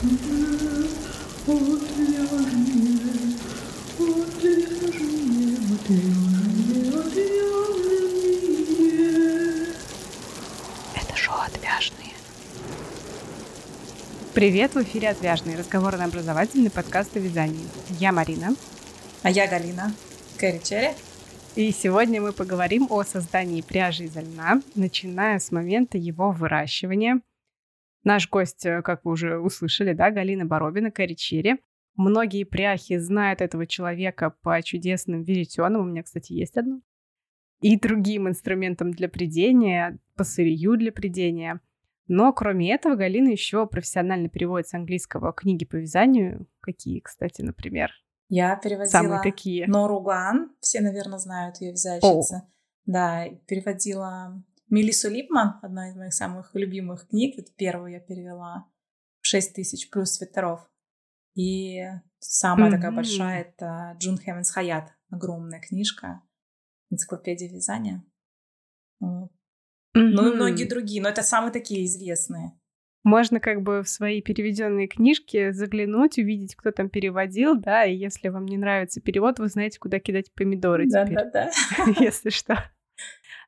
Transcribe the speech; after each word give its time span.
Это 0.00 0.10
шоу 11.16 11.34
«Отвяжные». 11.44 12.12
Привет, 14.34 14.76
в 14.76 14.82
эфире 14.84 15.08
«Отвяжные» 15.08 15.58
разговорно-образовательный 15.58 16.70
подкаст 16.70 17.16
о 17.16 17.18
вязании. 17.18 17.66
Я 17.98 18.12
Марина. 18.12 18.54
А 19.24 19.30
я 19.32 19.48
Галина. 19.48 19.92
Кэрри 20.36 20.60
Черри. 20.62 20.90
И 21.56 21.72
сегодня 21.72 22.22
мы 22.22 22.32
поговорим 22.32 22.86
о 22.88 23.02
создании 23.02 23.62
пряжи 23.62 24.04
из 24.04 24.14
льна, 24.14 24.62
начиная 24.76 25.40
с 25.40 25.50
момента 25.50 25.98
его 25.98 26.30
выращивания. 26.30 27.20
Наш 28.08 28.26
гость, 28.30 28.64
э, 28.64 28.80
как 28.80 29.04
вы 29.04 29.12
уже 29.12 29.38
услышали, 29.38 29.92
да, 29.92 30.10
Галина 30.10 30.46
Боробина, 30.46 30.90
Кэрри 30.90 31.12
Черри. 31.12 31.56
Многие 31.94 32.44
пряхи 32.44 32.96
знают 32.96 33.42
этого 33.42 33.66
человека 33.66 34.34
по 34.40 34.62
чудесным 34.62 35.24
веретенам. 35.24 35.82
У 35.82 35.84
меня, 35.84 36.02
кстати, 36.02 36.32
есть 36.32 36.56
одно. 36.56 36.80
И 37.60 37.78
другим 37.78 38.26
инструментам 38.26 38.92
для 38.92 39.10
придения, 39.10 39.98
по 40.16 40.24
сырью 40.24 40.78
для 40.78 40.90
придения. 40.90 41.60
Но 42.06 42.32
кроме 42.32 42.72
этого, 42.72 42.94
Галина 42.94 43.28
еще 43.28 43.66
профессионально 43.66 44.30
переводит 44.30 44.68
с 44.68 44.74
английского 44.74 45.34
книги 45.34 45.66
по 45.66 45.76
вязанию. 45.76 46.46
Какие, 46.60 47.00
кстати, 47.00 47.42
например? 47.42 47.90
Я 48.30 48.56
переводила 48.56 48.90
Самые 48.90 49.22
такие. 49.22 49.66
Нору 49.66 50.00
Ган, 50.00 50.56
все, 50.60 50.80
наверное, 50.80 51.18
знают 51.18 51.60
ее 51.60 51.72
вязальщица. 51.72 52.36
О. 52.36 52.48
Да, 52.86 53.26
переводила 53.46 54.42
Мелису 54.70 55.10
Липман, 55.10 55.58
одна 55.62 55.88
из 55.90 55.96
моих 55.96 56.12
самых 56.12 56.54
любимых 56.54 57.08
книг. 57.08 57.38
Это 57.38 57.50
первую 57.56 57.92
я 57.92 58.00
перевела. 58.00 58.66
«Шесть 59.20 59.54
тысяч 59.54 59.90
плюс 59.90 60.12
свитеров». 60.12 60.68
И 61.34 61.84
самая 62.18 62.68
mm-hmm. 62.68 62.74
такая 62.74 62.92
большая— 62.92 63.40
это 63.56 63.96
Джун 63.98 64.18
Хевенс 64.18 64.50
Хаят. 64.50 64.92
Огромная 65.10 65.60
книжка. 65.60 66.22
Энциклопедия 66.90 67.48
вязания. 67.48 68.04
Вот. 69.00 69.30
Mm-hmm. 69.96 70.10
Ну 70.12 70.32
и 70.32 70.34
многие 70.34 70.64
другие, 70.64 71.02
но 71.02 71.08
это 71.08 71.22
самые 71.22 71.52
такие 71.52 71.86
известные. 71.86 72.58
Можно 73.04 73.40
как 73.40 73.62
бы 73.62 73.82
в 73.82 73.88
свои 73.88 74.20
переведенные 74.20 74.86
книжки 74.86 75.52
заглянуть, 75.52 76.18
увидеть, 76.18 76.56
кто 76.56 76.72
там 76.72 76.90
переводил, 76.90 77.56
да, 77.56 77.84
и 77.84 77.96
если 77.96 78.28
вам 78.28 78.44
не 78.44 78.58
нравится 78.58 79.00
перевод, 79.00 79.38
вы 79.38 79.48
знаете, 79.48 79.78
куда 79.78 79.98
кидать 79.98 80.32
помидоры 80.34 80.86
да, 80.88 81.04
теперь, 81.04 81.16
да, 81.16 81.30
да. 81.78 81.94
если 82.00 82.30
что. 82.30 82.70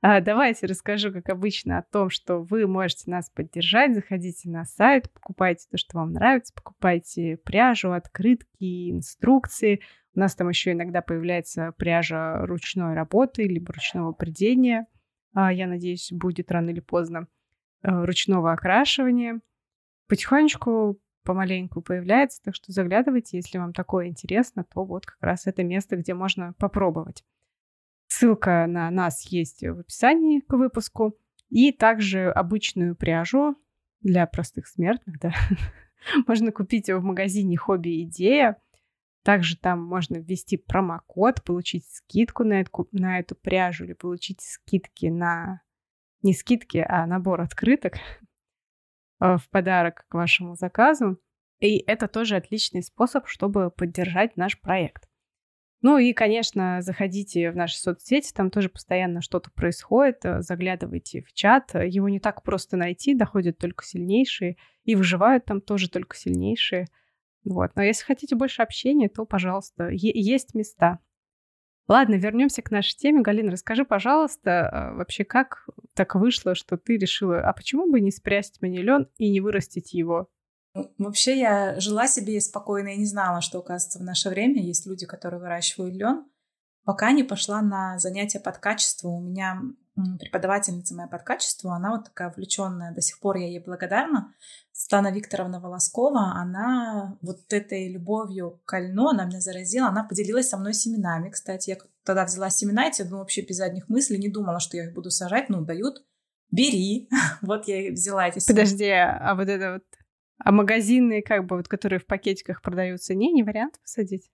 А, 0.03 0.21
давайте 0.21 0.67
расскажу, 0.67 1.13
как 1.13 1.29
обычно, 1.29 1.79
о 1.79 1.83
том, 1.83 2.09
что 2.09 2.39
вы 2.39 2.67
можете 2.67 3.11
нас 3.11 3.29
поддержать. 3.29 3.95
Заходите 3.95 4.49
на 4.49 4.65
сайт, 4.65 5.11
покупайте 5.13 5.67
то, 5.71 5.77
что 5.77 5.99
вам 5.99 6.13
нравится, 6.13 6.55
покупайте 6.55 7.37
пряжу, 7.37 7.93
открытки, 7.93 8.91
инструкции. 8.91 9.81
У 10.15 10.21
нас 10.21 10.35
там 10.35 10.49
еще 10.49 10.73
иногда 10.73 11.03
появляется 11.03 11.73
пряжа 11.77 12.47
ручной 12.47 12.95
работы, 12.95 13.45
либо 13.45 13.75
ручного 13.75 14.13
придения. 14.13 14.87
А, 15.35 15.53
я 15.53 15.67
надеюсь, 15.67 16.11
будет 16.13 16.51
рано 16.51 16.71
или 16.71 16.81
поздно. 16.81 17.29
Э, 17.83 18.05
ручного 18.05 18.53
окрашивания. 18.53 19.41
Потихонечку, 20.07 20.99
помаленьку 21.25 21.81
появляется, 21.83 22.43
так 22.43 22.55
что 22.55 22.73
заглядывайте, 22.73 23.37
если 23.39 23.59
вам 23.59 23.73
такое 23.73 24.09
интересно, 24.09 24.65
то 24.65 24.85
вот 24.85 25.07
как 25.07 25.23
раз 25.23 25.47
это 25.47 25.63
место, 25.63 25.97
где 25.97 26.15
можно 26.15 26.55
попробовать. 26.59 27.25
Ссылка 28.11 28.67
на 28.67 28.91
нас 28.91 29.25
есть 29.29 29.63
в 29.63 29.79
описании 29.79 30.41
к 30.41 30.53
выпуску. 30.55 31.17
И 31.49 31.73
также 31.73 32.31
обычную 32.31 32.97
пряжу 32.97 33.57
для 34.01 34.27
простых 34.27 34.67
смертных, 34.67 35.19
да, 35.21 35.33
можно 36.27 36.53
купить 36.53 36.89
в 36.89 37.01
магазине 37.01 37.57
Хобби 37.57 38.03
Идея. 38.03 38.57
Также 39.23 39.57
там 39.57 39.85
можно 39.85 40.17
ввести 40.17 40.57
промокод, 40.57 41.45
получить 41.45 41.87
скидку 41.89 42.43
на 42.45 42.61
эту, 42.61 42.89
на 42.93 43.21
эту 43.21 43.37
пряжу 43.37 43.85
или 43.85 43.93
получить 43.93 44.41
скидки 44.41 45.07
на 45.07 45.63
не 46.23 46.35
скидки, 46.35 46.85
а 46.87 47.07
набор 47.07 47.41
открыток 47.41 47.95
э, 49.21 49.37
в 49.37 49.49
подарок 49.51 50.05
к 50.09 50.15
вашему 50.15 50.57
заказу. 50.57 51.21
И 51.61 51.79
это 51.79 52.09
тоже 52.09 52.37
отличный 52.37 52.83
способ, 52.83 53.29
чтобы 53.29 53.71
поддержать 53.71 54.37
наш 54.37 54.61
проект. 54.61 55.10
Ну 55.83 55.97
и, 55.97 56.13
конечно, 56.13 56.83
заходите 56.83 57.51
в 57.51 57.57
наши 57.57 57.79
соцсети, 57.79 58.33
там 58.35 58.51
тоже 58.51 58.69
постоянно 58.69 59.23
что-то 59.23 59.51
происходит, 59.51 60.25
э, 60.25 60.43
заглядывайте 60.43 61.23
в 61.23 61.33
чат. 61.33 61.75
Его 61.75 62.09
не 62.11 62.21
так 62.21 62.43
просто 62.43 62.77
найти, 62.77 63.15
доходят 63.15 63.57
только 63.57 63.85
сильнейшие, 63.85 64.57
и 64.85 64.95
выживают 64.95 65.47
там 65.47 65.61
тоже 65.63 65.89
только 65.89 66.17
сильнейшие. 66.17 66.87
Вот. 67.45 67.71
Но 67.77 67.83
если 67.83 68.05
хотите 68.05 68.37
больше 68.37 68.63
общения, 68.63 69.09
то, 69.09 69.25
пожалуйста, 69.25 69.89
есть 69.91 70.55
места. 70.55 70.99
Ладно, 71.89 72.15
вернемся 72.15 72.63
к 72.63 72.71
нашей 72.71 72.97
теме. 72.97 73.23
Галина, 73.23 73.51
расскажи, 73.51 73.85
пожалуйста, 73.85 74.69
а, 74.69 74.95
вообще 74.95 75.25
как 75.25 75.67
так 75.95 76.15
вышло, 76.15 76.55
что 76.55 76.77
ты 76.77 76.97
решила, 76.97 77.41
а 77.41 77.53
почему 77.53 77.91
бы 77.91 78.01
не 78.01 78.13
спрятать 78.13 78.61
манилен 78.61 79.09
и 79.17 79.29
не 79.29 79.41
вырастить 79.41 79.93
его? 79.93 80.29
Вообще 80.99 81.39
я 81.39 81.81
жила 81.81 82.07
себе 82.07 82.41
спокойно 82.41 82.89
и 82.89 82.99
не 82.99 83.07
знала, 83.07 83.41
что, 83.41 83.59
оказывается, 83.59 83.99
в 83.99 84.03
наше 84.03 84.29
время 84.29 84.63
есть 84.63 84.87
люди, 84.87 85.07
которые 85.07 85.41
выращивают 85.41 85.95
лен. 85.95 86.27
Пока 86.85 87.13
не 87.13 87.25
пошла 87.25 87.61
на 87.61 87.99
занятия 87.99 88.41
под 88.41 88.59
качество. 88.59 89.09
У 89.09 89.21
меня 89.21 89.61
преподавательница 90.19 90.95
моя 90.95 91.09
под 91.09 91.23
качество, 91.23 91.75
она 91.75 91.91
вот 91.91 92.05
такая 92.05 92.31
увлеченная, 92.31 92.95
до 92.95 93.01
сих 93.01 93.21
пор 93.21 93.37
я 93.37 93.47
ей 93.47 93.61
благодарна. 93.61 94.35
Стана 94.73 95.13
Викторовна 95.13 95.61
Волоскова, 95.61 96.33
она 96.37 97.19
вот 97.21 97.53
этой 97.53 97.93
любовью 97.93 98.63
к 98.65 98.79
льну, 98.79 99.09
она 99.09 99.27
меня 99.27 99.41
заразила, 99.41 99.89
она 99.89 100.05
поделилась 100.05 100.49
со 100.49 100.57
мной 100.57 100.73
семенами. 100.73 101.31
Кстати, 101.31 101.71
я 101.71 101.77
тогда 102.05 102.25
взяла 102.25 102.49
семена 102.49 102.89
эти, 102.89 103.03
ну, 103.03 103.19
вообще 103.19 103.43
без 103.43 103.57
задних 103.57 103.89
мыслей, 103.89 104.19
не 104.19 104.31
думала, 104.31 104.59
что 104.59 104.77
я 104.77 104.85
их 104.85 104.95
буду 104.95 105.11
сажать, 105.11 105.51
ну, 105.51 105.61
дают, 105.63 106.03
бери. 106.51 107.11
вот 107.43 107.69
я 107.69 107.93
взяла 107.93 108.29
эти 108.29 108.39
семена. 108.39 108.63
Подожди, 108.63 108.91
а 108.91 109.35
вот 109.35 109.49
это 109.49 109.73
вот, 109.75 109.85
а 110.45 110.53
магазины, 110.53 111.23
как 111.23 111.47
бы, 111.47 111.57
вот, 111.57 111.69
которые 111.69 112.01
в 112.01 112.07
пакетиках 112.07 112.63
продаются, 112.63 113.15
не, 113.15 113.33
не 113.33 113.43
вариант 113.43 113.81
посадить? 113.81 114.31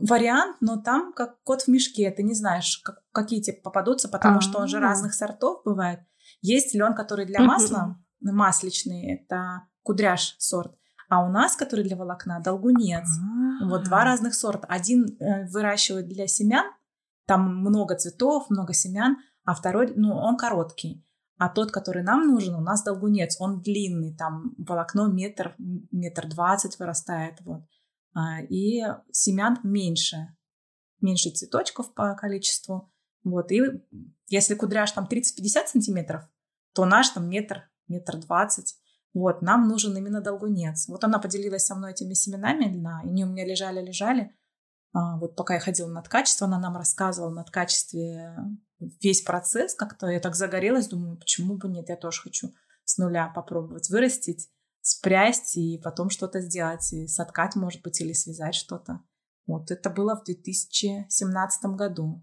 вариант, 0.00 0.56
но 0.60 0.76
там 0.76 1.12
как 1.12 1.42
кот 1.42 1.62
в 1.62 1.68
мешке. 1.68 2.10
Ты 2.10 2.22
не 2.22 2.34
знаешь, 2.34 2.78
как, 2.78 3.02
какие 3.12 3.40
тебе 3.40 3.58
попадутся, 3.58 4.08
потому 4.08 4.36
А-а-а. 4.36 4.40
что 4.42 4.58
он 4.58 4.68
же 4.68 4.80
разных 4.80 5.14
сортов 5.14 5.62
бывает. 5.64 6.00
Есть 6.40 6.74
лен, 6.74 6.94
который 6.94 7.26
для 7.26 7.40
масла, 7.40 7.96
масличный, 8.20 9.14
это 9.14 9.62
кудряш 9.82 10.36
сорт. 10.38 10.74
А 11.08 11.24
у 11.24 11.30
нас, 11.30 11.54
который 11.54 11.84
для 11.84 11.96
волокна, 11.96 12.40
долгунец. 12.40 13.06
А-а-а. 13.06 13.68
Вот 13.68 13.84
два 13.84 14.04
разных 14.04 14.34
сорта. 14.34 14.66
Один 14.68 15.16
э, 15.20 15.46
выращивают 15.50 16.08
для 16.08 16.26
семян, 16.26 16.64
там 17.26 17.56
много 17.58 17.94
цветов, 17.94 18.50
много 18.50 18.72
семян, 18.72 19.16
а 19.44 19.54
второй, 19.54 19.92
ну, 19.94 20.14
он 20.14 20.36
короткий. 20.36 21.04
А 21.36 21.48
тот, 21.48 21.72
который 21.72 22.02
нам 22.02 22.26
нужен, 22.28 22.54
у 22.54 22.60
нас 22.60 22.84
долгунец, 22.84 23.36
он 23.40 23.60
длинный, 23.60 24.16
там 24.16 24.54
волокно 24.56 25.08
метр, 25.08 25.54
метр 25.58 26.28
двадцать 26.28 26.78
вырастает, 26.78 27.40
вот. 27.40 27.62
А, 28.14 28.40
и 28.42 28.82
семян 29.10 29.58
меньше, 29.64 30.36
меньше 31.00 31.30
цветочков 31.30 31.92
по 31.94 32.14
количеству. 32.14 32.92
Вот, 33.24 33.50
и 33.50 33.62
если 34.28 34.54
кудряш 34.54 34.92
там 34.92 35.08
30-50 35.10 35.66
сантиметров, 35.66 36.22
то 36.74 36.84
наш 36.84 37.08
там 37.10 37.28
метр, 37.28 37.68
метр 37.88 38.18
двадцать. 38.18 38.76
Вот, 39.12 39.42
нам 39.42 39.68
нужен 39.68 39.96
именно 39.96 40.20
долгунец. 40.20 40.88
Вот 40.88 41.04
она 41.04 41.18
поделилась 41.18 41.66
со 41.66 41.74
мной 41.74 41.92
этими 41.92 42.14
семенами 42.14 42.64
льна, 42.64 43.02
и 43.04 43.08
они 43.08 43.24
у 43.24 43.28
меня 43.28 43.44
лежали-лежали. 43.44 44.34
А, 44.92 45.18
вот 45.18 45.34
пока 45.34 45.54
я 45.54 45.60
ходила 45.60 45.88
над 45.88 46.08
качеством, 46.08 46.48
она 46.52 46.58
нам 46.58 46.76
рассказывала 46.76 47.30
над 47.30 47.50
качестве 47.50 48.36
весь 49.02 49.22
процесс. 49.22 49.74
Как-то 49.74 50.08
я 50.08 50.20
так 50.20 50.34
загорелась, 50.34 50.88
думаю, 50.88 51.16
почему 51.16 51.56
бы 51.56 51.68
нет, 51.68 51.88
я 51.88 51.96
тоже 51.96 52.22
хочу 52.22 52.52
с 52.84 52.98
нуля 52.98 53.32
попробовать 53.34 53.88
вырастить 53.88 54.48
спрясть 54.80 55.56
и 55.56 55.80
потом 55.82 56.10
что-то 56.10 56.40
сделать, 56.40 56.92
и 56.92 57.06
соткать, 57.06 57.56
может 57.56 57.82
быть, 57.82 58.00
или 58.00 58.12
связать 58.12 58.54
что-то. 58.54 59.00
Вот 59.46 59.70
это 59.70 59.88
было 59.88 60.14
в 60.14 60.24
2017 60.24 61.64
году. 61.76 62.22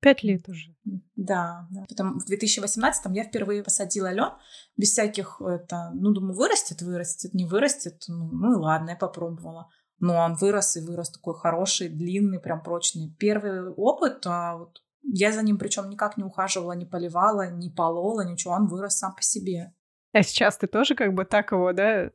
Пять 0.00 0.22
лет 0.22 0.48
уже. 0.48 0.76
Да, 1.16 1.66
да. 1.70 1.84
Потом 1.88 2.20
в 2.20 2.24
2018 2.26 3.06
я 3.16 3.24
впервые 3.24 3.64
посадила 3.64 4.12
лен 4.12 4.30
без 4.76 4.92
всяких, 4.92 5.40
это, 5.40 5.90
ну, 5.92 6.12
думаю, 6.12 6.36
вырастет, 6.36 6.82
вырастет, 6.82 7.34
не 7.34 7.46
вырастет, 7.46 8.04
ну, 8.06 8.30
ну 8.30 8.52
и 8.52 8.56
ладно, 8.56 8.90
я 8.90 8.96
попробовала. 8.96 9.68
Но 9.98 10.14
он 10.14 10.34
вырос 10.34 10.76
и 10.76 10.80
вырос 10.80 11.10
такой 11.10 11.34
хороший, 11.34 11.88
длинный, 11.88 12.38
прям 12.38 12.62
прочный. 12.62 13.12
Первый 13.18 13.70
опыт, 13.70 14.24
а 14.26 14.56
вот 14.56 14.82
я 15.10 15.32
за 15.32 15.42
ним 15.42 15.58
причем 15.58 15.88
никак 15.88 16.16
не 16.16 16.24
ухаживала, 16.24 16.72
не 16.72 16.86
поливала, 16.86 17.50
не 17.50 17.70
полола, 17.70 18.24
ничего, 18.24 18.54
он 18.54 18.66
вырос 18.66 18.98
сам 18.98 19.14
по 19.14 19.22
себе. 19.22 19.74
А 20.12 20.22
сейчас 20.22 20.56
ты 20.56 20.66
тоже 20.66 20.94
как 20.94 21.14
бы 21.14 21.24
так 21.24 21.52
его, 21.52 21.72
да, 21.72 22.10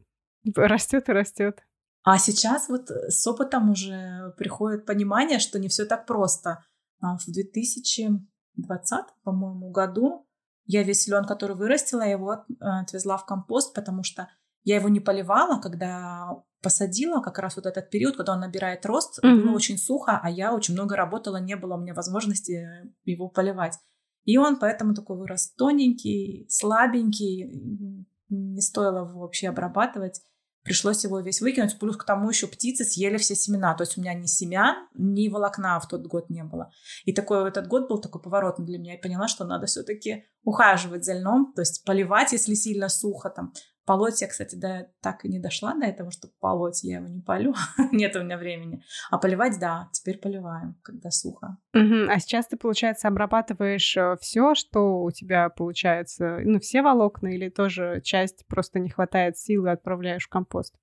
растет 0.56 1.10
и 1.10 1.14
растет. 1.14 1.64
А 2.04 2.18
сейчас 2.18 2.70
вот 2.70 2.90
с 2.90 3.26
опытом 3.28 3.70
уже 3.70 4.34
приходит 4.38 4.86
понимание, 4.86 5.40
что 5.40 5.58
не 5.58 5.70
все 5.70 5.86
так 5.86 6.06
просто. 6.06 6.64
А 7.00 7.18
в 7.18 7.26
2020, 7.28 9.06
по-моему, 9.24 9.72
году 9.72 10.28
я 10.66 10.84
весь 10.84 11.08
лен, 11.08 11.26
который 11.26 11.56
вырастила, 11.56 12.02
его 12.02 12.34
э, 12.34 12.44
отвезла 12.60 13.18
в 13.18 13.26
компост, 13.26 13.74
потому 13.74 14.04
что 14.04 14.30
я 14.64 14.76
его 14.76 14.90
не 14.90 15.00
поливала, 15.00 15.60
когда 15.62 16.44
посадила, 16.64 17.22
как 17.22 17.38
раз 17.38 17.56
вот 17.58 17.68
этот 17.68 17.90
период, 17.92 18.18
когда 18.18 18.34
он 18.34 18.40
набирает 18.40 18.86
рост, 18.86 19.20
mm-hmm. 19.24 19.42
было 19.44 19.56
очень 19.56 19.78
сухо, 19.78 20.20
а 20.24 20.30
я 20.30 20.56
очень 20.56 20.74
много 20.74 20.96
работала, 20.96 21.38
не 21.38 21.56
было 21.56 21.76
у 21.76 21.80
меня 21.80 21.94
возможности 21.94 22.68
его 23.04 23.30
поливать. 23.30 23.78
И 24.24 24.38
он 24.38 24.58
поэтому 24.58 24.96
такой 24.96 25.18
вырос 25.18 25.54
тоненький, 25.54 26.48
слабенький, 26.50 28.08
не 28.30 28.62
стоило 28.62 29.08
его 29.08 29.20
вообще 29.20 29.50
обрабатывать. 29.50 30.22
Пришлось 30.64 31.04
его 31.04 31.20
весь 31.20 31.42
выкинуть. 31.42 31.78
Плюс 31.78 31.98
к 31.98 32.06
тому 32.06 32.30
еще 32.30 32.48
птицы 32.48 32.86
съели 32.86 33.18
все 33.18 33.36
семена. 33.36 33.76
То 33.76 33.84
есть 33.84 33.98
у 33.98 34.02
меня 34.02 34.14
ни 34.14 34.28
семян, 34.28 34.88
ни 34.94 35.28
волокна 35.28 35.78
в 35.82 35.90
тот 35.90 36.08
год 36.08 36.30
не 36.30 36.44
было. 36.46 36.72
И 37.04 37.12
такой 37.12 37.50
этот 37.50 37.68
год 37.68 37.90
был 37.90 38.00
такой 38.00 38.22
поворотный 38.22 38.66
для 38.66 38.80
меня. 38.80 38.94
Я 38.94 39.00
поняла, 39.00 39.28
что 39.28 39.44
надо 39.44 39.66
все-таки 39.66 40.24
ухаживать 40.44 41.04
за 41.04 41.16
льном, 41.16 41.52
то 41.54 41.62
есть 41.62 41.84
поливать, 41.86 42.32
если 42.32 42.54
сильно 42.54 42.88
сухо, 42.88 43.30
там, 43.30 43.54
Полоть 43.86 44.22
я, 44.22 44.28
кстати, 44.28 44.56
да, 44.56 44.88
так 45.02 45.26
и 45.26 45.30
не 45.30 45.40
дошла 45.40 45.74
до 45.74 45.86
этого, 45.86 46.10
чтобы 46.12 46.34
полоть, 46.40 46.84
я 46.84 46.98
его 46.98 47.08
не 47.08 47.22
полю, 47.22 47.54
нет 47.92 48.16
у 48.16 48.24
меня 48.24 48.38
времени. 48.38 48.82
А 49.12 49.18
поливать, 49.18 49.60
да, 49.60 49.90
теперь 49.92 50.20
поливаем, 50.20 50.76
когда 50.84 51.12
сухо. 51.12 51.58
Угу. 51.74 52.10
А 52.10 52.20
сейчас 52.20 52.48
ты, 52.48 52.56
получается, 52.56 53.10
обрабатываешь 53.10 53.98
э, 53.98 54.16
все, 54.22 54.56
что 54.56 55.02
у 55.02 55.12
тебя 55.12 55.50
получается, 55.50 56.40
ну, 56.44 56.60
все 56.60 56.82
волокна 56.82 57.28
или 57.28 57.50
тоже 57.50 58.02
часть 58.04 58.46
просто 58.48 58.80
не 58.80 58.90
хватает 58.90 59.38
силы, 59.38 59.72
отправляешь 59.72 60.26
в 60.26 60.30
компост? 60.30 60.76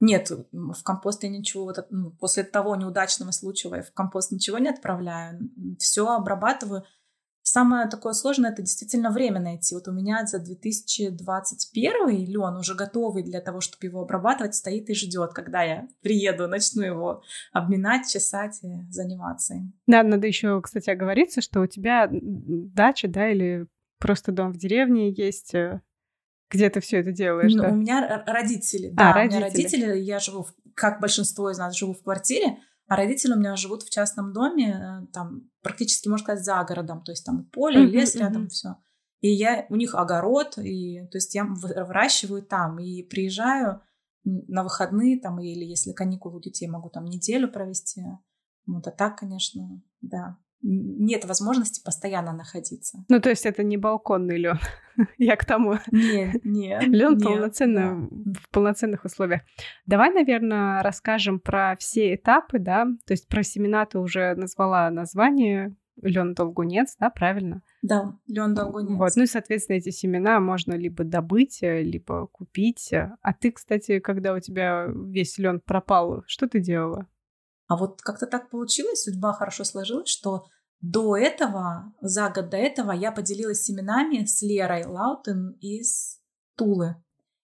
Нет, 0.00 0.32
в 0.50 0.82
компост 0.82 1.22
я 1.22 1.28
ничего, 1.28 1.64
вот, 1.64 1.86
ну, 1.90 2.10
после 2.10 2.42
того 2.42 2.74
неудачного 2.74 3.30
случая 3.30 3.82
в 3.82 3.94
компост 3.94 4.32
ничего 4.32 4.58
не 4.58 4.68
отправляю, 4.68 5.38
все 5.78 6.08
обрабатываю. 6.08 6.84
Самое 7.44 7.88
такое 7.88 8.12
сложное 8.12 8.52
это 8.52 8.62
действительно 8.62 9.10
время 9.10 9.40
найти. 9.40 9.74
Вот 9.74 9.88
у 9.88 9.92
меня 9.92 10.24
за 10.26 10.38
2021 10.38 12.08
лен 12.08 12.56
уже 12.56 12.74
готовый 12.74 13.24
для 13.24 13.40
того, 13.40 13.60
чтобы 13.60 13.86
его 13.86 14.02
обрабатывать, 14.02 14.54
стоит 14.54 14.88
и 14.88 14.94
ждет, 14.94 15.32
когда 15.32 15.62
я 15.62 15.88
приеду, 16.02 16.46
начну 16.46 16.82
его 16.82 17.22
обминать, 17.52 18.08
чесать 18.08 18.60
и 18.62 18.88
заниматься 18.90 19.54
им. 19.54 19.72
Да, 19.88 20.04
надо 20.04 20.28
еще, 20.28 20.60
кстати, 20.62 20.90
оговориться, 20.90 21.40
что 21.40 21.60
у 21.60 21.66
тебя 21.66 22.08
дача, 22.10 23.08
да, 23.08 23.28
или 23.28 23.66
просто 23.98 24.30
дом 24.30 24.52
в 24.52 24.56
деревне 24.56 25.10
есть, 25.10 25.54
э, 25.54 25.80
где 26.48 26.70
ты 26.70 26.80
все 26.80 26.98
это 26.98 27.10
делаешь, 27.10 27.54
ну, 27.54 27.62
да? 27.62 27.68
У 27.70 27.74
меня 27.74 28.24
родители, 28.26 28.92
а, 28.96 28.96
да, 28.96 29.12
родители. 29.14 29.36
у 29.36 29.40
меня 29.40 29.48
родители, 29.48 29.98
я 29.98 30.18
живу, 30.20 30.42
в, 30.44 30.54
как 30.74 31.00
большинство 31.00 31.50
из 31.50 31.58
нас, 31.58 31.76
живу 31.76 31.94
в 31.94 32.02
квартире, 32.02 32.58
а 32.86 32.96
родители 32.96 33.32
у 33.32 33.38
меня 33.38 33.56
живут 33.56 33.82
в 33.82 33.90
частном 33.90 34.32
доме, 34.32 35.02
э, 35.02 35.06
там 35.12 35.50
практически, 35.62 36.08
можно 36.08 36.24
сказать, 36.24 36.44
за 36.44 36.62
городом. 36.64 37.02
То 37.02 37.12
есть 37.12 37.24
там 37.24 37.44
поле, 37.46 37.84
mm-hmm, 37.84 37.90
лес 37.90 38.14
рядом, 38.16 38.44
mm-hmm. 38.44 38.48
все. 38.48 38.76
И 39.20 39.28
я, 39.28 39.66
у 39.68 39.76
них 39.76 39.94
огород, 39.94 40.58
и, 40.58 41.06
то 41.10 41.18
есть 41.18 41.34
я 41.34 41.44
выращиваю 41.44 42.42
там. 42.42 42.78
И 42.78 43.02
приезжаю 43.02 43.82
на 44.24 44.64
выходные, 44.64 45.20
там, 45.20 45.40
или 45.40 45.64
если 45.64 45.92
каникулы 45.92 46.36
у 46.36 46.40
детей, 46.40 46.66
могу 46.66 46.90
там 46.90 47.04
неделю 47.04 47.50
провести. 47.50 48.02
Вот, 48.66 48.86
а 48.86 48.90
так, 48.90 49.18
конечно, 49.18 49.82
да 50.00 50.38
нет 50.62 51.24
возможности 51.24 51.82
постоянно 51.84 52.32
находиться. 52.32 53.04
Ну, 53.08 53.20
то 53.20 53.30
есть 53.30 53.46
это 53.46 53.62
не 53.62 53.76
балконный 53.76 54.38
лен. 54.38 54.58
Я 55.18 55.36
к 55.36 55.44
тому. 55.44 55.78
Нет, 55.90 56.44
нет. 56.44 56.84
Лен 56.84 57.20
полноценно 57.20 58.08
да. 58.10 58.32
в 58.40 58.48
полноценных 58.50 59.04
условиях. 59.04 59.42
Давай, 59.86 60.12
наверное, 60.12 60.82
расскажем 60.82 61.40
про 61.40 61.76
все 61.78 62.14
этапы, 62.14 62.58
да. 62.58 62.86
То 63.06 63.12
есть 63.12 63.28
про 63.28 63.42
семена 63.42 63.86
ты 63.86 63.98
уже 63.98 64.34
назвала 64.34 64.90
название 64.90 65.74
лен 66.00 66.34
долгунец, 66.34 66.96
да, 66.98 67.10
правильно? 67.10 67.62
Да, 67.82 68.16
лен 68.26 68.54
долгунец. 68.54 68.98
Вот, 68.98 69.12
ну 69.16 69.24
и, 69.24 69.26
соответственно, 69.26 69.76
эти 69.76 69.90
семена 69.90 70.40
можно 70.40 70.74
либо 70.74 71.04
добыть, 71.04 71.58
либо 71.62 72.26
купить. 72.28 72.92
А 72.92 73.32
ты, 73.34 73.52
кстати, 73.52 73.98
когда 73.98 74.34
у 74.34 74.40
тебя 74.40 74.86
весь 74.88 75.38
лен 75.38 75.60
пропал, 75.60 76.22
что 76.26 76.48
ты 76.48 76.60
делала? 76.60 77.06
А 77.72 77.76
вот 77.76 78.02
как-то 78.02 78.26
так 78.26 78.50
получилось, 78.50 79.04
судьба 79.04 79.32
хорошо 79.32 79.64
сложилась, 79.64 80.10
что 80.10 80.44
до 80.82 81.16
этого, 81.16 81.94
за 82.02 82.28
год 82.28 82.50
до 82.50 82.58
этого, 82.58 82.92
я 82.92 83.12
поделилась 83.12 83.64
семенами 83.64 84.26
с 84.26 84.42
Лерой 84.42 84.84
Лаутен 84.84 85.56
из 85.62 86.18
Тулы. 86.54 86.96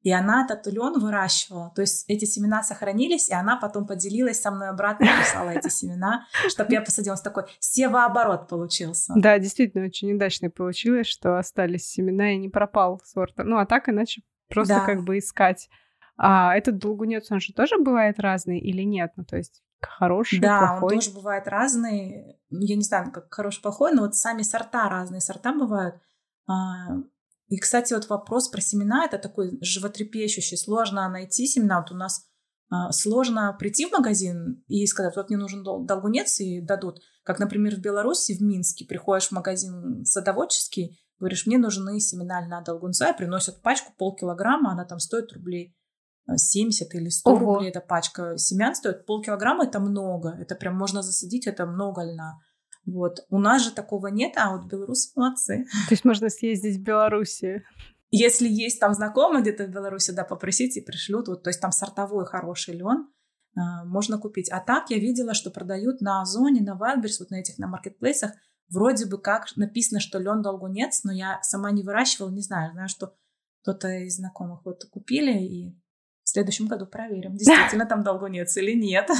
И 0.02 0.10
она 0.10 0.44
этот 0.44 0.66
лен 0.66 0.98
выращивала. 0.98 1.72
То 1.76 1.82
есть 1.82 2.10
эти 2.10 2.24
семена 2.24 2.64
сохранились, 2.64 3.30
и 3.30 3.34
она 3.34 3.56
потом 3.56 3.86
поделилась 3.86 4.40
со 4.40 4.50
мной 4.50 4.70
обратно 4.70 5.06
прислала 5.20 5.50
эти 5.50 5.68
семена, 5.68 6.26
чтобы 6.48 6.72
я 6.72 6.80
посадила. 6.80 7.16
такой 7.16 7.44
севооборот 7.60 8.48
получился. 8.48 9.12
Да, 9.14 9.38
действительно, 9.38 9.84
очень 9.84 10.12
удачно 10.12 10.50
получилось, 10.50 11.06
что 11.06 11.38
остались 11.38 11.86
семена 11.86 12.32
и 12.32 12.36
не 12.36 12.48
пропал 12.48 13.00
сорт. 13.04 13.34
Ну, 13.36 13.58
а 13.58 13.66
так 13.66 13.88
иначе 13.88 14.22
просто 14.48 14.74
да. 14.74 14.86
как 14.86 15.04
бы 15.04 15.18
искать. 15.18 15.68
А 16.16 16.56
этот 16.56 16.78
долгунец, 16.78 17.30
он 17.30 17.38
же 17.38 17.52
тоже 17.52 17.78
бывает 17.78 18.18
разный 18.18 18.58
или 18.58 18.82
нет? 18.82 19.12
Ну, 19.14 19.24
то 19.24 19.36
есть 19.36 19.62
хороший, 19.80 20.40
да, 20.40 20.58
плохой. 20.58 20.94
он 20.94 21.00
тоже 21.00 21.10
бывает 21.12 21.48
разный. 21.48 22.38
Ну, 22.50 22.60
я 22.60 22.76
не 22.76 22.82
знаю, 22.82 23.10
как 23.12 23.32
хороший, 23.32 23.62
плохой, 23.62 23.92
но 23.92 24.02
вот 24.02 24.14
сами 24.14 24.42
сорта 24.42 24.88
разные 24.88 25.20
сорта 25.20 25.52
бывают. 25.52 25.96
А, 26.48 26.96
и, 27.48 27.58
кстати, 27.58 27.92
вот 27.92 28.08
вопрос 28.08 28.48
про 28.48 28.60
семена, 28.60 29.04
это 29.04 29.18
такой 29.18 29.58
животрепещущий. 29.60 30.56
Сложно 30.56 31.08
найти 31.08 31.46
семена. 31.46 31.80
Вот 31.80 31.92
у 31.92 31.94
нас 31.94 32.26
а, 32.68 32.90
сложно 32.92 33.54
прийти 33.58 33.86
в 33.86 33.92
магазин 33.92 34.64
и 34.66 34.86
сказать, 34.86 35.14
вот 35.16 35.28
мне 35.28 35.38
нужен 35.38 35.62
долгунец, 35.62 36.40
и 36.40 36.60
дадут. 36.60 37.00
Как, 37.22 37.38
например, 37.38 37.76
в 37.76 37.80
Беларуси, 37.80 38.36
в 38.36 38.40
Минске, 38.40 38.84
приходишь 38.84 39.28
в 39.28 39.32
магазин 39.32 40.04
садоводческий, 40.04 40.98
говоришь, 41.18 41.46
мне 41.46 41.58
нужны 41.58 42.00
семена 42.00 42.44
льна 42.44 42.62
долгунца, 42.62 43.10
и 43.10 43.16
приносят 43.16 43.62
пачку 43.62 43.92
полкилограмма, 43.96 44.72
она 44.72 44.84
там 44.84 44.98
стоит 44.98 45.32
рублей 45.32 45.75
70 46.34 46.94
или 46.94 47.08
100 47.08 47.30
Ого. 47.30 47.54
рублей 47.54 47.70
эта 47.70 47.80
пачка 47.80 48.36
семян 48.36 48.74
стоит. 48.74 49.06
Полкилограмма 49.06 49.64
это 49.64 49.80
много. 49.80 50.36
Это 50.40 50.54
прям 50.54 50.76
можно 50.76 51.02
засадить, 51.02 51.46
это 51.46 51.66
много 51.66 52.02
льна. 52.02 52.40
Вот. 52.84 53.26
У 53.30 53.38
нас 53.38 53.62
же 53.62 53.72
такого 53.72 54.08
нет, 54.08 54.34
а 54.36 54.56
вот 54.56 54.66
белорусы 54.66 55.10
молодцы. 55.14 55.66
То 55.88 55.92
есть 55.94 56.04
можно 56.04 56.28
съездить 56.28 56.78
в 56.78 56.82
Белоруссию? 56.82 57.64
Если 58.10 58.48
есть 58.48 58.80
там 58.80 58.94
знакомые 58.94 59.42
где-то 59.42 59.64
в 59.64 59.70
Беларуси, 59.70 60.12
да, 60.12 60.24
попросите, 60.24 60.80
пришлют. 60.80 61.28
Вот, 61.28 61.42
то 61.42 61.50
есть 61.50 61.60
там 61.60 61.72
сортовой 61.72 62.24
хороший 62.24 62.74
лен 62.74 63.08
э, 63.56 63.84
можно 63.84 64.18
купить. 64.18 64.48
А 64.50 64.60
так 64.60 64.90
я 64.90 64.98
видела, 64.98 65.34
что 65.34 65.50
продают 65.50 66.00
на 66.00 66.22
Озоне, 66.22 66.62
на 66.62 66.78
Wildberries, 66.78 67.18
вот 67.18 67.30
на 67.30 67.40
этих, 67.40 67.58
на 67.58 67.66
маркетплейсах, 67.66 68.32
вроде 68.68 69.06
бы 69.06 69.18
как 69.18 69.48
написано, 69.56 69.98
что 69.98 70.20
лен 70.20 70.40
долгунец, 70.40 71.02
но 71.02 71.12
я 71.12 71.40
сама 71.42 71.72
не 71.72 71.82
выращивала, 71.82 72.30
не 72.30 72.42
знаю. 72.42 72.72
Знаю, 72.72 72.88
что 72.88 73.14
кто-то 73.62 73.88
из 73.88 74.16
знакомых 74.16 74.64
вот 74.64 74.84
купили 74.84 75.32
и 75.32 75.76
следующем 76.36 76.66
году 76.66 76.86
проверим, 76.86 77.34
действительно 77.34 77.86
там 77.86 78.02
долгунец 78.02 78.56
или 78.56 78.72
нет. 78.72 79.10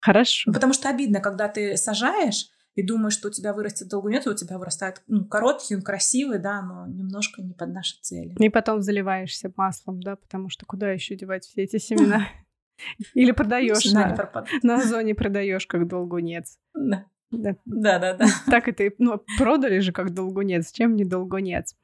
Хорошо. 0.00 0.52
Потому 0.52 0.72
что 0.72 0.88
обидно, 0.88 1.20
когда 1.20 1.48
ты 1.48 1.76
сажаешь 1.76 2.50
и 2.74 2.82
думаешь, 2.82 3.14
что 3.14 3.28
у 3.28 3.30
тебя 3.30 3.52
вырастет 3.52 3.88
долгунец, 3.88 4.26
у 4.26 4.34
тебя 4.34 4.58
вырастает 4.58 5.02
ну, 5.06 5.24
короткий, 5.24 5.74
он 5.76 5.82
красивый, 5.82 6.38
да, 6.38 6.62
но 6.62 6.86
немножко 6.86 7.42
не 7.42 7.54
под 7.54 7.72
наши 7.72 8.00
цели. 8.02 8.34
И 8.38 8.48
потом 8.48 8.82
заливаешься 8.82 9.52
маслом, 9.56 10.00
да, 10.00 10.16
потому 10.16 10.48
что 10.48 10.66
куда 10.66 10.90
еще 10.90 11.16
девать 11.16 11.44
все 11.44 11.62
эти 11.62 11.78
семена? 11.78 12.28
Или 13.14 13.32
продаешь 13.32 13.84
на, 13.92 14.16
на 14.62 14.82
зоне 14.82 15.14
продаешь 15.14 15.66
как 15.66 15.88
долгунец. 15.88 16.58
Да. 16.74 17.06
Да. 17.30 17.56
да, 17.64 17.98
да, 17.98 18.14
да. 18.14 18.26
Так 18.46 18.68
это 18.68 18.90
ну, 18.98 19.22
продали 19.36 19.80
же 19.80 19.92
как 19.92 20.14
долгунец, 20.14 20.72
чем 20.72 20.96
не 20.96 21.04
долгунец. 21.04 21.76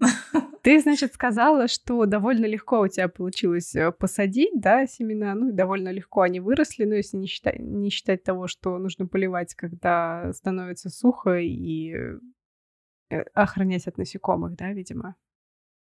Ты, 0.62 0.80
значит, 0.80 1.12
сказала, 1.12 1.66
что 1.66 2.06
довольно 2.06 2.46
легко 2.46 2.80
у 2.80 2.88
тебя 2.88 3.08
получилось 3.08 3.74
э, 3.74 3.90
посадить, 3.90 4.52
да, 4.54 4.86
семена, 4.86 5.34
ну, 5.34 5.48
и 5.48 5.52
довольно 5.52 5.90
легко 5.90 6.20
они 6.20 6.38
выросли, 6.38 6.84
но 6.84 6.94
если 6.94 7.16
не 7.16 7.26
считать, 7.26 7.58
не 7.58 7.90
считать 7.90 8.22
того, 8.22 8.46
что 8.46 8.78
нужно 8.78 9.08
поливать, 9.08 9.54
когда 9.54 10.32
становится 10.32 10.88
сухо, 10.88 11.38
и 11.38 11.92
э, 13.10 13.22
охранять 13.34 13.88
от 13.88 13.98
насекомых, 13.98 14.54
да, 14.54 14.72
видимо. 14.72 15.16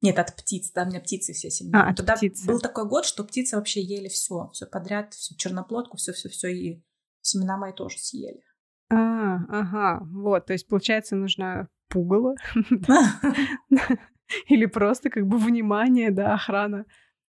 Нет, 0.02 0.20
от 0.20 0.36
птиц, 0.36 0.72
да, 0.74 0.84
у 0.84 0.88
меня 0.88 1.00
птицы 1.00 1.32
все 1.32 1.50
семена. 1.50 1.86
А, 1.86 1.90
от 1.92 1.98
Туда 1.98 2.18
птицы. 2.18 2.46
был 2.46 2.60
такой 2.60 2.86
год, 2.86 3.06
что 3.06 3.24
птицы 3.24 3.56
вообще 3.56 3.82
ели 3.82 4.10
все, 4.10 4.50
все 4.52 4.66
подряд, 4.66 5.14
всю 5.14 5.36
черноплодку, 5.38 5.96
все, 5.96 6.12
все, 6.12 6.28
все, 6.28 6.50
и 6.50 6.84
семена 7.22 7.58
мои 7.58 7.72
тоже 7.72 7.98
съели. 7.98 8.44
А, 8.90 9.38
ага, 9.48 10.06
вот, 10.06 10.48
то 10.48 10.54
есть, 10.54 10.68
получается, 10.68 11.16
нужно 11.16 11.70
пугало 11.88 12.36
или 14.48 14.66
просто 14.66 15.10
как 15.10 15.28
бы 15.28 15.38
внимание, 15.38 16.12
да, 16.12 16.34
охрана, 16.34 16.86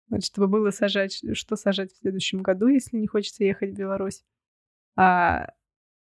вот, 0.09 0.25
чтобы 0.25 0.49
было 0.49 0.71
сажать, 0.71 1.23
что 1.35 1.57
сажать 1.57 1.93
в 1.93 1.99
следующем 1.99 2.43
году, 2.43 2.69
если 2.69 2.97
не 2.97 3.07
хочется 3.07 3.45
ехать 3.45 3.71
в 3.71 3.77
Беларусь. 3.77 4.23
А, 4.97 5.47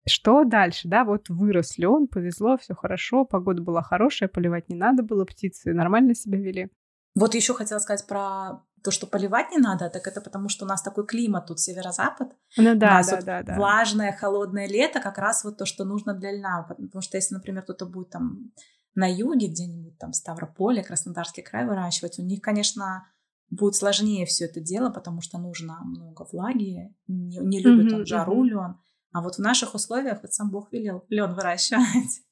что 0.08 0.44
дальше, 0.44 0.88
да, 0.88 1.04
вот 1.04 1.30
вырос 1.30 1.78
лен, 1.78 2.08
повезло, 2.08 2.58
все 2.58 2.76
хорошо, 2.76 3.26
погода 3.26 3.62
была 3.62 3.82
хорошая, 3.82 4.30
поливать 4.30 4.70
не 4.70 4.76
надо 4.76 5.04
было, 5.04 5.26
птицы 5.26 5.74
нормально 5.74 6.16
себя 6.16 6.38
вели. 6.38 6.70
Вот 7.16 7.34
еще 7.34 7.54
хотела 7.54 7.80
сказать 7.80 8.06
про 8.08 8.62
то, 8.84 8.92
что 8.92 9.08
поливать 9.08 9.52
не 9.52 9.58
надо, 9.58 9.90
так 9.90 10.06
это 10.08 10.22
потому, 10.22 10.50
что 10.50 10.66
у 10.66 10.68
нас 10.68 10.82
такой 10.82 11.06
климат 11.06 11.48
тут 11.48 11.60
северо-запад. 11.60 12.34
Ну 12.58 12.76
да, 12.76 12.88
у 12.88 12.92
нас 12.92 13.10
да, 13.10 13.16
вот 13.16 13.26
да, 13.26 13.44
да. 13.44 13.56
Влажное, 13.56 14.12
холодное 14.14 14.68
лето, 14.68 15.02
как 15.02 15.18
раз 15.18 15.44
вот 15.44 15.58
то, 15.58 15.66
что 15.66 15.84
нужно 15.84 16.14
для 16.14 16.32
льна. 16.32 16.64
Потому 16.70 17.02
что 17.02 17.18
если, 17.18 17.34
например, 17.34 17.64
кто-то 17.64 17.86
будет 17.86 18.12
там 18.12 18.52
на 18.98 19.06
юге, 19.06 19.48
где-нибудь 19.48 19.98
там 20.00 20.12
Ставрополе, 20.12 20.84
Краснодарский 20.84 21.44
край 21.44 21.68
выращивать, 21.68 22.18
у 22.18 22.24
них, 22.24 22.42
конечно, 22.42 23.08
будет 23.52 23.76
сложнее 23.76 24.26
все 24.26 24.46
это 24.46 24.60
дело, 24.60 24.90
потому 24.90 25.22
что 25.22 25.38
нужно 25.38 25.80
много 25.84 26.28
влаги, 26.32 26.96
не, 27.08 27.38
не 27.38 27.62
любит 27.62 27.94
он 27.94 28.06
жару 28.08 28.44
лен. 28.44 28.76
А 29.14 29.22
вот 29.22 29.36
в 29.36 29.40
наших 29.40 29.76
условиях 29.76 30.24
вот 30.24 30.34
сам 30.34 30.50
Бог 30.50 30.72
велел 30.72 31.06
лен 31.10 31.34
выращивать. 31.36 32.24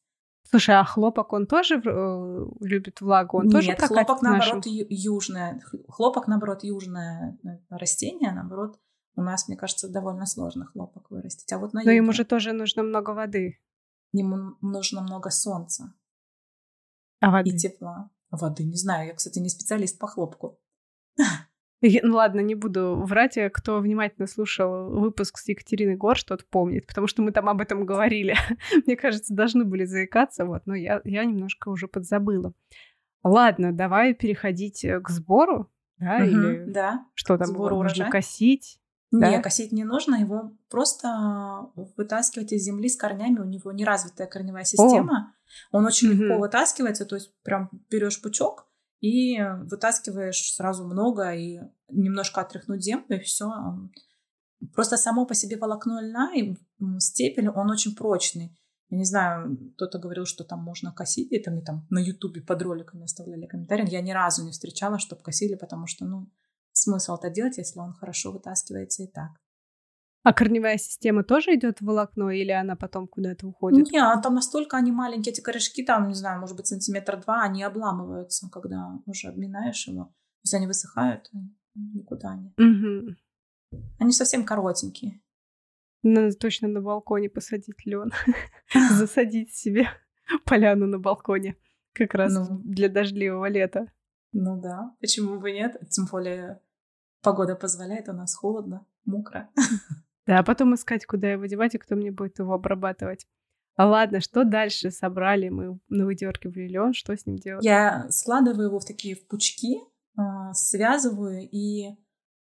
Слушай, 0.49 0.75
а 0.75 0.83
хлопок 0.83 1.33
он 1.33 1.45
тоже 1.45 1.81
э, 1.83 2.45
любит 2.61 3.01
влагу? 3.01 3.39
Он 3.39 3.45
Нет, 3.45 3.77
тоже 3.77 3.87
хлопок 3.87 4.21
наоборот 4.21 4.65
ю- 4.65 4.87
южное. 4.89 5.61
Хлопок 5.87 6.27
наоборот 6.27 6.63
южное 6.63 7.37
э, 7.43 7.47
растение, 7.69 8.31
наоборот 8.31 8.79
у 9.15 9.21
нас, 9.21 9.47
мне 9.47 9.55
кажется, 9.55 9.87
довольно 9.87 10.25
сложно 10.25 10.65
хлопок 10.65 11.09
вырастить. 11.11 11.51
А 11.53 11.59
вот 11.59 11.73
на 11.73 11.83
Но 11.83 11.91
ему 11.91 12.11
же 12.11 12.25
тоже 12.25 12.53
нужно 12.53 12.83
много 12.83 13.11
воды. 13.11 13.59
Ему 14.13 14.55
нужно 14.61 15.01
много 15.01 15.29
солнца. 15.29 15.93
А 17.19 17.31
воды? 17.31 17.49
И 17.49 17.57
тепла. 17.57 18.09
Воды, 18.31 18.63
не 18.63 18.75
знаю. 18.75 19.07
Я, 19.07 19.13
кстати, 19.13 19.39
не 19.39 19.49
специалист 19.49 19.97
по 19.99 20.07
хлопку. 20.07 20.59
Ну 21.81 22.15
ладно, 22.15 22.39
не 22.39 22.55
буду 22.55 22.95
врать. 22.95 23.37
Кто 23.53 23.79
внимательно 23.79 24.27
слушал 24.27 24.89
выпуск 24.89 25.37
с 25.37 25.47
Екатериной 25.47 25.95
Гор, 25.95 26.17
что-то 26.17 26.43
помнит, 26.49 26.87
потому 26.87 27.07
что 27.07 27.21
мы 27.21 27.31
там 27.31 27.47
об 27.49 27.61
этом 27.61 27.85
говорили. 27.85 28.35
Мне 28.85 28.95
кажется, 28.95 29.35
должны 29.35 29.65
были 29.65 29.85
заикаться, 29.85 30.45
вот, 30.45 30.63
но 30.65 30.73
я, 30.73 31.01
я 31.03 31.25
немножко 31.25 31.69
уже 31.69 31.87
подзабыла. 31.87 32.53
Ладно, 33.23 33.73
давай 33.73 34.13
переходить 34.13 34.83
э, 34.85 34.99
к 34.99 35.09
сбору, 35.09 35.71
да, 35.97 36.17
угу, 36.17 36.25
или 36.25 36.71
да. 36.71 37.05
что 37.13 37.37
там 37.37 37.47
Сбор 37.47 37.73
нужно 37.73 38.09
косить. 38.09 38.79
Да? 39.19 39.29
Не, 39.29 39.41
косить 39.41 39.71
не 39.71 39.83
нужно, 39.83 40.15
его 40.15 40.51
просто 40.69 41.69
вытаскивать 41.97 42.51
из 42.51 42.63
земли 42.63 42.89
с 42.89 42.97
корнями, 42.97 43.39
у 43.39 43.45
него 43.45 43.71
неразвитая 43.71 44.27
корневая 44.27 44.63
система. 44.63 45.33
О. 45.71 45.77
Он 45.77 45.85
очень 45.85 46.09
угу. 46.09 46.23
легко 46.23 46.39
вытаскивается, 46.39 47.05
то 47.05 47.15
есть 47.15 47.31
прям 47.43 47.69
берешь 47.89 48.21
пучок, 48.21 48.67
и 49.01 49.39
вытаскиваешь 49.69 50.53
сразу 50.53 50.85
много 50.85 51.33
и 51.33 51.59
немножко 51.89 52.41
отряхнуть 52.41 52.83
землю, 52.83 53.17
и 53.17 53.23
все. 53.23 53.51
Просто 54.73 54.97
само 54.97 55.25
по 55.25 55.35
себе 55.35 55.57
волокно 55.57 56.01
льна 56.01 56.31
и 56.33 56.55
степель, 56.99 57.49
он 57.49 57.69
очень 57.69 57.95
прочный. 57.95 58.57
Я 58.89 58.97
не 58.97 59.05
знаю, 59.05 59.57
кто-то 59.75 59.99
говорил, 59.99 60.25
что 60.25 60.43
там 60.43 60.63
можно 60.63 60.91
косить, 60.91 61.31
это 61.31 61.51
мне 61.51 61.61
там 61.61 61.85
на 61.89 61.99
ютубе 61.99 62.41
под 62.41 62.61
роликами 62.61 63.03
оставляли 63.03 63.45
комментарии. 63.45 63.89
Я 63.89 64.01
ни 64.01 64.11
разу 64.11 64.43
не 64.43 64.51
встречала, 64.51 64.99
чтобы 64.99 65.21
косили, 65.21 65.55
потому 65.55 65.87
что, 65.87 66.05
ну, 66.05 66.29
смысл 66.85 67.15
это 67.15 67.29
делать, 67.29 67.57
если 67.57 67.79
он 67.79 67.93
хорошо 67.93 68.31
вытаскивается 68.31 69.03
и 69.03 69.07
так. 69.07 69.31
А 70.23 70.33
корневая 70.33 70.77
система 70.77 71.23
тоже 71.23 71.53
идет 71.53 71.79
в 71.79 71.85
волокно 71.85 72.31
или 72.31 72.49
она 72.49 72.75
потом 72.75 73.07
куда-то 73.07 73.47
уходит? 73.47 73.91
Нет, 73.91 74.03
а 74.03 74.19
там 74.19 74.33
настолько 74.33 74.75
они 74.75 74.91
маленькие, 74.91 75.33
эти 75.33 75.41
корешки, 75.41 75.83
там, 75.83 76.07
не 76.07 76.15
знаю, 76.15 76.39
может 76.39 76.55
быть, 76.55 76.65
сантиметр 76.65 77.21
два, 77.21 77.43
они 77.43 77.61
обламываются, 77.61 78.49
когда 78.49 78.99
уже 79.05 79.27
обминаешь 79.27 79.87
его. 79.87 80.05
То 80.05 80.45
есть 80.45 80.53
они 80.55 80.65
высыхают, 80.65 81.29
никуда 81.75 82.31
они. 82.31 82.53
Угу. 82.57 83.15
Они 83.99 84.11
совсем 84.11 84.45
коротенькие. 84.45 85.21
Надо 86.01 86.35
точно 86.35 86.69
на 86.69 86.81
балконе 86.81 87.29
посадить 87.29 87.85
лен, 87.85 88.11
засадить 88.91 89.53
себе 89.53 89.87
поляну 90.43 90.87
на 90.87 90.97
балконе, 90.97 91.55
как 91.93 92.15
раз 92.15 92.33
ну, 92.33 92.61
для 92.63 92.89
дождливого 92.89 93.47
лета. 93.47 93.91
Ну 94.31 94.59
да, 94.59 94.95
почему 94.99 95.39
бы 95.39 95.51
нет? 95.51 95.77
Тем 95.89 96.07
более 96.11 96.61
погода 97.25 97.55
позволяет, 97.55 98.07
у 98.07 98.13
нас 98.13 98.35
холодно, 98.35 98.85
мокро. 99.03 99.49
Да, 100.27 100.39
а 100.39 100.43
потом 100.43 100.73
искать, 100.73 101.05
куда 101.05 101.27
его 101.31 101.45
девать 101.45 101.75
и 101.75 101.77
кто 101.77 101.95
мне 101.95 102.11
будет 102.11 102.39
его 102.39 102.53
обрабатывать. 102.53 103.27
А 103.75 103.87
ладно, 103.87 104.21
что 104.21 104.43
дальше 104.43 104.89
собрали? 104.89 105.49
Мы 105.49 105.79
навыдергивали 105.89 106.67
лен, 106.67 106.93
что 106.93 107.15
с 107.15 107.25
ним 107.25 107.35
делать? 107.35 107.63
Я 107.65 108.09
складываю 108.09 108.67
его 108.67 108.79
в 108.79 108.85
такие 108.85 109.15
в 109.15 109.27
пучки, 109.27 109.81
а, 110.17 110.53
связываю 110.53 111.47
и 111.51 111.95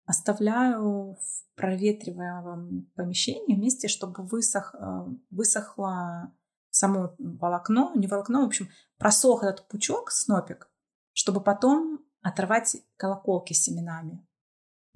оставляю 0.04 1.14
в 1.14 1.56
проветриваемом 1.56 2.90
помещении 2.94 3.54
вместе, 3.54 3.88
чтобы 3.88 4.24
высох, 4.24 4.74
а, 4.74 5.06
высохло 5.30 6.32
само 6.70 7.14
волокно, 7.18 7.92
не 7.94 8.06
волокно, 8.06 8.42
в 8.42 8.46
общем, 8.46 8.68
просох 8.98 9.44
этот 9.44 9.68
пучок, 9.68 10.10
снопик, 10.10 10.68
чтобы 11.12 11.42
потом 11.42 12.00
оторвать 12.22 12.76
колоколки 12.96 13.52
с 13.52 13.62
семенами. 13.62 14.26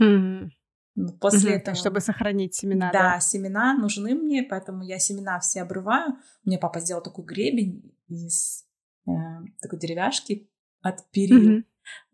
Mm-hmm. 0.01 0.51
После 1.21 1.51
угу, 1.51 1.59
этого... 1.59 1.77
Чтобы 1.77 2.01
сохранить 2.01 2.55
семена. 2.55 2.91
Да, 2.91 3.15
да, 3.15 3.21
семена 3.21 3.75
нужны 3.75 4.15
мне, 4.15 4.43
поэтому 4.43 4.83
я 4.83 4.99
семена 4.99 5.39
все 5.41 5.63
обрываю. 5.63 6.17
Мне 6.45 6.59
папа 6.59 6.81
сделал 6.81 7.03
такой 7.03 7.25
гребень 7.25 7.93
из 8.09 8.65
э, 9.07 9.11
такой 9.61 9.79
деревяшки 9.79 10.49
от 10.81 11.09
перил. 11.11 11.59
Угу. 11.59 11.65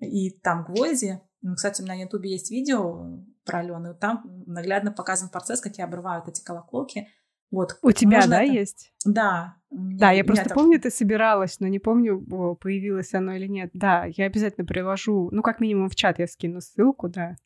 И 0.01 0.31
там 0.31 0.65
гвозди. 0.65 1.21
Ну, 1.43 1.55
кстати, 1.55 1.81
у 1.81 1.85
меня 1.85 1.95
на 1.95 2.03
ютубе 2.03 2.31
есть 2.31 2.51
видео 2.51 3.25
про 3.45 3.61
Алену. 3.61 3.95
Там 3.95 4.45
наглядно 4.47 4.91
показан 4.93 5.29
процесс, 5.29 5.61
как 5.61 5.77
я 5.77 5.85
обрываю 5.85 6.23
вот 6.25 6.31
эти 6.31 6.43
колоколки. 6.43 7.09
Вот. 7.53 7.79
У 7.83 7.93
тебя, 7.93 8.27
да, 8.27 8.43
это... 8.43 8.53
есть? 8.53 8.93
Да. 9.05 9.57
Меня, 9.71 9.99
да, 9.99 10.11
я 10.11 10.25
просто 10.25 10.49
там... 10.49 10.57
помню, 10.57 10.81
ты 10.81 10.91
собиралась, 10.91 11.61
но 11.61 11.69
не 11.69 11.79
помню, 11.79 12.21
появилось 12.57 13.13
оно 13.15 13.35
или 13.35 13.47
нет. 13.47 13.71
Да, 13.75 14.07
я 14.07 14.25
обязательно 14.25 14.67
приложу, 14.67 15.29
ну, 15.33 15.43
как 15.43 15.61
минимум 15.61 15.89
в 15.89 15.95
чат 15.95 16.19
я 16.19 16.27
скину 16.27 16.61
ссылку, 16.61 17.09
да. 17.09 17.37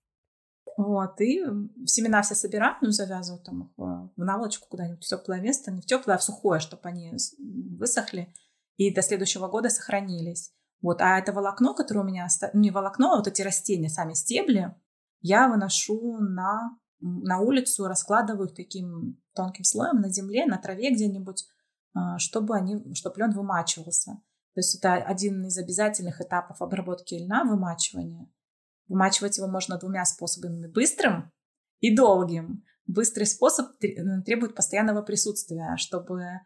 Вот, 0.76 1.20
и 1.22 1.42
семена 1.86 2.20
все 2.20 2.34
собираю, 2.34 2.76
ну, 2.82 2.90
завязываю 2.90 3.42
там 3.42 3.62
их 3.62 3.68
в 3.76 4.10
наволочку 4.16 4.68
куда-нибудь 4.68 5.02
в 5.02 5.08
теплое 5.08 5.40
место, 5.40 5.70
не 5.70 5.80
в 5.80 5.86
теплое, 5.86 6.16
а 6.16 6.18
в 6.18 6.22
сухое, 6.22 6.60
чтобы 6.60 6.82
они 6.84 7.14
высохли 7.78 8.34
и 8.76 8.94
до 8.94 9.00
следующего 9.00 9.48
года 9.48 9.70
сохранились. 9.70 10.52
Вот, 10.82 11.00
а 11.00 11.18
это 11.18 11.32
волокно, 11.32 11.74
которое 11.74 12.00
у 12.00 12.04
меня, 12.04 12.28
ну, 12.52 12.60
не 12.60 12.70
волокно, 12.70 13.14
а 13.14 13.16
вот 13.16 13.26
эти 13.26 13.40
растения, 13.40 13.88
сами 13.88 14.12
стебли, 14.12 14.74
я 15.22 15.48
выношу 15.48 16.18
на, 16.18 16.78
на 17.00 17.40
улицу, 17.40 17.88
раскладываю 17.88 18.48
их 18.48 18.54
таким 18.54 19.18
тонким 19.34 19.64
слоем 19.64 20.00
на 20.00 20.10
земле, 20.10 20.44
на 20.44 20.58
траве 20.58 20.92
где-нибудь, 20.92 21.46
а, 21.94 22.18
чтобы, 22.18 22.54
они, 22.54 22.94
чтобы 22.94 23.18
лен 23.18 23.32
вымачивался. 23.32 24.12
То 24.54 24.60
есть 24.60 24.76
это 24.76 24.94
один 24.94 25.46
из 25.46 25.56
обязательных 25.56 26.20
этапов 26.20 26.60
обработки 26.60 27.14
льна, 27.14 27.44
вымачивание. 27.44 28.30
Вымачивать 28.88 29.38
его 29.38 29.48
можно 29.48 29.78
двумя 29.78 30.04
способами. 30.04 30.66
Быстрым 30.66 31.32
и 31.80 31.94
долгим. 31.94 32.64
Быстрый 32.86 33.24
способ 33.24 33.76
требует 33.78 34.54
постоянного 34.54 35.02
присутствия, 35.02 35.76
чтобы 35.76 36.40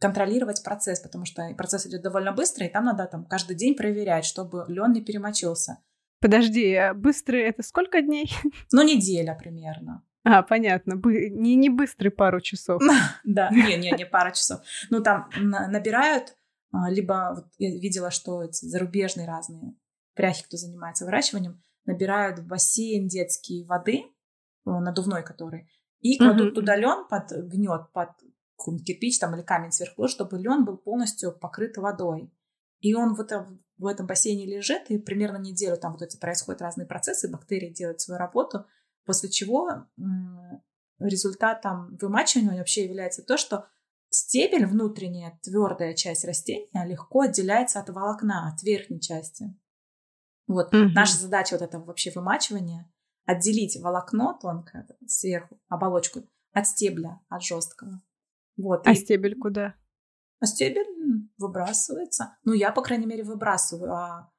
контролировать 0.00 0.64
процесс, 0.64 0.98
потому 1.00 1.24
что 1.24 1.48
процесс 1.56 1.86
идет 1.86 2.02
довольно 2.02 2.32
быстро, 2.32 2.66
и 2.66 2.68
там 2.68 2.84
надо 2.84 3.06
там 3.06 3.24
каждый 3.24 3.54
день 3.54 3.76
проверять, 3.76 4.24
чтобы 4.24 4.64
лен 4.68 4.92
не 4.92 5.00
перемочился. 5.00 5.78
Подожди, 6.20 6.74
а 6.74 6.92
быстрый 6.92 7.42
это 7.42 7.62
сколько 7.62 8.02
дней? 8.02 8.32
Ну, 8.72 8.82
неделя 8.82 9.36
примерно. 9.40 10.04
А, 10.24 10.42
понятно. 10.42 10.94
Не, 10.94 11.56
не 11.56 11.68
быстрый 11.68 12.10
пару 12.10 12.40
часов. 12.40 12.82
Да, 13.24 13.50
не, 13.50 13.76
не, 13.76 13.90
не 13.90 14.06
пару 14.06 14.32
часов. 14.32 14.60
Ну, 14.90 15.02
там 15.02 15.28
набирают, 15.36 16.36
а, 16.72 16.90
либо 16.90 17.32
вот 17.36 17.46
я 17.58 17.70
видела, 17.70 18.10
что 18.10 18.42
эти 18.42 18.64
зарубежные 18.64 19.26
разные 19.26 19.74
пряхи, 20.14 20.44
кто 20.44 20.56
занимается 20.56 21.04
выращиванием, 21.04 21.60
набирают 21.84 22.38
в 22.38 22.46
бассейн 22.46 23.08
детские 23.08 23.66
воды, 23.66 24.02
э, 24.02 24.04
надувной 24.64 25.24
который, 25.24 25.68
и 26.00 26.18
кладут 26.18 26.52
mm-hmm. 26.52 26.54
туда 26.54 26.76
лен 26.76 27.06
под 27.08 27.30
гнет, 27.48 27.92
под 27.92 28.10
кирпич 28.84 29.18
там 29.18 29.34
или 29.34 29.42
камень 29.42 29.72
сверху, 29.72 30.08
чтобы 30.08 30.38
лен 30.38 30.64
был 30.64 30.76
полностью 30.76 31.32
покрыт 31.32 31.76
водой. 31.76 32.32
И 32.80 32.94
он 32.94 33.14
в 33.14 33.20
этом, 33.20 33.60
в 33.78 33.86
этом 33.86 34.06
бассейне 34.06 34.46
лежит, 34.46 34.90
и 34.90 34.98
примерно 34.98 35.38
неделю 35.38 35.76
там 35.76 35.92
вот 35.92 36.02
эти 36.02 36.16
происходят 36.16 36.62
разные 36.62 36.86
процессы, 36.86 37.30
бактерии 37.30 37.72
делают 37.72 38.00
свою 38.00 38.18
работу, 38.18 38.66
после 39.04 39.30
чего 39.30 39.86
результатом 40.98 41.96
вымачивания 42.00 42.58
вообще 42.58 42.84
является 42.84 43.22
то, 43.22 43.36
что 43.36 43.68
стебель, 44.08 44.66
внутренняя 44.66 45.38
твердая 45.42 45.94
часть 45.94 46.24
растения, 46.24 46.84
легко 46.84 47.22
отделяется 47.22 47.80
от 47.80 47.88
волокна, 47.90 48.52
от 48.52 48.62
верхней 48.62 49.00
части. 49.00 49.56
Вот 50.46 50.74
угу. 50.74 50.88
наша 50.94 51.16
задача 51.16 51.54
вот 51.54 51.62
этого 51.62 51.84
вообще 51.84 52.10
вымачивания 52.14 52.90
отделить 53.24 53.76
волокно 53.80 54.38
тонкое 54.40 54.86
сверху, 55.06 55.60
оболочку, 55.68 56.22
от 56.52 56.66
стебля, 56.66 57.20
от 57.28 57.42
жесткого. 57.42 58.02
Вот. 58.56 58.86
А 58.86 58.92
и... 58.92 58.94
стебель 58.94 59.38
куда? 59.38 59.74
А 60.40 60.46
стебель 60.46 60.86
выбрасывается. 61.38 62.36
Ну, 62.44 62.52
я, 62.52 62.72
по 62.72 62.82
крайней 62.82 63.06
мере, 63.06 63.22
выбрасываю, 63.22 63.92
а 63.92 64.32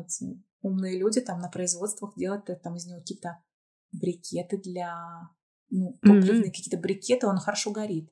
эти 0.00 0.42
умные 0.60 0.98
люди 0.98 1.20
там 1.20 1.40
на 1.40 1.48
производствах 1.48 2.14
делают 2.16 2.50
там 2.62 2.76
из 2.76 2.86
него 2.86 3.00
какие-то 3.00 3.42
брикеты 3.92 4.58
для 4.58 5.30
ну, 5.70 5.92
топливные 6.02 6.50
mm-hmm. 6.50 6.54
какие-то 6.54 6.78
брикеты, 6.78 7.26
он 7.26 7.38
хорошо 7.38 7.70
горит. 7.70 8.10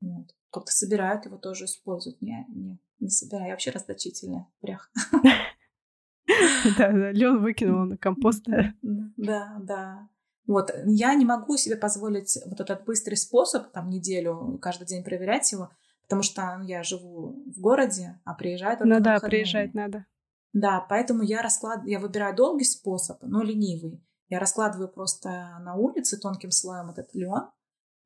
Вот. 0.00 0.34
Как-то 0.50 0.72
собирают 0.72 1.24
его 1.24 1.38
тоже 1.38 1.64
используют. 1.64 2.20
Не, 2.20 2.44
не, 2.48 2.80
не 2.98 3.08
собираю. 3.08 3.46
Я 3.46 3.52
вообще 3.52 3.70
расточительная 3.70 4.48
прях. 4.60 4.90
Да, 6.78 6.90
да, 6.92 7.12
лен 7.12 7.40
выкинула 7.40 7.84
на 7.84 7.96
компост. 7.96 8.46
Да, 9.16 9.56
да. 9.60 10.08
Вот, 10.46 10.70
я 10.86 11.14
не 11.14 11.24
могу 11.24 11.56
себе 11.56 11.76
позволить 11.76 12.38
вот 12.46 12.60
этот 12.60 12.84
быстрый 12.84 13.14
способ, 13.14 13.70
там, 13.72 13.88
неделю, 13.88 14.58
каждый 14.60 14.86
день 14.86 15.04
проверять 15.04 15.50
его, 15.52 15.70
потому 16.02 16.22
что 16.22 16.56
ну, 16.58 16.64
я 16.64 16.82
живу 16.82 17.44
в 17.46 17.60
городе, 17.60 18.20
а 18.24 18.34
приезжать 18.34 18.80
Ну 18.80 19.00
да, 19.00 19.20
приезжать 19.20 19.72
надо. 19.74 20.04
Да, 20.52 20.84
поэтому 20.88 21.22
я 21.22 21.42
расклад... 21.42 21.86
я 21.86 21.98
выбираю 21.98 22.34
долгий 22.34 22.64
способ, 22.64 23.22
но 23.22 23.42
ленивый. 23.42 24.04
Я 24.28 24.38
раскладываю 24.38 24.88
просто 24.88 25.58
на 25.60 25.74
улице 25.74 26.18
тонким 26.18 26.50
слоем 26.50 26.90
этот 26.90 27.14
лен 27.14 27.48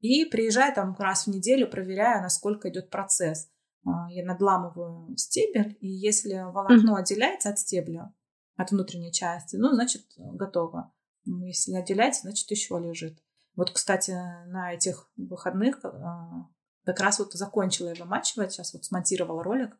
и 0.00 0.24
приезжаю 0.24 0.74
там 0.74 0.94
раз 0.98 1.26
в 1.26 1.30
неделю, 1.30 1.68
проверяю, 1.68 2.22
насколько 2.22 2.68
идет 2.68 2.90
процесс. 2.90 3.48
А, 3.84 4.10
я 4.10 4.24
надламываю 4.24 5.16
стебель, 5.16 5.76
и 5.80 5.88
если 5.88 6.34
волокно 6.52 6.96
mm-hmm. 6.96 7.00
отделяется 7.00 7.50
от 7.50 7.58
стебля, 7.58 8.12
от 8.56 8.70
внутренней 8.70 9.12
части, 9.12 9.56
ну, 9.56 9.72
значит, 9.72 10.02
готово. 10.16 10.92
Если 11.24 11.72
не 11.72 11.78
отделяется, 11.78 12.22
значит, 12.22 12.50
еще 12.50 12.78
лежит. 12.78 13.18
Вот, 13.54 13.70
кстати, 13.70 14.10
на 14.46 14.74
этих 14.74 15.10
выходных 15.16 15.84
а, 15.84 16.46
как 16.84 17.00
раз 17.00 17.18
вот 17.18 17.32
закончила 17.32 17.88
я 17.88 17.94
вымачивать, 17.94 18.52
сейчас 18.52 18.74
вот 18.74 18.84
смонтировала 18.84 19.42
ролик 19.42 19.76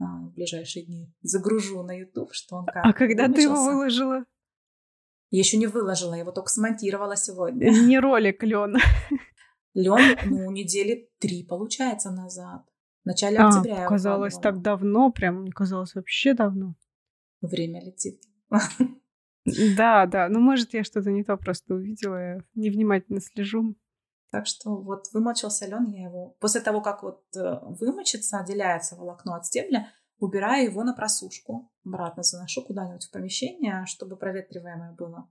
а, 0.00 0.04
в 0.04 0.32
ближайшие 0.34 0.84
дни. 0.84 1.12
Загружу 1.22 1.82
на 1.82 1.98
YouTube, 1.98 2.32
что 2.32 2.56
он 2.56 2.66
как 2.66 2.84
А 2.84 2.92
когда 2.92 3.28
ты 3.28 3.42
его 3.42 3.64
выложила? 3.64 4.24
Я 5.30 5.38
еще 5.38 5.56
не 5.56 5.66
выложила, 5.66 6.12
я 6.12 6.20
его 6.20 6.32
только 6.32 6.50
смонтировала 6.50 7.16
сегодня. 7.16 7.70
Не 7.86 7.98
ролик, 7.98 8.42
Лен. 8.42 8.76
Лен, 9.72 10.18
ну, 10.26 10.50
недели 10.50 11.08
три, 11.18 11.42
получается, 11.42 12.10
назад. 12.10 12.66
В 13.04 13.06
начале 13.06 13.38
а, 13.38 13.48
октября. 13.48 13.86
Казалось 13.86 14.36
так 14.36 14.60
давно, 14.60 15.10
прям, 15.10 15.40
мне 15.40 15.50
казалось 15.50 15.94
вообще 15.94 16.34
давно. 16.34 16.74
Время 17.42 17.84
летит. 17.84 18.22
Да, 19.44 20.06
да. 20.06 20.28
Ну, 20.28 20.38
может, 20.38 20.72
я 20.72 20.84
что-то 20.84 21.10
не 21.10 21.24
то 21.24 21.36
просто 21.36 21.74
увидела, 21.74 22.16
я 22.16 22.40
невнимательно 22.54 23.20
слежу. 23.20 23.74
Так 24.30 24.46
что 24.46 24.76
вот 24.76 25.12
вымочился 25.12 25.66
лен, 25.66 25.88
я 25.88 26.04
его... 26.04 26.36
После 26.40 26.60
того, 26.60 26.80
как 26.80 27.02
вот 27.02 27.24
э, 27.36 27.58
вымочится, 27.62 28.38
отделяется 28.38 28.96
волокно 28.96 29.34
от 29.34 29.44
стебля, 29.44 29.92
убираю 30.18 30.64
его 30.66 30.84
на 30.84 30.94
просушку. 30.94 31.70
Обратно 31.84 32.22
заношу 32.22 32.62
куда-нибудь 32.62 33.04
в 33.04 33.10
помещение, 33.10 33.84
чтобы 33.86 34.16
проветриваемое 34.16 34.92
было. 34.92 35.28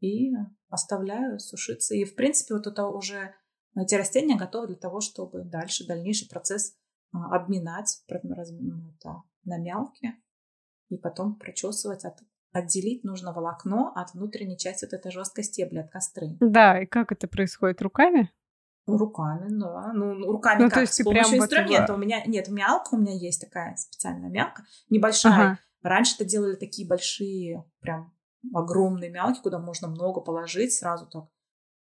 И 0.00 0.32
оставляю 0.68 1.38
сушиться. 1.38 1.94
И, 1.94 2.04
в 2.04 2.14
принципе, 2.16 2.54
вот 2.54 2.66
это 2.66 2.88
уже 2.88 3.34
эти 3.74 3.94
растения 3.94 4.36
готовы 4.36 4.66
для 4.66 4.76
того, 4.76 5.00
чтобы 5.00 5.44
дальше, 5.44 5.86
дальнейший 5.86 6.28
процесс 6.28 6.76
а, 7.12 7.36
обминать 7.36 8.02
это, 8.08 9.22
на 9.44 9.58
мелкие 9.58 10.20
и 10.88 10.96
потом 10.96 11.36
прочесывать 11.36 12.04
от 12.04 12.18
отделить 12.52 13.04
нужно 13.04 13.32
волокно 13.32 13.92
от 13.94 14.14
внутренней 14.14 14.56
части 14.56 14.86
вот 14.86 14.94
этой 14.94 15.12
жесткой 15.12 15.44
стебли, 15.44 15.78
от 15.78 15.90
костры. 15.90 16.36
Да, 16.40 16.80
и 16.80 16.86
как 16.86 17.12
это 17.12 17.28
происходит? 17.28 17.82
Руками? 17.82 18.32
Руками, 18.86 19.48
да. 19.50 19.92
Ну, 19.92 20.14
ну 20.14 20.32
руками 20.32 20.62
ну, 20.62 20.68
как? 20.68 20.74
То 20.74 20.80
есть 20.80 20.94
с 20.94 21.02
помощью 21.02 21.32
прям 21.32 21.40
инструмента. 21.42 21.92
Вот... 21.92 21.98
У 21.98 22.02
меня 22.02 22.24
нет, 22.24 22.48
мялка 22.48 22.94
у 22.94 22.98
меня 22.98 23.12
есть 23.12 23.40
такая 23.40 23.76
специальная 23.76 24.30
мялка, 24.30 24.64
небольшая. 24.88 25.34
Ага. 25.34 25.58
Раньше 25.82 26.14
это 26.14 26.24
делали 26.24 26.54
такие 26.54 26.88
большие, 26.88 27.64
прям 27.80 28.14
огромные 28.54 29.10
мялки, 29.10 29.40
куда 29.42 29.58
можно 29.58 29.88
много 29.88 30.20
положить 30.20 30.72
сразу 30.72 31.06
так. 31.06 31.24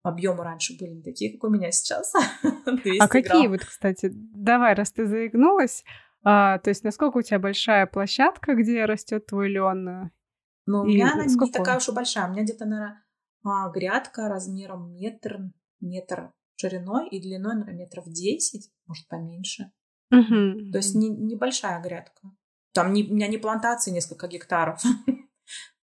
Объемы 0.03 0.45
раньше 0.45 0.79
были 0.79 0.93
не 0.93 1.03
такие, 1.03 1.33
как 1.33 1.45
у 1.45 1.53
меня 1.53 1.71
сейчас. 1.73 2.15
а 3.01 3.09
какие 3.09 3.49
вот, 3.49 3.61
кстати, 3.61 4.11
давай, 4.13 4.75
раз 4.75 4.93
ты 4.93 5.07
заигнулась, 5.07 5.85
а, 6.23 6.59
то 6.59 6.71
есть 6.71 6.85
насколько 6.85 7.19
у 7.19 7.23
тебя 7.23 7.39
большая 7.39 7.87
площадка, 7.87 8.55
где 8.55 8.85
растет 8.85 9.27
твой 9.27 9.49
лен, 9.49 10.11
но 10.67 10.83
у 10.83 10.85
меня 10.85 11.13
она 11.13 11.25
не 11.25 11.51
такая 11.51 11.79
уж 11.79 11.89
и 11.89 11.93
большая. 11.93 12.29
У 12.29 12.33
меня 12.33 12.45
где-то, 12.45 12.65
наверное, 12.65 13.05
а, 13.45 13.71
грядка 13.71 14.29
размером 14.29 14.93
метр, 14.93 15.51
метр 15.81 16.33
шириной 16.57 17.09
и 17.09 17.21
длиной, 17.21 17.55
наверное, 17.55 17.75
метров 17.75 18.05
10, 18.07 18.71
может, 18.87 19.09
поменьше. 19.09 19.73
Угу. 20.13 20.71
То 20.73 20.79
есть 20.79 20.95
не, 20.95 21.09
небольшая 21.09 21.83
грядка. 21.83 22.31
Там 22.73 22.93
не, 22.93 23.05
у 23.05 23.15
меня 23.15 23.27
не 23.27 23.39
плантации 23.39 23.91
несколько 23.91 24.29
гектаров. 24.29 24.81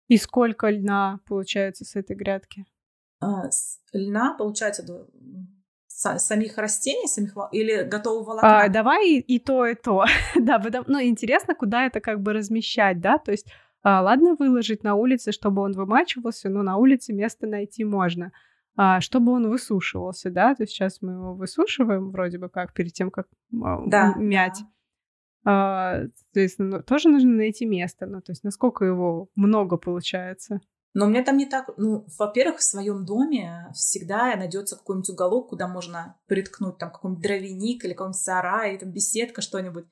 И 0.08 0.18
сколько 0.18 0.70
льна 0.70 1.20
получается 1.28 1.86
с 1.86 1.96
этой 1.96 2.16
грядки? 2.16 2.66
А, 3.20 3.50
льна 3.94 4.36
получается 4.38 4.84
самих 5.94 6.58
растений, 6.58 7.08
самих 7.08 7.36
или 7.52 7.84
готового 7.84 8.24
волокна? 8.24 8.62
А, 8.62 8.70
давай 8.70 9.10
и, 9.10 9.20
и 9.20 9.40
то, 9.40 9.66
и 9.66 9.76
то. 9.76 10.06
да, 10.36 10.60
потому, 10.60 10.86
ну, 10.88 11.02
интересно, 11.02 11.56
куда 11.56 11.86
это 11.86 12.00
как 12.02 12.22
бы 12.22 12.34
размещать, 12.34 13.00
да? 13.00 13.18
То 13.18 13.32
есть 13.32 13.48
а, 13.84 14.02
ладно 14.02 14.36
выложить 14.40 14.84
на 14.84 14.96
улице, 14.96 15.32
чтобы 15.32 15.62
он 15.62 15.74
вымачивался, 15.74 16.50
но 16.50 16.64
на 16.64 16.78
улице 16.78 17.14
место 17.14 17.48
найти 17.48 17.84
можно. 17.84 18.32
А, 18.76 19.02
чтобы 19.02 19.34
он 19.34 19.50
высушивался, 19.50 20.32
да, 20.32 20.56
то 20.56 20.64
есть 20.64 20.74
сейчас 20.74 21.02
мы 21.02 21.14
его 21.14 21.36
высушиваем 21.36 22.10
вроде 22.10 22.40
бы 22.40 22.50
как 22.50 22.74
перед 22.74 22.94
тем, 22.94 23.12
как 23.12 23.28
а, 23.64 23.84
да, 23.86 24.16
мять. 24.16 24.64
А, 25.46 26.00
то 26.34 26.40
есть 26.40 26.58
ну, 26.58 26.82
тоже 26.82 27.10
нужно 27.10 27.32
найти 27.32 27.66
место, 27.66 28.08
ну 28.08 28.22
то 28.22 28.32
есть 28.32 28.44
насколько 28.44 28.84
его 28.84 29.30
много 29.36 29.78
получается. 29.78 30.60
Но 30.94 31.06
у 31.06 31.10
меня 31.10 31.24
там 31.24 31.38
не 31.38 31.48
так, 31.48 31.70
ну, 31.78 32.06
во-первых, 32.20 32.60
в 32.60 32.64
своем 32.64 33.04
доме 33.04 33.72
всегда 33.74 34.36
найдется 34.36 34.76
какой-нибудь 34.78 35.10
уголок, 35.10 35.50
куда 35.50 35.68
можно 35.68 36.20
приткнуть 36.28 36.78
там 36.78 36.92
какой-нибудь 36.92 37.24
дровяник 37.24 37.84
или 37.84 37.94
какой-нибудь 37.94 38.22
сарай, 38.22 38.78
там 38.78 38.92
беседка, 38.92 39.42
что-нибудь, 39.42 39.86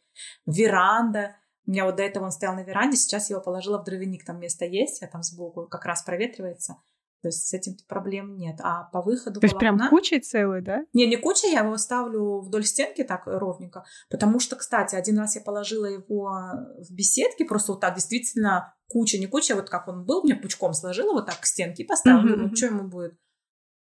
веранда. 0.46 1.36
У 1.66 1.72
меня 1.72 1.86
вот 1.86 1.96
до 1.96 2.04
этого 2.04 2.26
он 2.26 2.32
стоял 2.32 2.56
на 2.56 2.64
веранде, 2.64 2.98
сейчас 2.98 3.30
я 3.30 3.36
его 3.36 3.44
положила 3.44 3.80
в 3.80 3.84
дровяник, 3.84 4.26
там 4.26 4.40
место 4.40 4.66
есть, 4.66 5.02
а 5.02 5.08
там 5.08 5.24
сбоку 5.24 5.68
как 5.68 5.86
раз 5.86 6.04
проветривается. 6.04 6.78
То 7.22 7.28
есть 7.28 7.48
с 7.48 7.54
этим 7.54 7.76
проблем 7.88 8.36
нет. 8.36 8.60
А 8.62 8.86
по 8.86 9.02
выходу 9.02 9.40
То 9.40 9.46
есть 9.46 9.54
волокна... 9.54 9.78
прям 9.78 9.90
кучей 9.90 10.20
целый, 10.20 10.64
да? 10.64 10.82
Не, 10.94 11.06
не 11.06 11.18
куча, 11.18 11.48
я 11.48 11.60
его 11.60 11.78
ставлю 11.78 12.42
вдоль 12.42 12.66
стенки 12.66 13.04
так 13.04 13.24
ровненько. 13.28 13.86
Потому 14.10 14.40
что, 14.40 14.56
кстати, 14.56 14.96
один 14.96 15.20
раз 15.20 15.36
я 15.36 15.42
положила 15.42 15.86
его 15.86 16.32
в 16.80 16.92
беседке, 16.92 17.46
просто 17.46 17.74
вот 17.74 17.82
так 17.82 17.94
действительно 17.94 18.74
куча, 18.92 19.18
не 19.18 19.28
куча, 19.28 19.56
вот 19.56 19.70
как 19.70 19.88
он 19.88 20.06
был, 20.06 20.24
мне 20.24 20.36
пучком 20.36 20.74
сложила 20.74 21.14
вот 21.14 21.26
так 21.26 21.40
к 21.40 21.46
стенке 21.46 21.84
и 21.84 21.88
поставила. 21.88 22.36
Mm-hmm. 22.36 22.48
Ну, 22.50 22.56
что 22.56 22.66
ему 22.68 22.88
будет? 22.88 23.18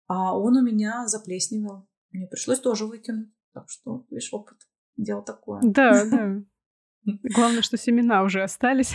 А 0.06 0.36
он 0.36 0.56
у 0.56 0.62
меня 0.62 1.06
заплесневел. 1.06 1.88
Мне 2.12 2.26
пришлось 2.26 2.60
тоже 2.60 2.86
выкинуть. 2.86 3.28
Так 3.52 3.68
что, 3.68 4.04
видишь, 4.10 4.32
опыт. 4.32 4.58
Дело 4.96 5.22
такое. 5.22 5.60
Да, 5.62 6.04
да. 6.04 6.42
Главное, 7.34 7.62
что 7.62 7.76
семена 7.76 8.22
уже 8.22 8.42
остались. 8.42 8.94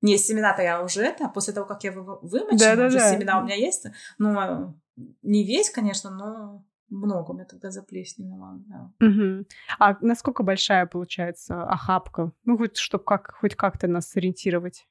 Не, 0.00 0.18
семена-то 0.18 0.62
я 0.62 0.82
уже 0.82 1.02
это, 1.02 1.28
после 1.28 1.52
того, 1.54 1.66
как 1.66 1.84
я 1.84 1.92
вымочила, 1.92 2.58
да, 2.58 2.76
да, 2.76 2.86
уже 2.86 2.98
да. 2.98 3.12
семена 3.12 3.40
у 3.40 3.44
меня 3.44 3.54
есть. 3.54 3.86
Ну, 4.18 4.74
не 5.22 5.46
весь, 5.46 5.70
конечно, 5.70 6.10
но 6.10 6.64
много 6.88 7.30
у 7.30 7.34
меня 7.34 7.44
тогда 7.44 7.70
заплесневело. 7.70 8.60
Да. 8.66 8.92
Угу. 9.06 9.46
А 9.78 9.96
насколько 10.00 10.42
большая 10.42 10.86
получается 10.86 11.62
охапка? 11.64 12.32
Ну, 12.44 12.58
хоть 12.58 12.76
чтобы 12.76 13.04
как, 13.04 13.34
хоть 13.40 13.54
как-то 13.54 13.86
нас 13.86 14.08
сориентировать. 14.08 14.86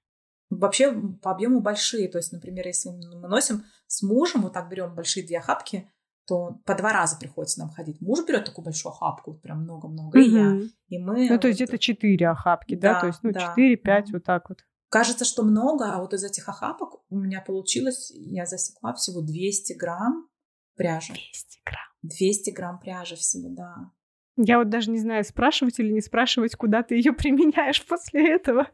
Вообще 0.52 0.94
по 1.22 1.32
объему 1.32 1.62
большие. 1.62 2.10
То 2.10 2.18
есть, 2.18 2.34
например, 2.34 2.68
если 2.68 2.90
мы 2.90 3.28
носим 3.28 3.64
с 3.88 4.04
мужем, 4.04 4.42
вот 4.42 4.54
так 4.54 4.70
берем 4.70 4.94
большие 4.94 5.26
две 5.26 5.40
охапки, 5.40 5.90
то 6.28 6.60
по 6.66 6.76
два 6.76 6.92
раза 6.94 7.18
приходится 7.18 7.60
нам 7.62 7.70
ходить. 7.70 8.00
Муж 8.02 8.26
берет 8.28 8.46
такую 8.46 8.66
большую 8.66 8.94
охапку, 8.94 9.34
прям 9.36 9.64
много-много, 9.64 10.18
угу. 10.18 10.20
и 10.20 10.30
я. 10.30 10.60
И 10.90 11.00
мы... 11.00 11.30
Ну, 11.30 11.40
то 11.40 11.48
есть 11.48 11.60
вот... 11.60 11.68
где-то 11.68 11.80
четыре 11.80 12.30
охапки, 12.30 12.76
да? 12.76 12.94
да? 12.94 13.00
То 13.00 13.08
есть, 13.08 13.20
ну, 13.24 13.34
четыре-пять, 13.34 14.08
да. 14.08 14.12
вот 14.14 14.24
так 14.24 14.50
вот. 14.50 14.60
Кажется, 14.90 15.24
что 15.24 15.44
много, 15.44 15.86
а 15.86 16.00
вот 16.00 16.14
из 16.14 16.24
этих 16.24 16.50
охапок 16.50 17.02
у 17.10 17.18
меня 17.18 17.40
получилось, 17.40 18.12
я 18.14 18.46
засекла 18.46 18.94
всего 18.94 19.22
200 19.22 19.74
грамм 19.74 20.28
пряжи. 20.76 21.14
200 21.14 21.60
грамм. 21.66 21.88
200 22.04 22.50
грамм 22.50 22.80
пряжи 22.80 23.16
всего, 23.16 23.48
да. 23.50 23.92
Я 24.36 24.58
вот 24.58 24.70
даже 24.70 24.92
не 24.92 25.00
знаю, 25.00 25.24
спрашивать 25.24 25.80
или 25.80 25.92
не 25.92 26.02
спрашивать, 26.02 26.56
куда 26.56 26.84
ты 26.84 26.96
ее 26.96 27.14
применяешь 27.14 27.86
после 27.88 28.36
этого. 28.36 28.68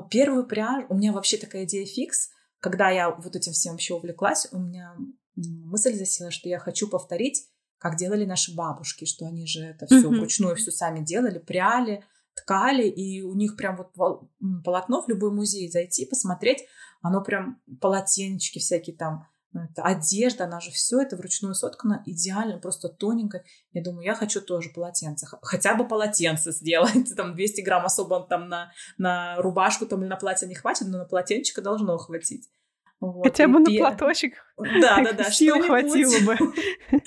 Первую 0.00 0.46
пряжу, 0.46 0.86
у 0.88 0.94
меня 0.94 1.12
вообще 1.12 1.36
такая 1.36 1.64
идея 1.64 1.86
фикс, 1.86 2.30
когда 2.60 2.90
я 2.90 3.10
вот 3.10 3.34
этим 3.36 3.52
всем 3.52 3.72
вообще 3.72 3.94
увлеклась, 3.94 4.48
у 4.52 4.58
меня 4.58 4.96
мысль 5.36 5.94
засела, 5.94 6.30
что 6.30 6.48
я 6.48 6.58
хочу 6.58 6.88
повторить, 6.88 7.48
как 7.78 7.96
делали 7.96 8.24
наши 8.24 8.54
бабушки, 8.54 9.04
что 9.04 9.26
они 9.26 9.46
же 9.46 9.64
это 9.64 9.86
все 9.86 10.02
mm-hmm. 10.02 10.18
вручную 10.18 10.56
все 10.56 10.70
сами 10.70 11.04
делали, 11.04 11.38
пряли, 11.38 12.04
ткали, 12.34 12.88
и 12.88 13.22
у 13.22 13.34
них 13.34 13.56
прям 13.56 13.76
вот 13.76 13.92
полотно 14.64 15.02
в 15.02 15.08
любой 15.08 15.32
музей 15.32 15.70
зайти, 15.70 16.06
посмотреть, 16.06 16.64
оно 17.00 17.22
прям 17.22 17.60
полотенчики 17.80 18.58
всякие 18.58 18.96
там, 18.96 19.26
это 19.54 19.82
одежда, 19.82 20.44
она 20.44 20.60
же 20.60 20.70
все 20.70 21.00
это 21.00 21.16
вручную 21.16 21.54
соткано 21.54 22.02
идеально, 22.06 22.58
просто 22.58 22.88
тоненько. 22.88 23.44
Я 23.72 23.82
думаю, 23.82 24.04
я 24.04 24.14
хочу 24.14 24.40
тоже 24.40 24.70
полотенце, 24.70 25.26
хотя 25.42 25.74
бы 25.74 25.86
полотенце 25.86 26.52
сделать, 26.52 27.14
там 27.16 27.34
200 27.34 27.60
грамм 27.60 27.84
особо 27.84 28.26
там 28.26 28.48
на, 28.48 28.72
на 28.98 29.36
рубашку 29.36 29.86
там 29.86 30.00
или 30.00 30.08
на 30.08 30.16
платье 30.16 30.48
не 30.48 30.54
хватит, 30.54 30.88
но 30.88 30.98
на 30.98 31.04
полотенчика 31.04 31.60
должно 31.60 31.98
хватить. 31.98 32.48
Вот, 33.00 33.24
Хотя 33.24 33.48
бы 33.48 33.58
на 33.58 33.66
пер... 33.66 33.80
платочек. 33.80 34.34
Да, 34.56 35.02
да, 35.02 35.12
да. 35.12 35.24
Сил 35.30 35.60
хватило 35.60 36.24
бы. 36.24 36.38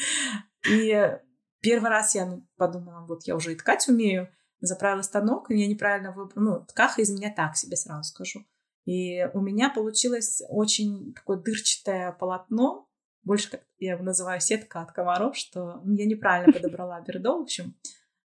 И 0.69 1.17
первый 1.61 1.89
раз 1.89 2.15
я 2.15 2.25
ну, 2.25 2.45
подумала, 2.57 3.05
вот 3.07 3.23
я 3.23 3.35
уже 3.35 3.53
и 3.53 3.55
ткать 3.55 3.87
умею, 3.87 4.29
заправила 4.59 5.03
станок, 5.03 5.49
и 5.51 5.57
я 5.57 5.67
неправильно 5.67 6.11
выбрала. 6.11 6.43
Ну, 6.43 6.65
ткаха 6.65 7.01
из 7.01 7.11
меня 7.11 7.33
так 7.33 7.55
себе 7.55 7.77
сразу 7.77 8.03
скажу. 8.03 8.45
И 8.85 9.23
у 9.33 9.41
меня 9.41 9.69
получилось 9.69 10.41
очень 10.47 11.13
такое 11.13 11.37
дырчатое 11.37 12.11
полотно, 12.13 12.87
больше 13.23 13.49
как 13.49 13.63
я 13.79 13.93
его 13.93 14.03
называю 14.03 14.39
сетка 14.39 14.81
от 14.81 14.91
комаров, 14.91 15.35
что 15.35 15.81
я 15.85 16.05
неправильно 16.05 16.53
подобрала 16.59 17.01
бердо, 17.01 17.39
в 17.39 17.41
общем. 17.41 17.75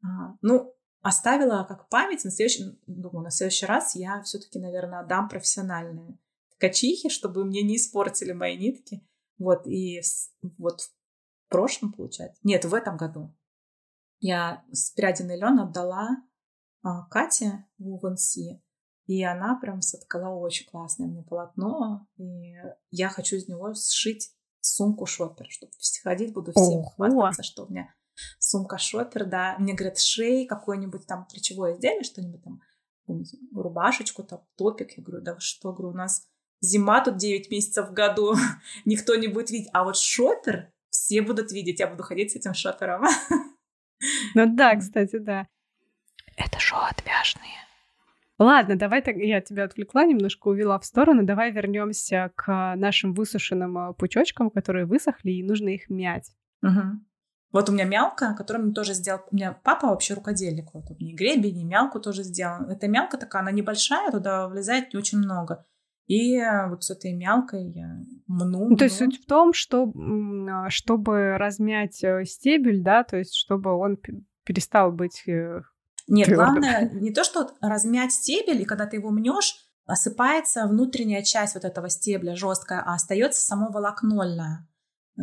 А, 0.03 0.37
ну, 0.41 0.73
оставила 1.03 1.65
как 1.69 1.89
память 1.89 2.25
на 2.25 2.31
следующий, 2.31 2.79
думаю, 2.87 3.25
на 3.25 3.31
следующий 3.31 3.67
раз 3.67 3.97
я 3.97 4.23
все-таки, 4.23 4.59
наверное, 4.61 5.01
отдам 5.01 5.29
профессиональные 5.29 6.19
ткачихи, 6.57 7.09
чтобы 7.09 7.45
мне 7.45 7.63
не 7.63 7.77
испортили 7.77 8.33
мои 8.33 8.57
нитки. 8.57 9.07
Вот, 9.39 9.67
и 9.67 10.01
вот 10.59 10.83
в 10.83 11.49
прошлом, 11.49 11.93
получается, 11.93 12.41
нет, 12.45 12.65
в 12.65 12.73
этом 12.73 12.97
году 12.97 13.35
я 14.21 14.65
с 14.71 14.93
прядиной 14.93 15.37
лен 15.37 15.59
отдала 15.59 16.09
а, 16.83 17.07
Кате 17.09 17.67
в 17.79 17.89
УВНС, 17.89 18.39
и 19.07 19.23
она 19.23 19.59
прям 19.61 19.83
соткала 19.83 20.35
очень 20.35 20.67
классное 20.67 21.07
мне 21.07 21.23
полотно, 21.23 22.07
и 22.17 22.55
я 22.91 23.09
хочу 23.09 23.37
из 23.37 23.49
него 23.49 23.75
сшить 23.75 24.33
сумку 24.61 25.07
шопер, 25.07 25.47
чтобы 25.51 25.73
ходить 26.03 26.33
буду 26.33 26.53
всем 26.53 26.85
хвастаться, 26.85 27.43
что 27.43 27.65
у 27.65 27.71
меня 27.71 27.95
сумка 28.39 28.79
шопер, 28.79 29.27
да. 29.27 29.57
Мне 29.59 29.75
говорят, 29.75 29.99
шей 29.99 30.47
какое-нибудь 30.47 31.07
там 31.07 31.27
плечевое 31.27 31.75
изделие, 31.75 32.03
что-нибудь 32.03 32.43
там, 32.43 32.61
рубашечку, 33.55 34.23
там, 34.23 34.43
топик. 34.57 34.97
Я 34.97 35.03
говорю, 35.03 35.23
да 35.23 35.39
что, 35.39 35.73
говорю, 35.73 35.91
у 35.91 35.97
нас 35.97 36.27
зима 36.61 37.03
тут 37.05 37.17
9 37.17 37.51
месяцев 37.51 37.89
в 37.89 37.93
году, 37.93 38.35
никто 38.85 39.15
не 39.17 39.29
будет 39.29 39.51
видеть. 39.51 39.71
А 39.73 39.85
вот 39.85 39.97
шопер 39.97 40.73
все 40.91 41.23
будут 41.23 41.53
видеть, 41.53 41.81
я 41.81 41.89
буду 41.89 42.03
ходить 42.03 42.33
с 42.33 42.37
этим 42.37 42.55
шопером. 42.55 43.05
Ну 44.35 44.55
да, 44.55 44.77
кстати, 44.77 45.17
да. 45.17 45.47
Это 46.37 46.59
шоу 46.59 46.81
отвяжные. 46.81 47.64
Ладно, 48.39 48.77
давай 48.77 49.01
так 49.01 49.17
я 49.17 49.41
тебя 49.41 49.65
отвлекла, 49.65 50.05
немножко 50.05 50.49
увела 50.49 50.79
в 50.79 50.85
сторону. 50.85 51.25
Давай 51.25 51.53
вернемся 51.53 52.33
к 52.35 52.75
нашим 52.77 53.15
высушенным 53.15 53.79
э, 53.79 53.95
пучочкам, 53.95 54.51
которые 54.51 54.87
высохли, 54.87 55.31
и 55.31 55.43
нужно 55.45 55.69
их 55.69 55.89
мять. 55.89 56.33
Угу. 56.63 57.01
Вот 57.53 57.69
у 57.69 57.73
меня 57.73 57.85
мялка, 57.85 58.35
которую 58.35 58.65
мне 58.65 58.75
тоже 58.75 58.95
сделал. 58.95 59.21
У 59.31 59.37
меня 59.37 59.57
папа 59.63 59.87
вообще 59.87 60.15
рукодельник. 60.15 60.75
Вот 60.75 60.91
у 60.91 60.97
меня 60.99 61.15
гребень, 61.15 61.61
и 61.61 61.65
мялку 61.65 62.01
тоже 62.01 62.25
сделал. 62.25 62.69
Эта 62.69 62.89
мялка 62.89 63.17
такая, 63.17 63.43
она 63.43 63.53
небольшая, 63.53 64.11
туда 64.11 64.49
влезает 64.49 64.93
не 64.93 64.99
очень 64.99 65.19
много. 65.19 65.65
И 66.07 66.39
вот 66.69 66.83
с 66.83 66.91
этой 66.91 67.13
мялкой 67.13 67.71
я 67.71 68.05
мну. 68.27 68.71
Ну, 68.71 68.77
то 68.77 68.85
есть 68.85 68.97
суть 68.97 69.23
в 69.23 69.27
том, 69.27 69.53
что 69.53 69.91
а, 70.51 70.69
чтобы 70.69 71.39
размять 71.39 72.03
э, 72.05 72.25
стебель, 72.25 72.83
да, 72.83 73.05
то 73.05 73.17
есть 73.17 73.35
чтобы 73.35 73.73
он 73.73 73.99
перестал 74.45 74.93
быть 74.93 75.23
э, 75.27 75.63
нет, 76.07 76.29
главное 76.29 76.91
не 76.91 77.13
то, 77.13 77.25
что 77.25 77.51
размять 77.61 78.13
стебель, 78.13 78.63
и 78.63 78.65
когда 78.65 78.87
ты 78.87 78.97
его 78.97 79.11
мнешь, 79.11 79.57
осыпается 79.87 80.67
внутренняя 80.67 81.23
часть 81.23 81.55
вот 81.55 81.65
этого 81.65 81.89
стебля 81.91 82.37
жесткая, 82.37 82.81
а 82.81 82.95
остается 82.95 83.43
само 83.43 83.71
волокнольное 83.71 84.67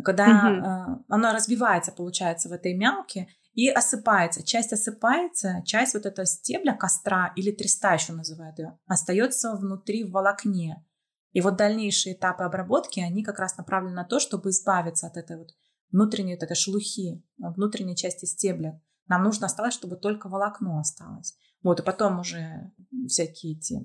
когда 0.00 0.24
угу. 0.24 1.04
оно 1.08 1.32
разбивается, 1.32 1.92
получается, 1.92 2.48
в 2.48 2.52
этой 2.52 2.74
мялке 2.74 3.28
и 3.52 3.68
осыпается. 3.68 4.42
Часть 4.42 4.72
осыпается, 4.72 5.62
часть 5.66 5.94
вот 5.94 6.06
этого 6.06 6.26
стебля 6.26 6.74
костра 6.74 7.32
или 7.36 7.52
треста 7.52 7.92
еще 7.92 8.12
называют 8.12 8.58
ее, 8.58 8.78
остается 8.86 9.54
внутри 9.54 10.04
в 10.04 10.12
волокне. 10.12 10.84
И 11.32 11.40
вот 11.40 11.56
дальнейшие 11.56 12.14
этапы 12.14 12.44
обработки, 12.44 13.00
они 13.00 13.22
как 13.22 13.38
раз 13.38 13.56
направлены 13.56 13.94
на 13.94 14.04
то, 14.04 14.18
чтобы 14.18 14.50
избавиться 14.50 15.06
от 15.06 15.16
этой 15.16 15.38
вот 15.38 15.48
внутренней 15.90 16.34
вот 16.34 16.42
этой 16.42 16.56
шелухи, 16.56 17.22
внутренней 17.38 17.96
части 17.96 18.24
стебля. 18.24 18.80
Нам 19.08 19.24
нужно 19.24 19.46
осталось, 19.46 19.74
чтобы 19.74 19.96
только 19.96 20.28
волокно 20.28 20.78
осталось. 20.78 21.36
Вот, 21.62 21.80
и 21.80 21.82
потом 21.82 22.20
уже 22.20 22.72
всякие 23.06 23.56
эти... 23.56 23.80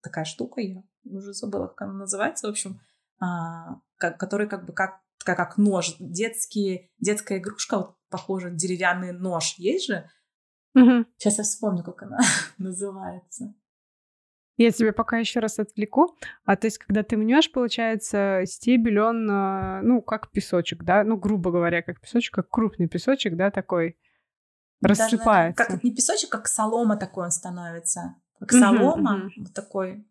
Такая 0.00 0.24
штука, 0.24 0.60
я 0.60 0.82
уже 1.04 1.32
забыла, 1.32 1.66
как 1.66 1.82
она 1.82 1.92
называется, 1.94 2.46
в 2.46 2.50
общем, 2.50 2.80
а, 3.20 3.80
как, 3.96 4.18
который 4.18 4.48
как 4.48 4.64
бы 4.64 4.72
как, 4.72 5.00
как, 5.24 5.36
как 5.36 5.58
нож, 5.58 5.96
детский, 5.98 6.92
детская 6.98 7.38
игрушка, 7.38 7.78
вот 7.78 7.96
похоже, 8.08 8.52
деревянный 8.52 9.12
нож, 9.12 9.54
есть 9.58 9.86
же? 9.86 10.08
Угу. 10.74 11.06
Сейчас 11.16 11.38
я 11.38 11.44
вспомню, 11.44 11.82
как 11.82 12.02
она 12.02 12.18
называется. 12.58 13.54
Я 14.56 14.72
тебе 14.72 14.92
пока 14.92 15.18
еще 15.18 15.38
раз 15.38 15.60
отвлеку. 15.60 16.16
А 16.44 16.56
то 16.56 16.66
есть, 16.66 16.78
когда 16.78 17.04
ты 17.04 17.16
мнешь, 17.16 17.50
получается, 17.50 18.42
стебель, 18.44 18.98
он, 18.98 19.28
а, 19.30 19.80
ну, 19.82 20.02
как 20.02 20.30
песочек, 20.32 20.82
да? 20.82 21.04
Ну, 21.04 21.16
грубо 21.16 21.52
говоря, 21.52 21.80
как 21.82 22.00
песочек, 22.00 22.34
как 22.34 22.50
крупный 22.50 22.88
песочек, 22.88 23.36
да, 23.36 23.52
такой 23.52 23.96
рассыпается. 24.80 25.56
Даже, 25.56 25.74
как 25.74 25.84
не 25.84 25.94
песочек, 25.94 26.30
как 26.30 26.48
солома 26.48 26.96
такой 26.96 27.24
он 27.24 27.30
становится. 27.30 28.16
Как 28.38 28.52
солома, 28.52 29.26
uh-huh, 29.26 29.42
вот 29.44 29.54
такой 29.54 30.06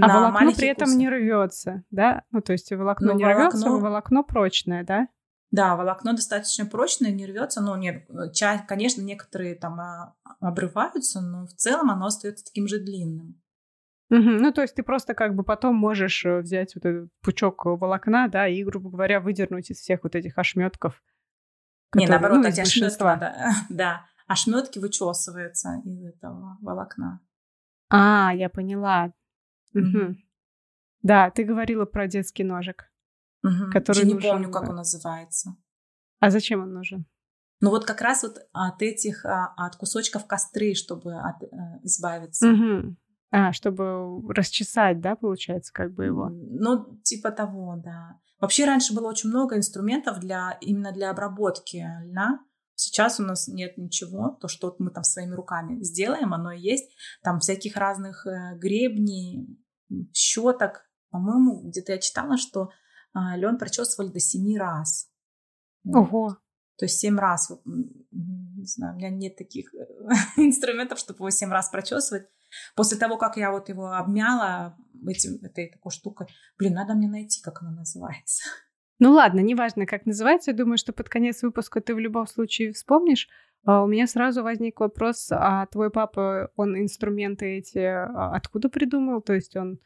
а 0.00 0.08
волокно 0.08 0.52
при 0.52 0.68
этом 0.68 0.86
кусок. 0.86 0.98
не 0.98 1.08
рвется, 1.08 1.84
да? 1.90 2.24
Ну, 2.30 2.40
то 2.40 2.52
есть 2.52 2.70
волокно 2.72 3.12
но 3.12 3.12
не 3.14 3.24
волокно... 3.24 3.48
рвется, 3.48 3.70
волокно 3.70 4.24
прочное, 4.24 4.84
да? 4.84 5.08
Да, 5.50 5.76
волокно 5.76 6.12
достаточно 6.14 6.66
прочное, 6.66 7.12
не 7.12 7.26
рвется. 7.26 7.60
Ну, 7.60 7.76
нет, 7.76 8.08
часть, 8.32 8.66
конечно, 8.66 9.02
некоторые 9.02 9.54
там 9.54 9.78
а, 9.78 10.14
обрываются, 10.40 11.20
но 11.20 11.46
в 11.46 11.52
целом 11.52 11.90
оно 11.90 12.06
остается 12.06 12.44
таким 12.44 12.66
же 12.66 12.80
длинным. 12.80 13.40
Угу. 14.10 14.18
Ну, 14.20 14.52
то 14.52 14.62
есть 14.62 14.74
ты 14.74 14.82
просто 14.82 15.14
как 15.14 15.34
бы 15.34 15.44
потом 15.44 15.76
можешь 15.76 16.24
э, 16.24 16.40
взять 16.40 16.74
вот 16.74 16.84
этот 16.84 17.08
пучок 17.22 17.64
волокна, 17.64 18.28
да, 18.28 18.48
и, 18.48 18.62
грубо 18.64 18.90
говоря, 18.90 19.20
выдернуть 19.20 19.70
из 19.70 19.78
всех 19.78 20.02
вот 20.02 20.14
этих 20.14 20.36
ошметков. 20.38 21.00
Не, 21.94 22.06
наоборот, 22.06 22.38
ну, 22.42 22.48
эти 22.48 22.60
ошметки 22.60 23.02
надо, 23.02 23.34
да, 23.68 24.06
ошметки 24.26 24.78
вычесываются 24.78 25.80
из 25.84 26.04
этого 26.04 26.58
волокна. 26.60 27.20
А, 27.90 28.32
я 28.34 28.48
поняла. 28.48 29.12
Угу. 29.74 30.16
Да, 31.02 31.30
ты 31.30 31.44
говорила 31.44 31.84
про 31.84 32.06
детский 32.06 32.44
ножик, 32.44 32.84
угу. 33.42 33.70
который 33.72 33.98
Я 33.98 34.04
не 34.04 34.14
нужен... 34.14 34.30
помню, 34.30 34.50
как 34.50 34.68
он 34.68 34.76
называется. 34.76 35.56
А 36.20 36.30
зачем 36.30 36.62
он 36.62 36.72
нужен? 36.72 37.06
Ну 37.60 37.70
вот 37.70 37.84
как 37.84 38.00
раз 38.00 38.22
вот 38.22 38.38
от 38.52 38.82
этих, 38.82 39.24
а, 39.24 39.54
от 39.56 39.76
кусочков 39.76 40.26
костры, 40.26 40.74
чтобы 40.74 41.14
от, 41.14 41.42
э, 41.42 41.46
избавиться. 41.82 42.50
Угу. 42.50 42.96
А, 43.30 43.52
чтобы 43.52 44.32
расчесать, 44.32 45.00
да, 45.00 45.16
получается, 45.16 45.72
как 45.72 45.92
бы 45.92 46.04
его? 46.04 46.28
Ну, 46.30 47.00
типа 47.02 47.30
того, 47.30 47.76
да. 47.76 48.18
Вообще 48.44 48.66
раньше 48.66 48.92
было 48.92 49.08
очень 49.08 49.30
много 49.30 49.56
инструментов 49.56 50.20
для 50.20 50.58
именно 50.60 50.92
для 50.92 51.08
обработки 51.08 51.78
льна. 52.02 52.44
Сейчас 52.74 53.18
у 53.18 53.22
нас 53.22 53.48
нет 53.48 53.78
ничего, 53.78 54.36
то, 54.38 54.48
что 54.48 54.76
мы 54.78 54.90
там 54.90 55.02
своими 55.02 55.32
руками 55.32 55.82
сделаем, 55.82 56.34
оно 56.34 56.52
и 56.52 56.60
есть. 56.60 56.94
Там 57.22 57.40
всяких 57.40 57.74
разных 57.74 58.26
э, 58.26 58.58
гребней, 58.58 59.48
щеток. 60.12 60.86
По-моему, 61.08 61.62
где-то 61.62 61.92
я 61.92 61.98
читала, 61.98 62.36
что 62.36 62.68
а, 63.14 63.34
лен 63.38 63.56
прочесывали 63.56 64.08
до 64.08 64.20
семи 64.20 64.58
раз. 64.58 65.08
Ого. 65.86 66.36
То 66.76 66.84
есть 66.84 66.98
семь 66.98 67.18
раз. 67.18 67.50
Не 67.64 68.66
знаю, 68.66 68.92
у 68.92 68.98
меня 68.98 69.08
нет 69.08 69.36
таких 69.36 69.72
э, 69.74 69.86
инструментов, 70.36 70.98
чтобы 70.98 71.16
его 71.16 71.30
семь 71.30 71.50
раз 71.50 71.70
прочесывать. 71.70 72.28
После 72.74 72.98
того, 72.98 73.16
как 73.16 73.36
я 73.36 73.50
вот 73.50 73.68
его 73.68 73.92
обмяла 73.92 74.76
этим, 75.06 75.44
этой 75.44 75.70
такой 75.70 75.92
штукой, 75.92 76.26
блин, 76.58 76.74
надо 76.74 76.94
мне 76.94 77.08
найти, 77.08 77.42
как 77.42 77.62
она 77.62 77.70
называется. 77.70 78.44
Ну 78.98 79.12
ладно, 79.12 79.40
неважно, 79.40 79.86
как 79.86 80.06
называется. 80.06 80.52
Я 80.52 80.56
думаю, 80.56 80.78
что 80.78 80.92
под 80.92 81.08
конец 81.08 81.42
выпуска 81.42 81.80
ты 81.80 81.94
в 81.94 81.98
любом 81.98 82.26
случае 82.26 82.72
вспомнишь. 82.72 83.28
А 83.66 83.82
у 83.82 83.86
меня 83.86 84.06
сразу 84.06 84.42
возник 84.42 84.80
вопрос, 84.80 85.28
а 85.30 85.66
твой 85.66 85.90
папа, 85.90 86.50
он 86.54 86.78
инструменты 86.78 87.58
эти 87.58 87.78
а, 87.78 88.34
откуда 88.34 88.68
придумал? 88.68 89.22
То 89.22 89.32
есть 89.32 89.56
он 89.56 89.80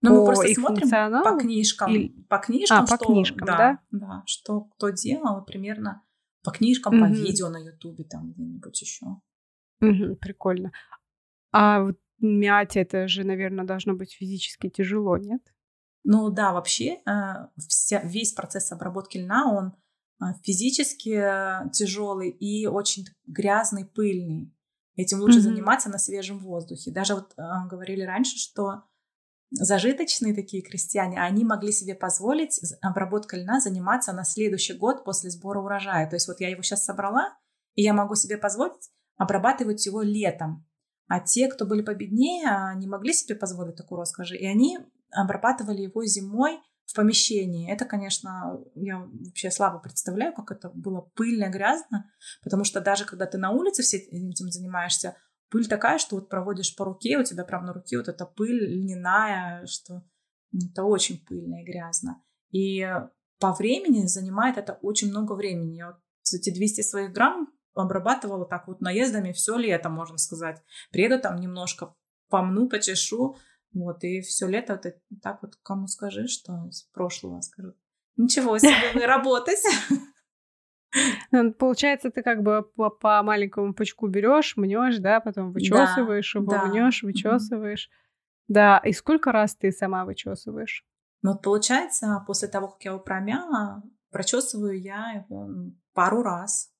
ну, 0.00 0.10
по 0.10 0.16
мы 0.16 0.24
просто 0.26 0.48
их 0.48 0.58
смотрим 0.58 1.22
по 1.22 1.38
книжкам. 1.38 1.90
Или... 1.90 2.08
По 2.28 2.38
книжкам, 2.38 2.84
а, 2.84 2.86
что, 2.86 2.98
по 2.98 3.04
книжкам, 3.04 3.46
да, 3.46 3.56
да? 3.56 3.78
Да, 3.90 4.22
что 4.26 4.62
кто 4.62 4.90
делал, 4.90 5.44
примерно 5.44 6.02
по 6.42 6.50
книжкам, 6.50 6.94
mm-hmm. 6.94 7.08
по 7.08 7.12
видео 7.12 7.48
на 7.50 7.58
Ютубе, 7.58 8.04
там 8.04 8.32
где-нибудь 8.32 8.80
еще. 8.80 9.06
Mm-hmm, 9.82 10.16
прикольно. 10.16 10.72
А 11.52 11.82
вот 11.82 11.98
мять 12.18 12.76
это 12.76 13.08
же, 13.08 13.24
наверное, 13.24 13.64
должно 13.64 13.94
быть 13.94 14.12
физически 14.12 14.68
тяжело, 14.68 15.16
нет? 15.16 15.42
Ну 16.04 16.30
да, 16.30 16.52
вообще 16.52 16.98
э, 17.06 17.48
вся, 17.68 18.00
весь 18.02 18.32
процесс 18.32 18.72
обработки 18.72 19.18
льна, 19.18 19.52
он 19.52 19.74
а, 20.20 20.34
физически 20.42 21.10
э, 21.10 21.70
тяжелый 21.70 22.30
и 22.30 22.66
очень 22.66 23.04
грязный, 23.26 23.84
пыльный. 23.84 24.54
Этим 24.96 25.20
лучше 25.20 25.38
mm-hmm. 25.38 25.42
заниматься 25.42 25.90
на 25.90 25.98
свежем 25.98 26.38
воздухе. 26.38 26.90
Даже 26.90 27.14
вот 27.14 27.34
э, 27.36 27.42
говорили 27.68 28.02
раньше, 28.02 28.36
что 28.36 28.84
зажиточные 29.50 30.34
такие 30.34 30.62
крестьяне, 30.62 31.20
они 31.20 31.44
могли 31.44 31.72
себе 31.72 31.94
позволить 31.94 32.60
обработкой 32.82 33.42
льна 33.42 33.60
заниматься 33.60 34.12
на 34.12 34.24
следующий 34.24 34.74
год 34.74 35.04
после 35.04 35.30
сбора 35.30 35.60
урожая. 35.60 36.08
То 36.08 36.16
есть 36.16 36.26
вот 36.26 36.40
я 36.40 36.48
его 36.48 36.62
сейчас 36.62 36.84
собрала, 36.84 37.36
и 37.74 37.82
я 37.82 37.92
могу 37.92 38.14
себе 38.14 38.38
позволить 38.38 38.90
обрабатывать 39.16 39.84
его 39.86 40.02
летом. 40.02 40.67
А 41.08 41.20
те, 41.20 41.48
кто 41.48 41.64
были 41.66 41.82
победнее, 41.82 42.74
не 42.76 42.86
могли 42.86 43.12
себе 43.12 43.34
позволить 43.34 43.76
такую 43.76 43.98
роскошь. 43.98 44.32
И 44.32 44.46
они 44.46 44.78
обрабатывали 45.10 45.82
его 45.82 46.04
зимой 46.04 46.60
в 46.84 46.94
помещении. 46.94 47.70
Это, 47.70 47.84
конечно, 47.84 48.60
я 48.74 48.98
вообще 48.98 49.50
слабо 49.50 49.78
представляю, 49.78 50.32
как 50.34 50.50
это 50.52 50.70
было 50.70 51.00
пыльно, 51.14 51.48
грязно, 51.48 52.10
потому 52.42 52.64
что 52.64 52.80
даже 52.80 53.04
когда 53.04 53.26
ты 53.26 53.38
на 53.38 53.50
улице 53.50 53.82
все 53.82 53.98
этим 53.98 54.50
занимаешься, 54.50 55.16
пыль 55.50 55.66
такая, 55.66 55.98
что 55.98 56.16
вот 56.16 56.28
проводишь 56.28 56.76
по 56.76 56.84
руке, 56.84 57.18
у 57.18 57.24
тебя 57.24 57.44
прям 57.44 57.64
на 57.64 57.72
руке 57.72 57.98
вот 57.98 58.08
эта 58.08 58.26
пыль 58.26 58.66
льняная, 58.66 59.66
что 59.66 60.02
это 60.54 60.84
очень 60.84 61.24
пыльно 61.26 61.62
и 61.62 61.64
грязно. 61.64 62.22
И 62.52 62.86
по 63.38 63.52
времени 63.52 64.06
занимает 64.06 64.56
это 64.56 64.78
очень 64.82 65.10
много 65.10 65.34
времени. 65.34 65.76
Я 65.76 65.88
вот 65.88 66.00
эти 66.34 66.50
200 66.50 66.82
своих 66.82 67.12
грамм 67.12 67.48
обрабатывала 67.82 68.46
так 68.46 68.68
вот 68.68 68.80
наездами 68.80 69.32
все 69.32 69.56
лето, 69.56 69.88
можно 69.88 70.18
сказать. 70.18 70.62
Приеду 70.90 71.20
там 71.20 71.36
немножко 71.36 71.94
помну, 72.28 72.68
почешу, 72.68 73.36
вот, 73.72 74.04
и 74.04 74.20
все 74.20 74.46
лето 74.46 74.80
вот 74.82 74.94
так 75.22 75.42
вот 75.42 75.56
кому 75.62 75.86
скажи, 75.86 76.26
что 76.26 76.66
из 76.68 76.82
прошлого 76.92 77.40
скажу. 77.40 77.74
Ничего 78.16 78.58
себе, 78.58 78.92
вы 78.94 79.06
работаете. 79.06 79.68
Ну, 81.30 81.52
получается, 81.52 82.10
ты 82.10 82.22
как 82.22 82.42
бы 82.42 82.62
по, 82.62 82.88
по 82.88 83.22
маленькому 83.22 83.74
пучку 83.74 84.06
берешь, 84.06 84.56
мнешь, 84.56 84.96
да, 84.98 85.20
потом 85.20 85.52
вычесываешь 85.52 86.32
да, 86.32 86.40
его, 86.40 86.50
да. 86.50 86.64
мнешь, 86.64 87.02
вычесываешь. 87.02 87.90
Да, 88.48 88.78
и 88.78 88.92
сколько 88.92 89.30
раз 89.30 89.54
ты 89.54 89.70
сама 89.70 90.06
вычесываешь? 90.06 90.86
Ну, 91.20 91.32
вот 91.32 91.42
получается, 91.42 92.24
после 92.26 92.48
того, 92.48 92.68
как 92.68 92.82
я 92.84 92.92
его 92.92 93.00
промяла, 93.00 93.82
прочесываю 94.10 94.80
я 94.80 95.26
его 95.28 95.50
пару 95.92 96.22
раз. 96.22 96.72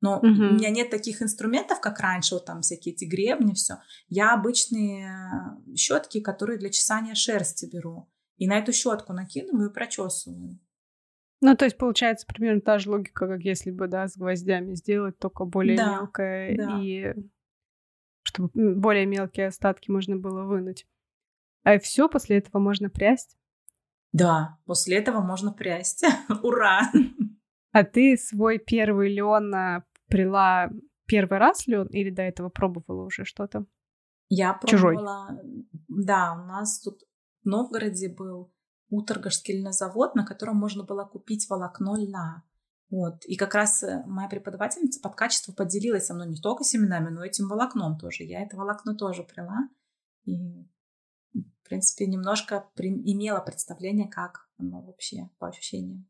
Но 0.00 0.18
угу. 0.18 0.26
у 0.26 0.52
меня 0.54 0.70
нет 0.70 0.90
таких 0.90 1.20
инструментов, 1.22 1.80
как 1.80 2.00
раньше, 2.00 2.34
вот 2.34 2.46
там 2.46 2.62
всякие 2.62 2.94
эти 2.94 3.04
гребни, 3.04 3.52
все. 3.52 3.78
Я 4.08 4.32
обычные 4.32 5.10
щетки, 5.76 6.20
которые 6.20 6.58
для 6.58 6.70
чесания 6.70 7.14
шерсти 7.14 7.66
беру. 7.66 8.08
И 8.38 8.48
на 8.48 8.58
эту 8.58 8.72
щетку 8.72 9.12
накидываю 9.12 9.68
и 9.68 9.72
прочесываю. 9.72 10.58
Ну, 11.42 11.56
то 11.56 11.64
есть 11.64 11.78
получается 11.78 12.26
примерно 12.26 12.60
та 12.60 12.78
же 12.78 12.90
логика, 12.90 13.26
как 13.26 13.40
если 13.42 13.70
бы, 13.70 13.88
да, 13.88 14.08
с 14.08 14.16
гвоздями 14.16 14.74
сделать, 14.74 15.18
только 15.18 15.44
более 15.44 15.76
да, 15.76 15.96
мелкое 15.96 16.56
да. 16.56 16.80
и 16.82 17.14
чтобы 18.22 18.50
более 18.54 19.06
мелкие 19.06 19.46
остатки 19.46 19.90
можно 19.90 20.16
было 20.16 20.42
вынуть. 20.42 20.86
А 21.62 21.78
все 21.78 22.08
после 22.08 22.38
этого 22.38 22.58
можно 22.60 22.90
прясть? 22.90 23.36
Да, 24.12 24.58
после 24.66 24.98
этого 24.98 25.20
можно 25.20 25.52
прясть. 25.52 26.04
Ура! 26.42 26.90
А 27.72 27.84
ты 27.84 28.16
свой 28.16 28.58
первый 28.58 29.14
лен 29.14 29.54
прила 30.10 30.70
первый 31.06 31.38
раз 31.38 31.66
лен 31.66 31.86
или 31.86 32.10
до 32.10 32.22
этого 32.22 32.50
пробовала 32.50 33.04
уже 33.04 33.24
что-то? 33.24 33.64
Я 34.28 34.54
пробовала. 34.54 35.28
Чужой. 35.28 35.66
Да, 35.88 36.34
у 36.34 36.46
нас 36.46 36.80
тут 36.80 37.02
в 37.42 37.46
Новгороде 37.46 38.08
был 38.08 38.52
Уторгожский 38.90 39.60
льнозавод, 39.60 40.14
на 40.16 40.26
котором 40.26 40.56
можно 40.56 40.84
было 40.84 41.04
купить 41.04 41.48
волокно 41.48 41.96
льна. 41.96 42.44
Вот. 42.90 43.24
И 43.24 43.36
как 43.36 43.54
раз 43.54 43.84
э, 43.84 44.02
моя 44.06 44.28
преподавательница 44.28 45.00
под 45.00 45.14
качество 45.14 45.52
поделилась 45.52 46.06
со 46.06 46.14
мной 46.14 46.28
не 46.28 46.40
только 46.40 46.64
семенами, 46.64 47.08
но 47.08 47.24
и 47.24 47.28
этим 47.28 47.48
волокном 47.48 47.98
тоже. 47.98 48.24
Я 48.24 48.42
это 48.42 48.56
волокно 48.56 48.96
тоже 48.96 49.22
прила. 49.22 49.68
И, 50.24 50.66
в 51.32 51.68
принципе, 51.68 52.06
немножко 52.06 52.68
при... 52.74 52.88
имела 52.88 53.40
представление, 53.40 54.08
как 54.08 54.48
оно 54.58 54.82
вообще 54.82 55.30
по 55.38 55.46
ощущениям. 55.46 56.09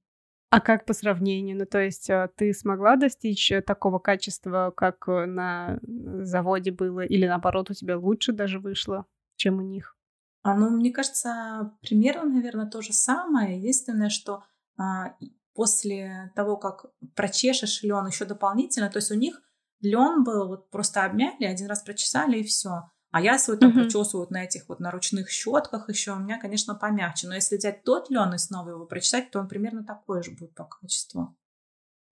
А 0.50 0.60
как 0.60 0.84
по 0.84 0.92
сравнению? 0.92 1.56
Ну, 1.56 1.64
то 1.64 1.78
есть 1.78 2.10
э, 2.10 2.28
ты 2.36 2.52
смогла 2.52 2.96
достичь 2.96 3.52
э, 3.52 3.62
такого 3.62 4.00
качества, 4.00 4.72
как 4.76 5.06
на 5.06 5.78
заводе 5.82 6.72
было, 6.72 7.04
или 7.04 7.26
наоборот, 7.26 7.70
у 7.70 7.74
тебя 7.74 7.96
лучше 7.96 8.32
даже 8.32 8.58
вышло, 8.58 9.06
чем 9.36 9.58
у 9.58 9.62
них? 9.62 9.96
А, 10.42 10.56
ну, 10.56 10.70
мне 10.70 10.90
кажется, 10.90 11.72
примерно, 11.82 12.24
наверное, 12.24 12.66
то 12.66 12.82
же 12.82 12.92
самое. 12.92 13.58
Единственное, 13.58 14.08
что 14.08 14.42
а, 14.76 15.14
после 15.54 16.32
того, 16.34 16.56
как 16.56 16.86
прочешешь 17.14 17.82
лен 17.82 18.06
еще 18.06 18.24
дополнительно, 18.24 18.90
то 18.90 18.98
есть 18.98 19.12
у 19.12 19.16
них 19.16 19.40
лен 19.80 20.24
был 20.24 20.48
вот 20.48 20.70
просто 20.70 21.04
обмяли, 21.04 21.44
один 21.44 21.68
раз 21.68 21.82
прочесали 21.82 22.38
и 22.38 22.44
все. 22.44 22.90
А 23.10 23.20
я 23.20 23.38
свой 23.38 23.58
там 23.58 23.70
mm-hmm. 23.70 23.82
прочесываю 23.82 24.24
вот 24.24 24.30
на 24.30 24.44
этих 24.44 24.68
вот 24.68 24.78
на 24.78 24.90
ручных 24.90 25.30
щетках 25.30 25.88
еще, 25.88 26.12
у 26.12 26.18
меня, 26.18 26.38
конечно, 26.38 26.74
помягче. 26.74 27.26
Но 27.26 27.34
если 27.34 27.56
взять 27.56 27.82
тот 27.82 28.08
лен 28.08 28.32
и 28.34 28.38
снова 28.38 28.70
его 28.70 28.86
прочесать, 28.86 29.30
то 29.30 29.40
он 29.40 29.48
примерно 29.48 29.84
такой 29.84 30.22
же 30.22 30.30
будет 30.30 30.54
по 30.54 30.64
качеству. 30.64 31.36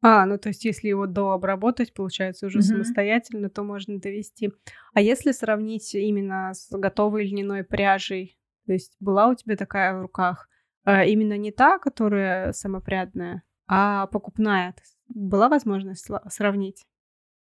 А, 0.00 0.26
ну 0.26 0.38
то 0.38 0.48
есть 0.48 0.64
если 0.64 0.88
его 0.88 1.06
дообработать, 1.06 1.92
получается, 1.92 2.46
уже 2.46 2.58
mm-hmm. 2.58 2.62
самостоятельно, 2.62 3.50
то 3.50 3.62
можно 3.62 4.00
довести. 4.00 4.52
А 4.94 5.00
если 5.00 5.32
сравнить 5.32 5.94
именно 5.94 6.52
с 6.54 6.68
готовой 6.70 7.26
льняной 7.26 7.64
пряжей, 7.64 8.38
то 8.66 8.72
есть 8.72 8.96
была 9.00 9.28
у 9.28 9.34
тебя 9.34 9.56
такая 9.56 9.96
в 9.96 10.02
руках, 10.02 10.48
а 10.84 11.04
именно 11.04 11.37
не 11.37 11.52
та, 11.52 11.78
которая 11.78 12.52
самопрядная, 12.52 13.42
а 13.66 14.06
покупная, 14.08 14.74
была 15.08 15.48
возможность 15.48 16.08
сравнить? 16.28 16.87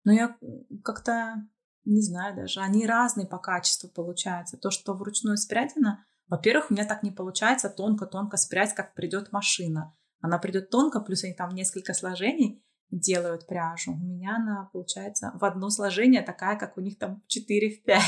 Ну 0.04 0.12
я 0.12 0.38
как-то 0.84 1.48
не 1.86 2.02
знаю 2.02 2.36
даже, 2.36 2.60
они 2.60 2.86
разные 2.86 3.28
по 3.28 3.38
качеству 3.38 3.90
получаются. 3.90 4.58
То, 4.58 4.72
что 4.72 4.94
вручную 4.94 5.38
спрятано, 5.38 6.06
во-первых, 6.28 6.72
у 6.72 6.74
меня 6.74 6.86
так 6.86 7.04
не 7.04 7.12
получается 7.12 7.70
тонко-тонко 7.70 8.38
спрять, 8.38 8.74
как 8.74 8.96
придет 8.96 9.32
машина. 9.32 9.96
Она 10.22 10.40
придет 10.40 10.70
тонко, 10.70 11.00
плюс 11.00 11.24
они 11.24 11.34
там 11.34 11.54
несколько 11.54 11.94
сложений 11.94 12.64
делают 12.90 13.48
пряжу. 13.48 13.94
У 13.94 13.98
меня 13.98 14.38
она 14.38 14.70
получается 14.74 15.32
в 15.36 15.46
одно 15.46 15.70
сложение 15.70 16.22
такая, 16.22 16.58
как 16.58 16.78
у 16.78 16.82
них 16.82 16.98
там 16.98 17.24
4 17.28 17.70
в 17.70 17.84
5. 17.84 18.02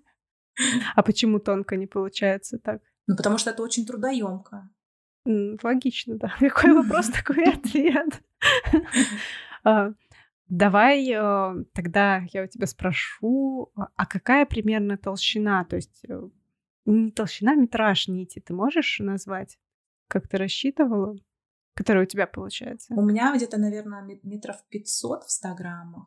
А 0.96 1.04
почему 1.04 1.38
тонко 1.38 1.76
не 1.76 1.86
получается 1.86 2.58
так? 2.58 2.82
Ну, 3.06 3.16
потому 3.16 3.38
что 3.38 3.50
это 3.50 3.62
очень 3.62 3.86
трудоемко. 3.86 4.68
Логично, 5.62 6.16
да. 6.16 6.34
Какой 6.40 6.72
вопрос, 6.72 7.08
такой 7.10 7.44
ответ. 7.44 8.22
А, 10.50 10.54
давай 10.54 11.10
э, 11.10 11.64
тогда 11.72 12.22
я 12.32 12.44
у 12.44 12.46
тебя 12.46 12.66
спрошу, 12.66 13.72
а 13.74 14.06
какая 14.06 14.46
примерно 14.46 14.96
толщина, 14.96 15.64
то 15.64 15.76
есть 15.76 16.04
э, 16.08 16.28
не 16.86 17.10
толщина, 17.10 17.54
метраж 17.54 18.08
нити 18.08 18.40
ты 18.40 18.52
можешь 18.52 18.98
назвать? 19.00 19.58
Как 20.08 20.28
ты 20.28 20.38
рассчитывала? 20.38 21.16
который 21.78 22.02
у 22.02 22.06
тебя 22.06 22.26
получается? 22.26 22.92
У 22.92 23.02
меня 23.02 23.32
где-то, 23.36 23.56
наверное, 23.56 24.02
метров 24.24 24.56
500 24.68 25.22
в 25.22 25.30
100 25.30 25.54
граммах. 25.54 26.06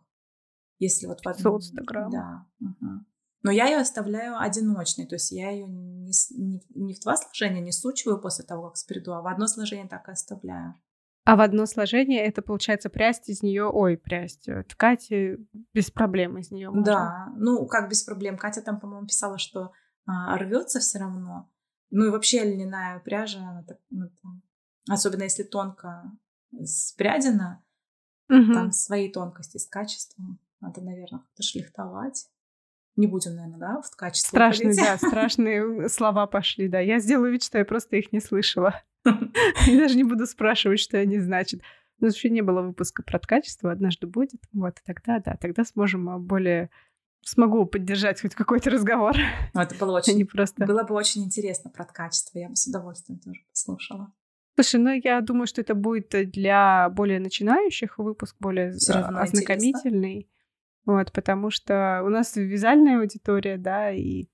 Если 0.80 1.08
вот 1.08 1.22
500 1.22 1.62
в 1.62 1.66
100 1.66 1.84
граммов. 1.86 2.12
Да. 2.12 2.46
Угу. 2.60 3.06
Но 3.44 3.52
я 3.52 3.68
ее 3.68 3.78
оставляю 3.78 4.38
одиночной, 4.38 5.08
то 5.08 5.16
есть 5.16 5.32
я 5.32 5.50
ее 5.50 5.68
не, 5.68 6.12
не, 6.38 6.62
не 6.76 6.94
в 6.94 7.00
два 7.00 7.16
сложения 7.16 7.62
не 7.62 7.72
сучиваю 7.72 8.20
после 8.20 8.44
того, 8.44 8.68
как 8.68 8.76
спреду, 8.76 9.14
а 9.14 9.22
в 9.22 9.28
одно 9.28 9.48
сложение 9.48 9.88
так 9.88 10.10
и 10.10 10.12
оставляю. 10.12 10.76
А 11.24 11.36
в 11.36 11.42
одно 11.42 11.66
сложение 11.66 12.26
это 12.26 12.42
получается 12.42 12.90
прясть 12.90 13.30
из 13.30 13.44
нее, 13.44 13.66
ой, 13.66 13.98
прясть, 13.98 14.50
э, 14.50 14.64
ткать 14.64 15.12
э, 15.12 15.38
без 15.74 15.92
проблем 15.92 16.38
из 16.40 16.50
нее. 16.50 16.72
Да, 16.74 17.32
ну 17.36 17.66
как 17.68 17.90
без 17.90 18.04
проблем. 18.04 18.38
Катя 18.38 18.62
там, 18.62 18.80
по-моему, 18.80 19.06
писала, 19.06 19.38
что 19.38 19.72
а, 20.06 20.36
рвется 20.38 20.80
все 20.80 21.00
равно. 21.00 21.50
Ну 21.92 22.06
и 22.06 22.10
вообще 22.10 22.44
льняная 22.44 23.00
пряжа, 23.00 23.40
она 23.40 23.64
так, 23.64 23.78
ну, 23.90 24.10
там, 24.22 24.42
Особенно 24.90 25.24
если 25.24 25.44
тонко 25.44 26.12
спрядено, 26.64 27.64
угу. 28.30 28.54
там 28.54 28.72
свои 28.72 29.12
тонкости 29.12 29.58
с 29.58 29.68
качеством. 29.68 30.40
Надо, 30.60 30.82
наверное, 30.82 31.20
как-то 31.20 31.44
шлихтовать. 31.44 32.28
Не 32.96 33.08
будем, 33.08 33.36
наверное, 33.36 33.60
да, 33.60 33.82
в 33.82 33.96
качестве. 33.96 34.28
Страшные, 34.28 34.76
да, 34.76 34.98
страшные 35.08 35.88
слова 35.90 36.28
пошли, 36.28 36.68
да. 36.68 36.80
Я 36.80 37.00
сделаю 37.00 37.32
вид, 37.32 37.44
что 37.44 37.58
я 37.58 37.66
просто 37.66 37.96
их 37.96 38.12
не 38.12 38.20
слышала. 38.20 38.82
И 39.68 39.78
даже 39.78 39.96
не 39.96 40.04
буду 40.04 40.26
спрашивать, 40.26 40.80
что 40.80 40.98
они 40.98 41.20
значат. 41.20 41.62
У 42.00 42.06
нас 42.06 42.16
еще 42.16 42.30
не 42.30 42.42
было 42.42 42.62
выпуска 42.62 43.04
про 43.04 43.20
качество, 43.20 43.72
однажды 43.72 44.08
будет. 44.08 44.42
Вот, 44.54 44.78
тогда, 44.86 45.20
да, 45.20 45.38
тогда 45.40 45.64
сможем 45.64 46.10
а, 46.10 46.20
более 46.20 46.70
смогу 47.24 47.66
поддержать 47.66 48.22
хоть 48.22 48.34
какой-то 48.34 48.72
разговор. 48.72 49.16
Ну, 49.54 49.62
это 49.62 49.76
было 49.76 49.98
очень... 49.98 50.26
просто... 50.26 50.66
Было 50.66 50.84
бы 50.84 50.96
очень 50.96 51.24
интересно 51.24 51.70
про 51.70 51.86
качество. 51.86 52.40
Я 52.40 52.50
бы 52.50 52.56
с 52.56 52.68
удовольствием 52.68 53.20
тоже 53.20 53.42
послушала. 53.50 54.12
Слушай, 54.56 54.80
ну 54.82 54.92
я 55.04 55.22
думаю, 55.22 55.48
что 55.48 55.62
это 55.62 55.76
будет 55.76 56.10
для 56.32 56.90
более 56.90 57.20
начинающих 57.20 57.98
выпуск, 57.98 58.36
более 58.40 58.74
равно 58.90 59.20
ознакомительный. 59.20 60.12
Интересно. 60.12 60.32
Вот, 60.86 61.12
потому 61.12 61.52
что 61.52 62.02
у 62.04 62.10
нас 62.10 62.36
вязальная 62.36 63.00
аудитория, 63.00 63.58
да, 63.58 63.92
и 63.92 64.26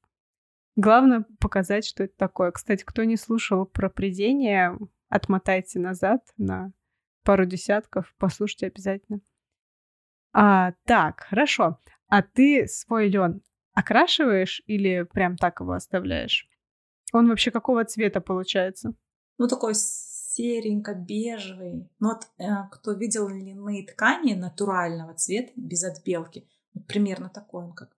главное 0.78 1.26
показать, 1.40 1.86
что 1.86 2.04
это 2.04 2.16
такое. 2.16 2.52
Кстати, 2.52 2.86
кто 2.86 3.04
не 3.04 3.18
слушал 3.18 3.66
про 3.66 3.90
придение, 3.90 4.78
отмотайте 5.10 5.80
назад 5.80 6.22
на 6.38 6.72
пару 7.24 7.46
десятков, 7.46 8.14
послушайте 8.18 8.68
обязательно. 8.68 9.20
А, 10.32 10.72
так, 10.86 11.26
хорошо. 11.30 11.80
А 12.08 12.22
ты 12.22 12.68
свой 12.68 13.10
лен 13.10 13.42
окрашиваешь 13.74 14.62
или 14.66 15.04
прям 15.04 15.36
так 15.36 15.60
его 15.60 15.74
оставляешь? 15.74 16.48
Он 17.12 17.28
вообще 17.28 17.52
какого 17.52 17.84
цвета 17.84 18.22
получается? 18.22 18.94
Ну, 19.38 19.48
такой 19.48 19.74
серенько-бежевый. 19.76 21.90
Ну, 22.00 22.10
вот 22.10 22.28
э, 22.38 22.46
кто 22.72 22.94
видел 22.94 23.28
льняные 23.28 23.86
ткани 23.86 24.34
натурального 24.34 25.14
цвета, 25.16 25.52
без 25.56 25.84
отбелки, 25.84 26.48
вот 26.74 26.88
примерно 26.88 27.30
такой 27.30 27.66
он, 27.66 27.74
как 27.74 27.97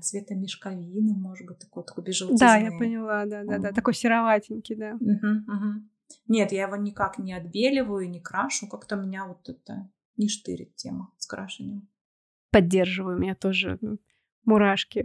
цвета 0.00 0.34
мешковины, 0.34 1.14
может 1.14 1.46
быть, 1.46 1.58
такой, 1.58 1.84
такой 1.84 2.04
бежевый. 2.04 2.36
Да, 2.36 2.56
я 2.56 2.70
поняла, 2.70 3.26
да, 3.26 3.44
да, 3.44 3.58
да, 3.58 3.72
такой 3.72 3.94
сероватенький, 3.94 4.74
да. 4.74 4.94
Угу, 4.94 5.54
угу. 5.54 5.82
Нет, 6.26 6.52
я 6.52 6.62
его 6.62 6.76
никак 6.76 7.18
не 7.18 7.34
отбеливаю, 7.34 8.10
не 8.10 8.20
крашу, 8.20 8.68
как-то 8.68 8.96
меня 8.96 9.26
вот 9.26 9.48
это 9.48 9.90
не 10.16 10.28
штырит 10.28 10.74
тема 10.76 11.12
с 11.18 11.26
крашением. 11.26 11.88
Поддерживаю, 12.50 13.16
у 13.16 13.20
меня 13.20 13.34
тоже 13.34 13.78
мурашки 14.44 15.04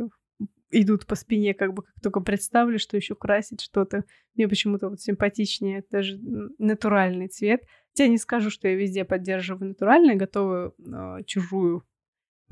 идут 0.71 1.05
по 1.05 1.15
спине, 1.15 1.53
как 1.53 1.73
бы 1.73 1.83
как 1.83 1.99
только 2.01 2.19
представлю, 2.19 2.79
что 2.79 2.97
еще 2.97 3.15
красить 3.15 3.61
что-то. 3.61 4.05
Мне 4.35 4.47
почему-то 4.47 4.89
вот 4.89 5.01
симпатичнее 5.01 5.85
даже 5.91 6.17
натуральный 6.57 7.27
цвет. 7.27 7.63
Я 7.95 8.07
не 8.07 8.17
скажу, 8.17 8.49
что 8.49 8.67
я 8.67 8.75
везде 8.75 9.05
поддерживаю 9.05 9.69
натуральное, 9.69 10.15
готовую 10.15 10.73
э, 10.79 11.23
чужую 11.25 11.85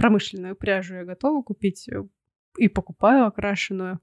промышленную 0.01 0.55
пряжу 0.55 0.95
я 0.95 1.05
готова 1.05 1.43
купить 1.43 1.87
э, 1.87 2.03
и 2.57 2.67
покупаю 2.67 3.27
окрашенную. 3.27 3.99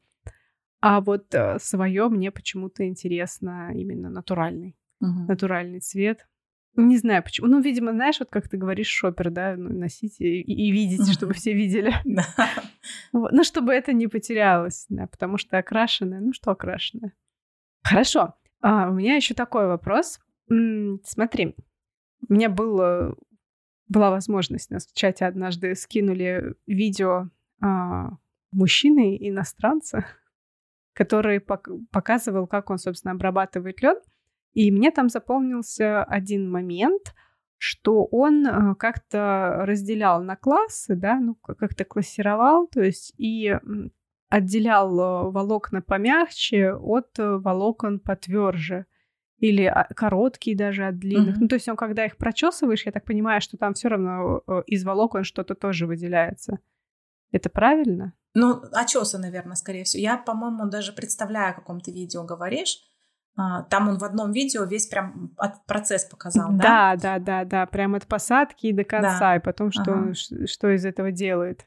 А 0.80 1.00
вот 1.00 1.34
э, 1.34 1.58
свое 1.58 2.08
мне 2.08 2.30
почему-то 2.30 2.86
интересно 2.86 3.72
именно 3.74 4.08
натуральный. 4.08 4.76
Угу. 5.00 5.26
Натуральный 5.26 5.80
цвет. 5.80 6.28
Не 6.76 6.98
знаю 6.98 7.24
почему. 7.24 7.48
Ну, 7.48 7.60
видимо, 7.60 7.90
знаешь, 7.90 8.20
вот 8.20 8.30
как 8.30 8.48
ты 8.48 8.56
говоришь, 8.56 8.86
шопер, 8.86 9.30
да, 9.30 9.56
ну, 9.56 9.76
носить 9.76 10.20
и, 10.20 10.40
и 10.40 10.70
видеть, 10.70 11.12
чтобы 11.12 11.34
все 11.34 11.52
видели. 11.52 11.92
Ну, 13.12 13.42
чтобы 13.42 13.72
это 13.72 13.92
не 13.92 14.06
потерялось, 14.06 14.86
да, 14.88 15.08
потому 15.08 15.36
что 15.36 15.58
окрашенное, 15.58 16.20
ну 16.20 16.32
что 16.32 16.52
окрашенное. 16.52 17.12
Хорошо. 17.82 18.34
А, 18.60 18.88
у 18.88 18.94
меня 18.94 19.16
еще 19.16 19.34
такой 19.34 19.66
вопрос. 19.66 20.20
Смотри, 21.04 21.54
у 22.28 22.32
меня 22.32 22.48
был, 22.48 23.16
была 23.88 24.10
возможность, 24.10 24.70
нас 24.70 24.86
в 24.86 24.94
чате 24.94 25.24
однажды 25.26 25.74
скинули 25.74 26.54
видео 26.66 27.28
а, 27.60 28.10
мужчины 28.52 29.16
иностранца, 29.20 30.06
который 30.92 31.40
показывал, 31.40 32.46
как 32.46 32.70
он, 32.70 32.78
собственно, 32.78 33.12
обрабатывает 33.12 33.82
лед. 33.82 34.02
И 34.52 34.70
мне 34.70 34.90
там 34.90 35.08
запомнился 35.08 36.02
один 36.04 36.50
момент, 36.50 37.14
что 37.56 38.04
он 38.04 38.46
а, 38.46 38.74
как-то 38.74 39.62
разделял 39.64 40.22
на 40.22 40.36
классы, 40.36 40.94
да, 40.94 41.18
ну, 41.18 41.34
как-то 41.34 41.84
классировал, 41.84 42.68
то 42.68 42.82
есть 42.82 43.12
и 43.18 43.56
отделял 44.28 44.98
э, 45.00 45.30
волокна 45.30 45.82
помягче 45.82 46.74
от 46.74 47.18
э, 47.18 47.38
волокон 47.38 47.98
потверже 47.98 48.86
или 49.38 49.64
а, 49.64 49.88
короткие 49.94 50.56
даже 50.56 50.86
от 50.86 50.98
длинных. 50.98 51.36
Mm-hmm. 51.36 51.40
Ну, 51.40 51.48
то 51.48 51.54
есть 51.54 51.68
он, 51.68 51.76
когда 51.76 52.04
их 52.04 52.16
прочесываешь, 52.16 52.84
я 52.86 52.92
так 52.92 53.04
понимаю, 53.04 53.40
что 53.40 53.56
там 53.56 53.74
все 53.74 53.88
равно 53.88 54.42
э, 54.46 54.62
из 54.66 54.84
волокон 54.84 55.24
что-то 55.24 55.54
тоже 55.54 55.86
выделяется. 55.86 56.58
Это 57.30 57.48
правильно? 57.48 58.14
Ну, 58.34 58.62
очесы, 58.72 59.18
наверное, 59.18 59.56
скорее 59.56 59.84
всего. 59.84 60.02
Я, 60.02 60.16
по-моему, 60.16 60.68
даже 60.68 60.92
представляю, 60.92 61.52
о 61.52 61.54
каком 61.54 61.80
ты 61.80 61.92
видео 61.92 62.24
говоришь. 62.24 62.78
А, 63.36 63.62
там 63.62 63.88
он 63.88 63.98
в 63.98 64.04
одном 64.04 64.32
видео 64.32 64.64
весь 64.64 64.88
прям 64.88 65.36
процесс 65.66 66.04
показал, 66.04 66.50
да? 66.52 66.96
Да, 66.96 66.96
да, 66.96 67.18
да, 67.18 67.44
да. 67.44 67.66
Прям 67.66 67.94
от 67.94 68.06
посадки 68.06 68.66
и 68.66 68.72
до 68.72 68.84
конца, 68.84 69.20
да. 69.20 69.36
и 69.36 69.40
потом, 69.40 69.70
что, 69.70 69.92
ага. 69.92 70.14
что 70.14 70.74
из 70.74 70.84
этого 70.84 71.12
делает. 71.12 71.66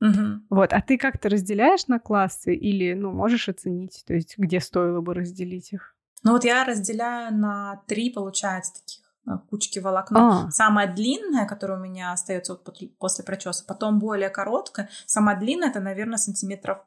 Угу. 0.00 0.46
Вот, 0.50 0.72
а 0.72 0.80
ты 0.80 0.98
как-то 0.98 1.28
разделяешь 1.28 1.86
на 1.86 2.00
классы 2.00 2.56
или, 2.56 2.92
ну, 2.94 3.12
можешь 3.12 3.48
оценить, 3.48 4.02
то 4.04 4.14
есть 4.14 4.36
где 4.36 4.58
стоило 4.58 5.00
бы 5.00 5.14
разделить 5.14 5.72
их? 5.72 5.94
Ну 6.22 6.32
вот 6.32 6.44
я 6.44 6.64
разделяю 6.64 7.34
на 7.34 7.82
три, 7.86 8.10
получается, 8.10 8.74
таких 8.74 9.02
э, 9.26 9.30
кучки 9.50 9.78
волокна. 9.78 10.46
А. 10.46 10.50
Самая 10.50 10.92
длинная, 10.92 11.46
которая 11.46 11.78
у 11.78 11.82
меня 11.82 12.12
остается 12.12 12.54
вот 12.54 12.68
после 12.98 13.24
прочеса, 13.24 13.64
потом 13.66 13.98
более 13.98 14.30
короткая. 14.30 14.88
Самая 15.06 15.38
длинная 15.38 15.70
это, 15.70 15.80
наверное, 15.80 16.18
сантиметров 16.18 16.78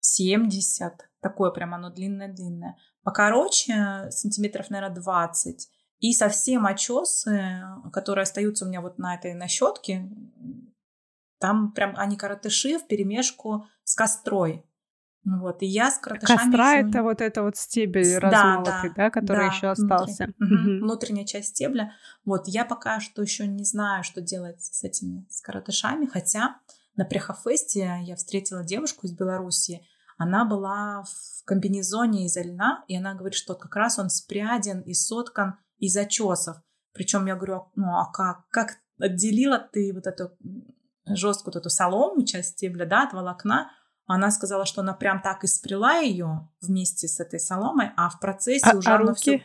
70. 0.00 1.08
Такое 1.20 1.50
прям 1.50 1.74
оно 1.74 1.90
длинное-длинное. 1.90 2.76
Покороче 3.02 4.10
сантиметров, 4.10 4.70
наверное, 4.70 4.94
20. 4.94 5.68
И 6.00 6.12
совсем 6.14 6.66
очесы, 6.66 7.62
которые 7.92 8.22
остаются 8.22 8.64
у 8.64 8.68
меня 8.68 8.80
вот 8.80 8.98
на 8.98 9.14
этой 9.14 9.34
на 9.34 9.48
щетке, 9.48 10.10
там 11.38 11.72
прям 11.72 11.94
они 11.96 12.16
коротыши 12.16 12.78
в 12.78 12.86
перемешку 12.86 13.66
с 13.84 13.94
кострой. 13.94 14.64
Ну 15.24 15.40
вот, 15.40 15.62
и 15.62 15.66
я 15.66 15.90
с 15.90 15.98
коротышами... 15.98 16.38
Костра— 16.38 16.76
это 16.76 17.02
вот 17.02 17.20
это 17.20 17.42
вот 17.42 17.56
стебель 17.56 18.18
да, 18.20 18.20
размолотый, 18.20 18.88
да, 18.90 18.94
да 18.96 19.10
который 19.10 19.48
да, 19.48 19.54
еще 19.54 19.68
остался. 19.68 20.32
Внутри, 20.38 20.56
угу. 20.56 20.84
Внутренняя 20.84 21.26
часть 21.26 21.48
стебля. 21.48 21.92
Вот, 22.24 22.44
я 22.46 22.64
пока 22.64 23.00
что 23.00 23.20
еще 23.20 23.46
не 23.46 23.64
знаю, 23.64 24.02
что 24.02 24.20
делать 24.20 24.62
с 24.62 24.82
этими 24.82 25.26
с 25.28 25.42
коротышами, 25.42 26.06
хотя 26.06 26.56
на 26.96 27.04
Прехофесте 27.04 27.98
я 28.02 28.16
встретила 28.16 28.64
девушку 28.64 29.06
из 29.06 29.12
Беларуси, 29.12 29.86
она 30.16 30.44
была 30.44 31.02
в 31.04 31.44
комбинезоне 31.44 32.26
из 32.26 32.36
льна, 32.36 32.84
и 32.88 32.96
она 32.96 33.14
говорит, 33.14 33.34
что 33.34 33.54
как 33.54 33.74
раз 33.76 33.98
он 33.98 34.10
спряден 34.10 34.80
и 34.80 34.92
соткан 34.92 35.54
из 35.78 35.96
очесов. 35.96 36.56
Причем 36.92 37.26
я 37.26 37.36
говорю, 37.36 37.70
ну 37.74 37.96
а 37.96 38.10
как? 38.12 38.46
Как 38.50 38.76
отделила 38.98 39.58
ты 39.58 39.92
вот 39.94 40.06
эту 40.06 40.36
жесткую 41.06 41.54
вот 41.54 41.60
эту 41.60 41.70
солому, 41.70 42.24
часть 42.24 42.50
стебля, 42.50 42.84
да, 42.84 43.04
от 43.04 43.12
волокна, 43.12 43.70
она 44.12 44.30
сказала, 44.30 44.66
что 44.66 44.80
она 44.80 44.92
прям 44.92 45.22
так 45.22 45.44
и 45.44 45.46
сплела 45.46 45.98
ее 45.98 46.48
вместе 46.60 47.06
с 47.06 47.20
этой 47.20 47.38
соломой, 47.38 47.90
а 47.96 48.10
в 48.10 48.18
процессе 48.18 48.70
а, 48.70 48.76
уже 48.76 48.90
а 48.90 48.96
оно 48.96 49.14
все... 49.14 49.44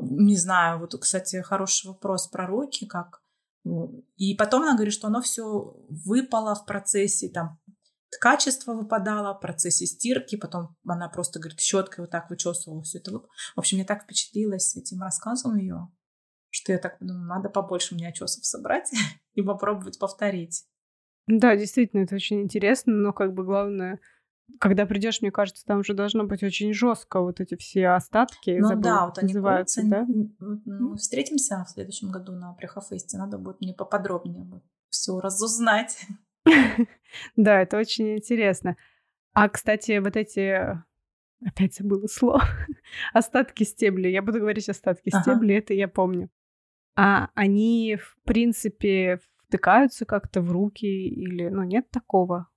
Не 0.00 0.36
знаю, 0.36 0.78
вот, 0.78 0.98
кстати, 0.98 1.42
хороший 1.42 1.88
вопрос 1.88 2.26
про 2.28 2.46
руки, 2.46 2.86
как... 2.86 3.20
И 4.16 4.34
потом 4.34 4.62
она 4.62 4.74
говорит, 4.74 4.94
что 4.94 5.08
оно 5.08 5.20
все 5.20 5.74
выпало 5.88 6.54
в 6.54 6.64
процессе, 6.64 7.28
там, 7.28 7.60
качество 8.20 8.72
выпадало 8.72 9.34
в 9.34 9.40
процессе 9.40 9.86
стирки, 9.86 10.36
потом 10.36 10.76
она 10.86 11.08
просто, 11.08 11.38
говорит, 11.38 11.60
щеткой 11.60 12.04
вот 12.04 12.10
так 12.10 12.30
вычесывала 12.30 12.82
все 12.82 12.98
это. 12.98 13.12
В 13.12 13.28
общем, 13.56 13.78
мне 13.78 13.86
так 13.86 14.04
впечатлилась 14.04 14.76
этим 14.76 15.02
рассказом 15.02 15.56
ее, 15.56 15.90
что 16.48 16.72
я 16.72 16.78
так 16.78 16.96
думаю, 17.00 17.26
надо 17.26 17.48
побольше 17.50 17.94
мне 17.94 18.08
очесов 18.08 18.44
собрать 18.46 18.90
и 19.34 19.42
попробовать 19.42 19.98
повторить. 19.98 20.64
Да, 21.26 21.56
действительно, 21.56 22.02
это 22.02 22.14
очень 22.14 22.42
интересно, 22.42 22.92
но 22.92 23.12
как 23.12 23.32
бы 23.32 23.44
главное, 23.44 24.00
когда 24.60 24.86
придешь, 24.86 25.22
мне 25.22 25.30
кажется, 25.30 25.64
там 25.64 25.80
уже 25.80 25.94
должно 25.94 26.24
быть 26.24 26.42
очень 26.42 26.72
жестко 26.74 27.20
вот 27.20 27.40
эти 27.40 27.56
все 27.56 27.88
остатки. 27.88 28.58
Ну 28.60 28.68
забыл, 28.68 28.82
да, 28.82 29.06
вот 29.06 29.18
они 29.18 29.32
называются, 29.32 29.82
да? 29.84 30.06
Мы 30.06 30.96
встретимся 30.96 31.64
в 31.64 31.70
следующем 31.70 32.10
году 32.10 32.32
на 32.32 32.52
Прехофесте. 32.52 33.16
Надо 33.16 33.38
будет 33.38 33.60
мне 33.60 33.74
поподробнее 33.74 34.46
все 34.90 35.18
разузнать. 35.20 36.06
Да, 37.36 37.62
это 37.62 37.78
очень 37.78 38.16
интересно. 38.16 38.76
А, 39.34 39.48
кстати, 39.48 39.98
вот 39.98 40.16
эти 40.16 40.82
опять 41.44 41.76
забыла 41.76 42.08
слово. 42.08 42.42
остатки 43.12 43.62
стебля. 43.62 44.10
Я 44.10 44.20
буду 44.20 44.40
говорить 44.40 44.68
остатки 44.68 45.10
ага. 45.12 45.22
стебля, 45.22 45.58
это 45.58 45.74
я 45.74 45.86
помню. 45.86 46.28
А 46.96 47.30
они, 47.34 47.96
в 47.96 48.16
принципе, 48.24 49.20
втыкаются 49.54 50.04
как-то 50.04 50.40
в 50.40 50.50
руки 50.50 50.86
или, 50.86 51.48
ну, 51.48 51.62
нет 51.62 51.90
такого? 51.90 52.48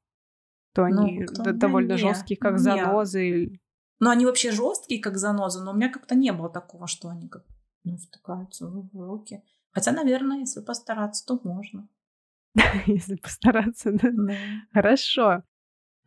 То 0.73 0.87
ну, 0.87 1.03
они 1.03 1.25
довольно 1.53 1.93
не, 1.93 1.97
жесткие, 1.97 2.37
как 2.37 2.59
занозы. 2.59 3.59
Ну, 3.99 4.09
они 4.09 4.25
вообще 4.25 4.51
жесткие, 4.51 5.01
как 5.01 5.17
занозы, 5.17 5.63
но 5.63 5.71
у 5.71 5.75
меня 5.75 5.89
как-то 5.91 6.15
не 6.15 6.31
было 6.31 6.49
такого, 6.49 6.87
что 6.87 7.09
они 7.09 7.27
как 7.27 7.45
ну, 7.83 7.97
втыкаются 7.97 8.67
в 8.67 8.89
руки. 8.93 9.43
Хотя, 9.71 9.91
наверное, 9.91 10.39
если 10.39 10.61
постараться, 10.61 11.25
то 11.25 11.39
можно. 11.43 11.87
Если 12.87 13.15
постараться, 13.17 13.91
да? 13.91 14.09
Хорошо. 14.73 15.43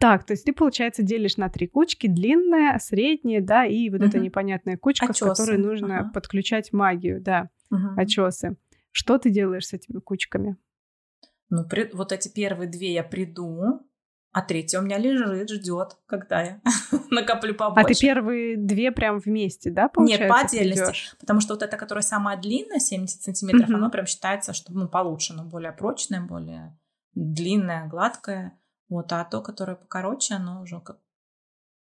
Так, 0.00 0.24
то 0.24 0.32
есть 0.32 0.44
ты, 0.44 0.52
получается, 0.52 1.04
делишь 1.04 1.36
на 1.36 1.48
три 1.48 1.68
кучки, 1.68 2.08
длинная, 2.08 2.76
средняя, 2.80 3.40
да, 3.40 3.64
и 3.64 3.88
вот 3.90 4.02
эта 4.02 4.18
непонятная 4.18 4.76
кучка, 4.76 5.12
в 5.12 5.18
которой 5.18 5.58
нужно 5.58 6.10
подключать 6.12 6.72
магию, 6.72 7.20
да, 7.20 7.50
очесы. 7.96 8.56
Что 8.92 9.18
ты 9.18 9.30
делаешь 9.30 9.68
с 9.68 9.72
этими 9.72 10.00
кучками? 10.00 10.56
Ну, 11.50 11.64
при... 11.64 11.90
вот 11.92 12.12
эти 12.12 12.28
первые 12.28 12.68
две 12.68 12.94
я 12.94 13.02
приду, 13.02 13.80
а 14.32 14.42
третья 14.42 14.78
у 14.78 14.82
меня 14.82 14.98
лежит, 14.98 15.50
ждет, 15.50 15.96
когда 16.06 16.42
я 16.42 16.60
накоплю 17.10 17.54
побольше. 17.54 17.84
А 17.84 17.88
ты 17.88 18.00
первые 18.00 18.56
две 18.56 18.92
прям 18.92 19.18
вместе, 19.18 19.70
да, 19.70 19.88
получается? 19.88 20.24
Нет, 20.24 20.32
по 20.32 20.40
отдельности. 20.40 20.82
Придёшь? 20.82 21.16
Потому 21.18 21.40
что 21.40 21.54
вот 21.54 21.62
эта, 21.62 21.76
которая 21.76 22.02
самая 22.02 22.36
длинная, 22.36 22.78
70 22.78 23.22
сантиметров, 23.22 23.68
mm-hmm. 23.68 23.74
она 23.74 23.90
прям 23.90 24.06
считается, 24.06 24.52
что 24.52 24.72
ну, 24.72 24.88
получше, 24.88 25.34
но 25.34 25.44
более 25.44 25.72
прочная, 25.72 26.20
более 26.20 26.78
длинная, 27.14 27.88
гладкая. 27.88 28.56
Вот, 28.88 29.12
а 29.12 29.24
то, 29.24 29.40
которое 29.40 29.76
покороче, 29.76 30.34
оно 30.34 30.62
уже 30.62 30.80
как 30.80 30.98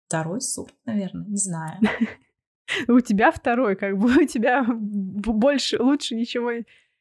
второй 0.07 0.41
сорт, 0.41 0.73
наверное, 0.85 1.25
не 1.25 1.37
знаю. 1.37 1.79
У 2.87 2.99
тебя 2.99 3.31
второй, 3.31 3.75
как 3.75 3.97
бы 3.97 4.09
у 4.23 4.25
тебя 4.25 4.65
больше, 4.67 5.81
лучше 5.81 6.15
ничего 6.15 6.51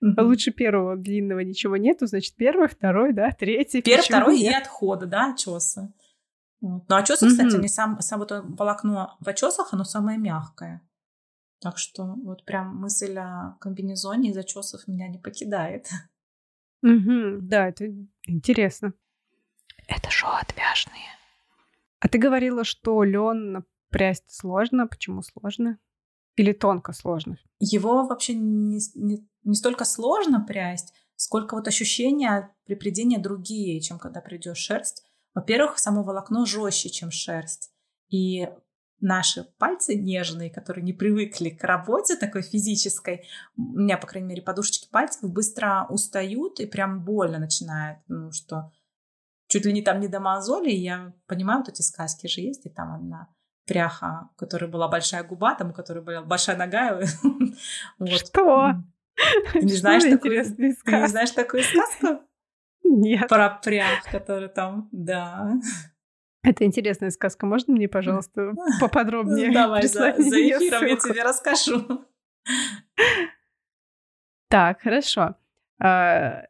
Mm-hmm. 0.07 0.23
Лучше 0.23 0.51
первого 0.53 0.97
длинного 0.97 1.41
ничего 1.41 1.77
нету, 1.77 2.07
значит, 2.07 2.37
первый, 2.37 2.69
второй, 2.69 3.13
да, 3.13 3.31
третий. 3.31 3.83
Первый, 3.83 4.05
второй 4.05 4.39
нет? 4.39 4.53
и 4.53 4.57
отхода, 4.57 5.07
да, 5.07 5.33
очеса. 5.33 5.93
Вот. 6.61 6.89
Ну, 6.89 6.97
очесы, 6.97 7.27
mm-hmm. 7.27 7.31
кстати, 7.31 7.57
не 7.57 7.69
сам, 7.69 8.01
сам 8.01 8.21
вот 8.21 8.31
волокно 8.31 9.17
в 9.21 9.29
очесах, 9.29 9.73
оно 9.73 9.85
самое 9.85 10.19
мягкое. 10.19 10.83
Так 11.61 11.79
что 11.79 12.05
вот 12.05 12.45
прям 12.45 12.77
мысль 12.77 13.17
о 13.19 13.57
комбинезоне 13.61 14.31
из 14.31 14.37
очесов 14.37 14.87
меня 14.87 15.09
не 15.09 15.19
покидает. 15.19 15.89
Угу, 16.83 17.39
да, 17.41 17.69
это 17.69 17.87
интересно. 18.27 18.93
Это 19.89 20.11
шоу 20.11 20.33
отвяжные. 20.33 21.11
А 22.01 22.09
ты 22.09 22.19
говорила, 22.19 22.65
что 22.65 23.03
лен 23.03 23.65
прясть 23.91 24.31
сложно. 24.31 24.87
Почему 24.87 25.23
сложно? 25.23 25.79
Или 26.37 26.53
тонко 26.53 26.93
сложно? 26.93 27.39
Его 27.59 28.07
вообще 28.07 28.35
не, 28.35 28.79
не, 28.95 29.27
не 29.45 29.55
столько 29.55 29.85
сложно 29.85 30.45
прясть, 30.47 30.93
сколько 31.17 31.55
вот 31.55 31.67
ощущения 31.67 32.55
при 32.67 32.75
придении 32.75 33.17
другие, 33.17 33.81
чем 33.81 33.99
когда 33.99 34.21
придет 34.21 34.57
шерсть. 34.57 35.03
Во-первых, 35.35 35.79
само 35.79 36.03
волокно 36.03 36.45
жестче, 36.45 36.91
чем 36.91 37.11
шерсть. 37.11 37.71
И 38.11 38.49
наши 39.01 39.45
пальцы 39.59 39.95
нежные, 39.95 40.51
которые 40.51 40.85
не 40.85 40.93
привыкли 40.93 41.51
к 41.51 41.65
работе 41.65 42.17
такой 42.17 42.43
физической, 42.43 43.27
у 43.57 43.79
меня, 43.79 43.97
по 43.99 44.07
крайней 44.07 44.29
мере, 44.29 44.43
подушечки 44.43 44.89
пальцев 44.91 45.31
быстро 45.31 45.87
устают 45.89 46.61
и 46.61 46.67
прям 46.67 47.05
больно 47.05 47.39
начинает, 47.39 47.99
ну 48.09 48.31
что 48.31 48.73
чуть 49.49 49.65
ли 49.65 49.73
не 49.73 49.83
там 49.83 50.01
не 50.01 50.09
до 50.09 50.21
мозоли, 50.21 50.71
я 50.71 51.15
понимаю, 51.27 51.61
вот 51.61 51.69
эти 51.69 51.83
сказки 51.83 52.27
же 52.27 52.41
есть, 52.41 52.67
и 52.67 52.71
там 52.71 52.95
одна 52.95 53.29
пряха, 53.67 54.31
у 54.33 54.39
которой 54.39 54.71
была 54.71 54.89
большая 54.89 55.25
губа, 55.25 55.55
там 55.55 55.71
у 55.71 55.73
которой 55.73 56.03
была 56.03 56.23
большая 56.23 56.57
нога. 56.57 57.01
вот. 57.99 58.11
Что? 58.11 58.75
Ты 59.53 59.61
не 59.61 59.73
знаешь 59.73 60.05
такую, 60.05 60.45
ты 60.45 60.75
не 60.87 61.09
знаешь 61.09 61.31
такую 61.33 61.63
сказку? 61.63 62.21
Нет. 62.85 63.29
Про 63.29 63.51
прях, 63.63 64.05
который 64.11 64.49
там, 64.49 64.89
да. 64.93 65.55
Это 66.43 66.65
интересная 66.65 67.11
сказка. 67.11 67.45
Можно 67.45 67.75
мне, 67.75 67.89
пожалуйста, 67.89 68.53
поподробнее? 68.81 69.53
Давай, 69.53 69.83
за, 69.87 70.15
за 70.17 70.37
эфиром 70.37 70.87
я 70.87 70.97
тебе 70.97 71.23
расскажу. 71.23 72.07
Так, 74.49 74.81
хорошо. 74.81 75.37
А, 75.83 76.45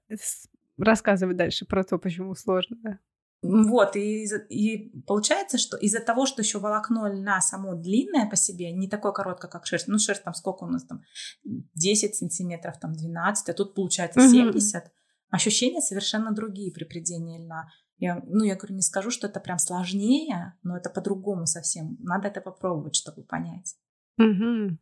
рассказывай 0.79 1.35
дальше 1.35 1.65
про 1.65 1.83
то, 1.83 1.99
почему 1.99 2.35
сложно. 2.35 3.01
Вот, 3.47 3.97
и, 3.97 4.27
и 4.49 5.01
получается, 5.07 5.59
что 5.59 5.77
из-за 5.77 6.01
того, 6.01 6.27
что 6.27 6.43
еще 6.43 6.59
волокно 6.59 7.09
льна 7.09 7.41
само 7.41 7.75
длинное 7.75 8.29
по 8.29 8.37
себе, 8.37 8.73
не 8.73 8.89
такое 8.89 9.13
короткое, 9.13 9.49
как 9.51 9.67
шерсть, 9.67 9.89
ну, 9.89 9.99
шерсть 9.99 10.25
там 10.25 10.35
сколько 10.35 10.65
у 10.65 10.67
нас 10.67 10.85
там, 10.85 11.03
10 11.45 12.15
сантиметров, 12.15 12.79
там 12.81 12.93
12, 12.93 13.49
а 13.49 13.53
тут 13.55 13.75
получается 13.75 14.21
70, 14.21 14.85
mm-hmm. 14.85 14.91
ощущения 15.31 15.81
совершенно 15.81 16.33
другие 16.33 16.73
при 16.73 16.85
придении 16.85 17.43
льна. 17.43 17.69
Я, 17.99 18.23
ну, 18.27 18.45
я 18.45 18.57
говорю, 18.57 18.75
не 18.75 18.83
скажу, 18.83 19.11
что 19.11 19.27
это 19.27 19.41
прям 19.41 19.59
сложнее, 19.59 20.55
но 20.63 20.77
это 20.77 20.91
по-другому 20.91 21.47
совсем. 21.47 21.97
Надо 22.01 22.29
это 22.29 22.41
попробовать, 22.41 22.95
чтобы 22.95 23.23
понять. 23.23 23.77
Угу. 24.19 24.79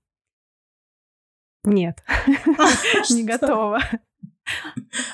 Нет, 1.65 2.03
не 3.11 3.23
готова. 3.25 3.81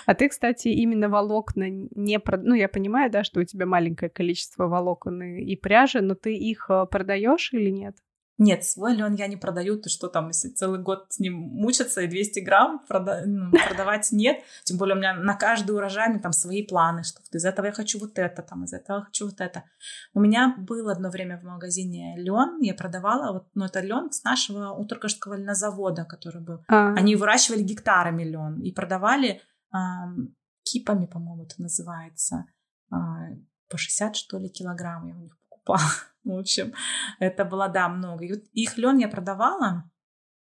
А 0.07 0.15
ты, 0.15 0.29
кстати, 0.29 0.69
именно 0.69 1.09
волокна 1.09 1.69
не... 1.69 2.19
Прод... 2.19 2.43
Ну, 2.43 2.55
я 2.55 2.69
понимаю, 2.69 3.11
да, 3.11 3.25
что 3.25 3.41
у 3.41 3.45
тебя 3.45 3.67
маленькое 3.67 4.11
количество 4.11 4.67
волокон 4.67 5.23
и 5.23 5.57
пряжи, 5.57 6.01
но 6.01 6.15
ты 6.15 6.35
их 6.35 6.67
э, 6.69 6.87
продаешь 6.91 7.53
или 7.53 7.71
нет? 7.71 7.97
Нет, 8.41 8.65
свой 8.65 8.95
лен 8.95 9.17
я 9.17 9.27
не 9.27 9.37
продаю, 9.37 9.79
ты 9.79 9.91
что 9.91 10.09
там, 10.09 10.29
если 10.29 10.49
целый 10.49 10.81
год 10.81 11.05
с 11.11 11.19
ним 11.19 11.35
мучиться 11.35 12.01
и 12.01 12.07
200 12.07 12.41
грамм 12.41 12.81
прода- 12.89 13.23
ну, 13.27 13.51
продавать 13.69 14.09
нет. 14.13 14.43
Тем 14.65 14.79
более 14.79 14.95
у 14.97 14.99
меня 14.99 15.13
на 15.13 15.35
каждый 15.35 15.73
урожай 15.73 16.19
там 16.21 16.33
свои 16.33 16.67
планы, 16.67 17.05
что 17.05 17.21
из 17.33 17.45
этого 17.45 17.67
я 17.67 17.73
хочу 17.73 18.01
вот 18.01 18.19
это, 18.19 18.41
там 18.41 18.65
из 18.65 18.73
этого 18.73 19.01
я 19.01 19.05
хочу 19.05 19.27
вот 19.27 19.43
это. 19.43 19.65
У 20.15 20.21
меня 20.21 20.57
было 20.57 20.93
одно 20.93 21.11
время 21.11 21.39
в 21.39 21.43
магазине 21.45 22.15
лен, 22.17 22.59
я 22.63 22.73
продавала, 22.73 23.35
вот, 23.35 23.49
ну 23.55 23.67
это 23.67 23.81
лен 23.81 24.11
с 24.11 24.25
нашего 24.25 24.73
Утыркашского 24.73 25.35
льнозавода, 25.35 26.07
который 26.07 26.41
был. 26.41 26.65
А-а-а. 26.67 26.95
Они 26.95 27.17
выращивали 27.17 27.63
гектарами 27.63 28.25
лен 28.25 28.59
и 28.63 28.73
продавали 28.73 29.43
эм, 29.75 30.35
кипами, 30.63 31.05
по-моему, 31.05 31.45
это 31.45 31.61
называется, 31.61 32.47
э, 32.91 32.97
по 33.69 33.77
60 33.77 34.17
что 34.17 34.39
ли 34.39 34.49
килограмм 34.49 35.07
я 35.09 35.15
у 35.15 35.21
них 35.21 35.37
покупала. 35.51 35.81
В 36.25 36.39
общем, 36.39 36.75
это 37.19 37.45
было, 37.45 37.69
да, 37.69 37.89
много. 37.89 38.25
И 38.25 38.33
вот 38.33 38.45
их 38.53 38.77
лен 38.77 38.99
я 38.99 39.09
продавала, 39.09 39.91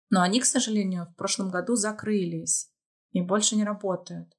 но 0.09 0.21
они, 0.21 0.39
к 0.39 0.45
сожалению, 0.45 1.05
в 1.05 1.15
прошлом 1.15 1.49
году 1.49 1.75
закрылись 1.75 2.71
и 3.11 3.21
больше 3.21 3.55
не 3.55 3.63
работают. 3.63 4.29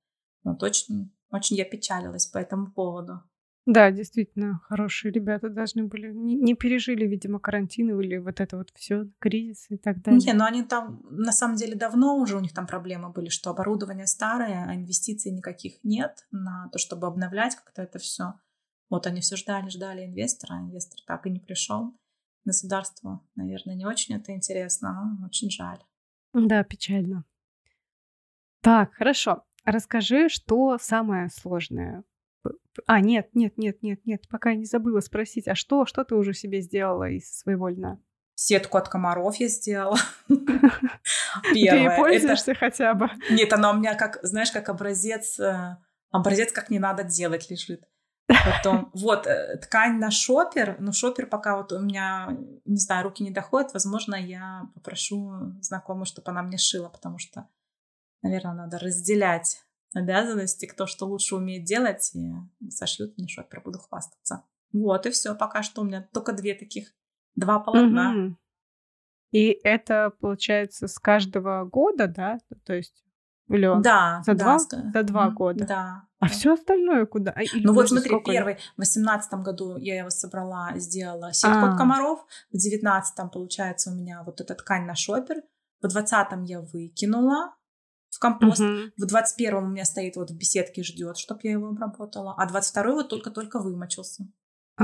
Вот 0.44 0.62
очень, 0.62 1.14
очень 1.30 1.56
я 1.56 1.64
печалилась 1.64 2.26
по 2.26 2.38
этому 2.38 2.72
поводу. 2.72 3.22
Да, 3.64 3.92
действительно, 3.92 4.60
хорошие 4.64 5.12
ребята 5.12 5.48
должны 5.48 5.84
были. 5.84 6.12
Не, 6.12 6.34
не 6.34 6.54
пережили, 6.54 7.06
видимо, 7.06 7.38
карантин 7.38 8.00
или 8.00 8.18
вот 8.18 8.40
это 8.40 8.56
вот 8.56 8.70
все, 8.74 9.08
кризис 9.20 9.66
и 9.68 9.76
так 9.76 10.02
далее. 10.02 10.20
Не, 10.20 10.32
но 10.32 10.44
они 10.44 10.64
там, 10.64 11.00
на 11.10 11.30
самом 11.30 11.54
деле, 11.54 11.76
давно 11.76 12.16
уже 12.16 12.36
у 12.36 12.40
них 12.40 12.52
там 12.52 12.66
проблемы 12.66 13.10
были, 13.10 13.28
что 13.28 13.50
оборудование 13.50 14.08
старое, 14.08 14.66
а 14.68 14.74
инвестиций 14.74 15.30
никаких 15.30 15.74
нет 15.84 16.26
на 16.32 16.70
то, 16.72 16.78
чтобы 16.78 17.06
обновлять 17.06 17.54
как-то 17.54 17.82
это 17.82 18.00
все. 18.00 18.34
Вот 18.92 19.06
они 19.06 19.22
все 19.22 19.36
ждали, 19.36 19.70
ждали 19.70 20.04
инвестора, 20.04 20.56
а 20.56 20.60
инвестор 20.60 21.00
так 21.06 21.26
и 21.26 21.30
не 21.30 21.40
пришел. 21.40 21.98
Государству, 22.44 23.26
наверное, 23.36 23.74
не 23.74 23.86
очень 23.86 24.14
это 24.14 24.34
интересно, 24.34 25.16
но 25.18 25.26
очень 25.26 25.48
жаль. 25.50 25.78
Да, 26.34 26.62
печально. 26.62 27.24
Так, 28.60 28.92
хорошо. 28.92 29.44
Расскажи, 29.64 30.28
что 30.28 30.76
самое 30.78 31.30
сложное 31.30 32.04
а, 32.86 33.00
нет, 33.00 33.30
нет, 33.34 33.56
нет, 33.56 33.82
нет, 33.82 34.00
нет, 34.04 34.28
пока 34.28 34.50
я 34.50 34.56
не 34.56 34.66
забыла 34.66 35.00
спросить, 35.00 35.48
а 35.48 35.54
что, 35.54 35.86
что 35.86 36.04
ты 36.04 36.14
уже 36.14 36.34
себе 36.34 36.60
сделала 36.60 37.08
из 37.08 37.38
своего 37.38 37.68
льна? 37.68 37.98
Сетку 38.34 38.76
от 38.76 38.90
комаров 38.90 39.36
я 39.36 39.48
сделала. 39.48 39.98
Первое. 40.28 41.90
Ты 41.90 41.96
пользуешься 41.96 42.54
хотя 42.54 42.92
бы? 42.92 43.08
Нет, 43.30 43.52
она 43.54 43.70
у 43.70 43.76
меня 43.78 43.94
как, 43.94 44.18
знаешь, 44.22 44.50
как 44.50 44.68
образец, 44.68 45.38
э, 45.38 45.76
образец, 46.10 46.52
как 46.52 46.68
не 46.68 46.78
надо 46.78 47.04
делать 47.04 47.48
лежит. 47.50 47.84
Потом, 48.44 48.90
вот, 48.94 49.26
э, 49.26 49.58
ткань 49.58 49.98
на 49.98 50.10
шопер, 50.10 50.76
но 50.80 50.92
шопер 50.92 51.26
пока 51.26 51.56
вот 51.56 51.72
у 51.72 51.80
меня, 51.80 52.36
не 52.64 52.78
знаю, 52.78 53.04
руки 53.04 53.22
не 53.22 53.30
доходят, 53.30 53.72
возможно, 53.72 54.14
я 54.14 54.68
попрошу 54.74 55.52
знакомую, 55.60 56.06
чтобы 56.06 56.30
она 56.30 56.42
мне 56.42 56.58
шила, 56.58 56.88
потому 56.88 57.18
что, 57.18 57.48
наверное, 58.22 58.54
надо 58.54 58.78
разделять 58.78 59.62
обязанности, 59.94 60.66
кто 60.66 60.86
что 60.86 61.06
лучше 61.06 61.36
умеет 61.36 61.64
делать, 61.64 62.12
и 62.14 62.70
сошьют 62.70 63.16
мне 63.18 63.28
шопер, 63.28 63.60
буду 63.60 63.78
хвастаться. 63.78 64.44
Вот, 64.72 65.06
и 65.06 65.10
все, 65.10 65.34
пока 65.34 65.62
что 65.62 65.82
у 65.82 65.84
меня 65.84 66.08
только 66.12 66.32
две 66.32 66.54
таких, 66.54 66.94
два 67.34 67.58
полотна. 67.58 68.10
Угу. 68.10 68.36
И 69.32 69.58
это, 69.64 70.12
получается, 70.20 70.88
с 70.88 70.98
каждого 70.98 71.64
года, 71.64 72.06
да? 72.06 72.38
То 72.64 72.74
есть 72.74 73.04
или 73.48 73.66
он 73.66 73.82
да, 73.82 74.22
за, 74.24 74.34
да, 74.34 74.44
два, 74.44 74.58
за 74.58 75.02
два 75.02 75.30
года? 75.30 75.66
Да. 75.66 76.02
А 76.20 76.26
да. 76.26 76.32
все 76.32 76.54
остальное 76.54 77.04
куда? 77.06 77.32
Или 77.32 77.66
ну 77.66 77.74
вот 77.74 77.88
смотри, 77.88 78.12
первый, 78.24 78.56
в 78.76 78.78
восемнадцатом 78.78 79.42
году 79.42 79.76
я 79.76 79.98
его 79.98 80.10
собрала, 80.10 80.72
сделала 80.76 81.32
сетку 81.32 81.66
а. 81.66 81.72
от 81.72 81.78
комаров, 81.78 82.24
в 82.52 82.56
девятнадцатом, 82.56 83.28
получается, 83.28 83.90
у 83.90 83.94
меня 83.94 84.22
вот 84.24 84.40
эта 84.40 84.54
ткань 84.54 84.84
на 84.86 84.94
шопер, 84.94 85.42
в 85.80 85.88
двадцатом 85.88 86.44
я 86.44 86.60
выкинула 86.60 87.56
в 88.10 88.18
компост, 88.18 88.60
угу. 88.60 88.92
в 88.96 89.06
двадцать 89.06 89.36
первом 89.36 89.64
у 89.64 89.68
меня 89.70 89.84
стоит 89.84 90.16
вот 90.16 90.30
в 90.30 90.36
беседке, 90.36 90.82
ждет, 90.82 91.16
чтобы 91.16 91.40
я 91.44 91.52
его 91.52 91.68
обработала, 91.68 92.34
а 92.36 92.46
двадцать 92.46 92.70
второй 92.70 92.94
вот 92.94 93.08
только-только 93.08 93.58
вымочился. 93.58 94.24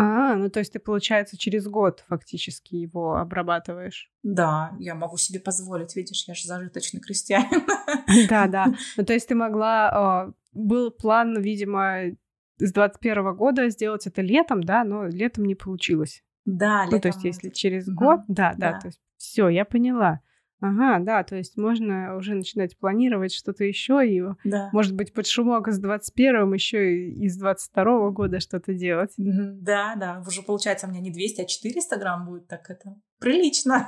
А, 0.00 0.36
ну 0.36 0.48
то 0.50 0.60
есть 0.60 0.72
ты, 0.72 0.78
получается, 0.78 1.36
через 1.36 1.66
год 1.66 2.04
фактически 2.08 2.74
его 2.74 3.16
обрабатываешь. 3.16 4.10
Да, 4.22 4.72
я 4.78 4.94
могу 4.94 5.16
себе 5.16 5.40
позволить, 5.40 5.96
видишь, 5.96 6.24
я 6.28 6.34
же 6.34 6.46
зажиточный 6.46 7.00
крестьянин. 7.00 7.66
Да, 8.28 8.46
да. 8.46 8.66
Ну 8.96 9.04
то 9.04 9.12
есть 9.12 9.28
ты 9.28 9.34
могла... 9.34 9.90
А, 9.90 10.32
был 10.52 10.90
план, 10.90 11.40
видимо, 11.40 12.16
с 12.58 12.72
21 12.72 13.36
года 13.36 13.68
сделать 13.70 14.06
это 14.06 14.22
летом, 14.22 14.62
да, 14.62 14.84
но 14.84 15.06
летом 15.06 15.44
не 15.44 15.54
получилось. 15.54 16.22
Да, 16.44 16.84
летом. 16.84 16.96
Ну 16.96 17.00
то 17.00 17.08
есть 17.08 17.24
если 17.24 17.50
через 17.50 17.88
год, 17.88 18.20
да, 18.28 18.54
да, 18.56 18.78
то 18.78 18.88
есть 18.88 19.00
все, 19.16 19.48
я 19.48 19.64
поняла. 19.64 20.20
Ага, 20.60 20.98
да, 20.98 21.22
то 21.22 21.36
есть 21.36 21.56
можно 21.56 22.16
уже 22.16 22.34
начинать 22.34 22.76
планировать 22.76 23.32
что-то 23.32 23.62
еще 23.62 24.00
и, 24.04 24.20
да. 24.42 24.70
может 24.72 24.96
быть, 24.96 25.12
под 25.12 25.26
шумок 25.28 25.68
с 25.68 25.80
21-м 25.80 26.52
еще 26.52 26.96
и 26.96 27.26
из 27.26 27.40
22-го 27.40 28.10
года 28.10 28.40
что-то 28.40 28.74
делать. 28.74 29.12
Да, 29.16 29.94
да, 29.94 30.22
уже 30.26 30.42
получается 30.42 30.88
у 30.88 30.90
меня 30.90 31.00
не 31.00 31.12
200, 31.12 31.42
а 31.42 31.44
400 31.44 31.96
грамм 31.98 32.26
будет, 32.26 32.48
так 32.48 32.68
это 32.70 32.96
прилично. 33.18 33.86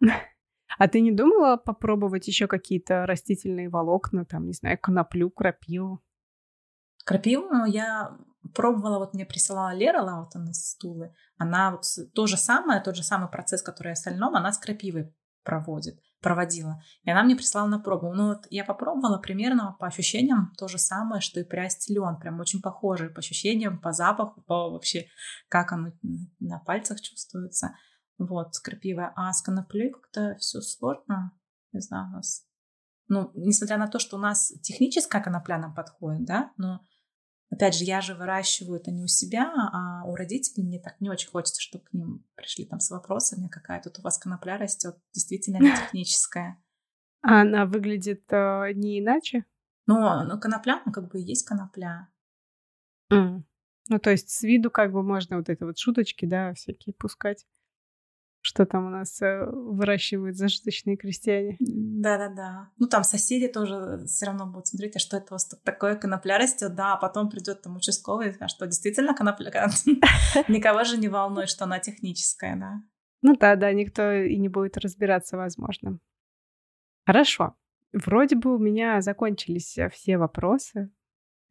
А 0.78 0.88
ты 0.88 1.02
не 1.02 1.12
думала 1.12 1.58
попробовать 1.58 2.26
еще 2.28 2.46
какие-то 2.46 3.04
растительные 3.04 3.68
волокна, 3.68 4.24
там, 4.24 4.46
не 4.46 4.54
знаю, 4.54 4.78
коноплю, 4.80 5.28
крапиву? 5.28 6.00
Крапиву 7.04 7.46
ну, 7.52 7.66
я 7.66 8.16
пробовала, 8.54 8.98
вот 8.98 9.12
мне 9.12 9.26
присылала 9.26 9.74
Лера 9.74 10.00
Лаутон 10.00 10.48
из 10.48 10.70
Стулы. 10.70 11.14
Она 11.36 11.72
вот 11.72 11.84
то 12.14 12.26
же 12.26 12.38
самое, 12.38 12.80
тот 12.80 12.96
же 12.96 13.02
самый 13.02 13.28
процесс, 13.28 13.60
который 13.62 13.88
и 13.88 13.92
остальном, 13.92 14.34
она 14.34 14.50
с 14.50 14.58
крапивой 14.58 15.14
проводит 15.44 16.00
проводила. 16.22 16.82
И 17.02 17.10
она 17.10 17.22
мне 17.22 17.36
прислала 17.36 17.66
на 17.66 17.78
пробу. 17.78 18.14
Ну 18.14 18.28
вот 18.28 18.46
я 18.50 18.64
попробовала 18.64 19.18
примерно 19.18 19.76
по 19.78 19.86
ощущениям 19.86 20.52
то 20.56 20.68
же 20.68 20.78
самое, 20.78 21.20
что 21.20 21.40
и 21.40 21.44
прясть 21.44 21.90
лен. 21.90 22.18
Прям 22.18 22.40
очень 22.40 22.62
похоже 22.62 23.10
по 23.10 23.18
ощущениям, 23.18 23.80
по 23.80 23.92
запаху, 23.92 24.40
по 24.42 24.70
вообще, 24.70 25.06
как 25.48 25.72
оно 25.72 25.92
на 26.38 26.58
пальцах 26.60 27.00
чувствуется. 27.00 27.74
Вот, 28.18 28.54
с 28.54 28.60
крапивой. 28.60 29.06
А 29.16 29.32
с 29.32 29.42
коноплей 29.42 29.90
как-то 29.90 30.36
все 30.38 30.60
сложно. 30.60 31.32
Не 31.72 31.80
знаю, 31.80 32.08
у 32.08 32.12
нас... 32.12 32.46
Ну, 33.08 33.30
несмотря 33.34 33.76
на 33.76 33.88
то, 33.88 33.98
что 33.98 34.16
у 34.16 34.20
нас 34.20 34.52
техническая 34.62 35.20
конопля 35.20 35.58
нам 35.58 35.74
подходит, 35.74 36.24
да, 36.24 36.52
но 36.56 36.80
Опять 37.52 37.74
же, 37.74 37.84
я 37.84 38.00
же 38.00 38.14
выращиваю 38.14 38.80
это 38.80 38.90
не 38.90 39.04
у 39.04 39.06
себя, 39.06 39.52
а 39.72 40.04
у 40.06 40.16
родителей. 40.16 40.64
Мне 40.64 40.80
так 40.80 40.98
не 41.00 41.10
очень 41.10 41.28
хочется, 41.28 41.60
чтобы 41.60 41.84
к 41.84 41.92
ним 41.92 42.24
пришли 42.34 42.64
там 42.64 42.80
с 42.80 42.90
вопросами, 42.90 43.48
какая 43.48 43.82
тут 43.82 43.98
у 43.98 44.02
вас 44.02 44.16
конопля 44.16 44.56
растет, 44.56 44.96
действительно 45.12 45.58
не 45.58 45.70
техническая. 45.76 46.62
А 47.20 47.42
она 47.42 47.66
выглядит 47.66 48.24
э, 48.32 48.72
не 48.72 49.00
иначе? 49.00 49.44
Ну, 49.86 50.24
ну, 50.24 50.40
конопля, 50.40 50.80
ну, 50.86 50.92
как 50.92 51.10
бы 51.10 51.20
и 51.20 51.24
есть 51.24 51.46
конопля. 51.46 52.08
Mm. 53.12 53.42
Ну, 53.88 53.98
то 53.98 54.10
есть 54.10 54.30
с 54.30 54.42
виду 54.42 54.70
как 54.70 54.90
бы 54.90 55.02
можно 55.02 55.36
вот 55.36 55.50
это 55.50 55.66
вот 55.66 55.76
шуточки, 55.76 56.24
да, 56.24 56.54
всякие 56.54 56.94
пускать. 56.94 57.44
Что 58.42 58.66
там 58.66 58.86
у 58.86 58.90
нас 58.90 59.22
э, 59.22 59.46
выращивают 59.46 60.36
зажиточные 60.36 60.96
крестьяне. 60.96 61.56
Да-да-да. 61.60 62.70
Ну, 62.76 62.88
там 62.88 63.04
соседи 63.04 63.46
тоже 63.46 64.02
все 64.06 64.26
равно 64.26 64.46
будут 64.46 64.66
смотреть, 64.66 64.96
а 64.96 64.98
что 64.98 65.16
это 65.16 65.26
у 65.30 65.34
вас 65.34 65.46
такое 65.46 65.94
конопля 65.94 66.38
растет, 66.38 66.74
да, 66.74 66.94
а 66.94 66.96
потом 66.96 67.30
придет 67.30 67.62
там 67.62 67.76
участковый, 67.76 68.36
а 68.40 68.48
что 68.48 68.66
действительно 68.66 69.14
конопля? 69.14 69.70
Никого 70.48 70.82
же 70.82 70.98
не 70.98 71.08
волнует, 71.08 71.48
что 71.48 71.64
она 71.64 71.78
техническая, 71.78 72.56
да. 72.56 72.82
Ну 73.22 73.36
да, 73.36 73.54
да, 73.54 73.72
никто 73.72 74.12
и 74.12 74.36
не 74.36 74.48
будет 74.48 74.76
разбираться, 74.76 75.36
возможно. 75.36 76.00
Хорошо. 77.06 77.54
Вроде 77.92 78.34
бы 78.34 78.56
у 78.56 78.58
меня 78.58 79.00
закончились 79.00 79.78
э, 79.78 79.88
все 79.88 80.18
вопросы. 80.18 80.90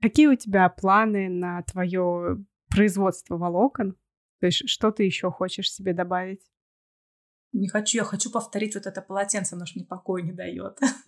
Какие 0.02 0.28
у 0.28 0.36
тебя 0.36 0.68
планы 0.68 1.30
на 1.30 1.62
твое 1.64 2.44
производство 2.70 3.38
волокон? 3.38 3.96
То 4.42 4.48
есть 4.48 4.68
что 4.68 4.92
ты 4.92 5.04
еще 5.04 5.32
хочешь 5.32 5.72
себе 5.72 5.94
добавить? 5.94 6.51
Не 7.54 7.68
хочу, 7.68 7.98
я 7.98 8.04
хочу 8.04 8.32
повторить 8.32 8.76
вот 8.76 8.86
это 8.86 9.02
полотенце, 9.02 9.56
оно 9.56 9.66
ж 9.66 9.76
мне 9.76 9.86
покоя 9.86 10.22
не 10.22 10.32
дает. 10.32 10.80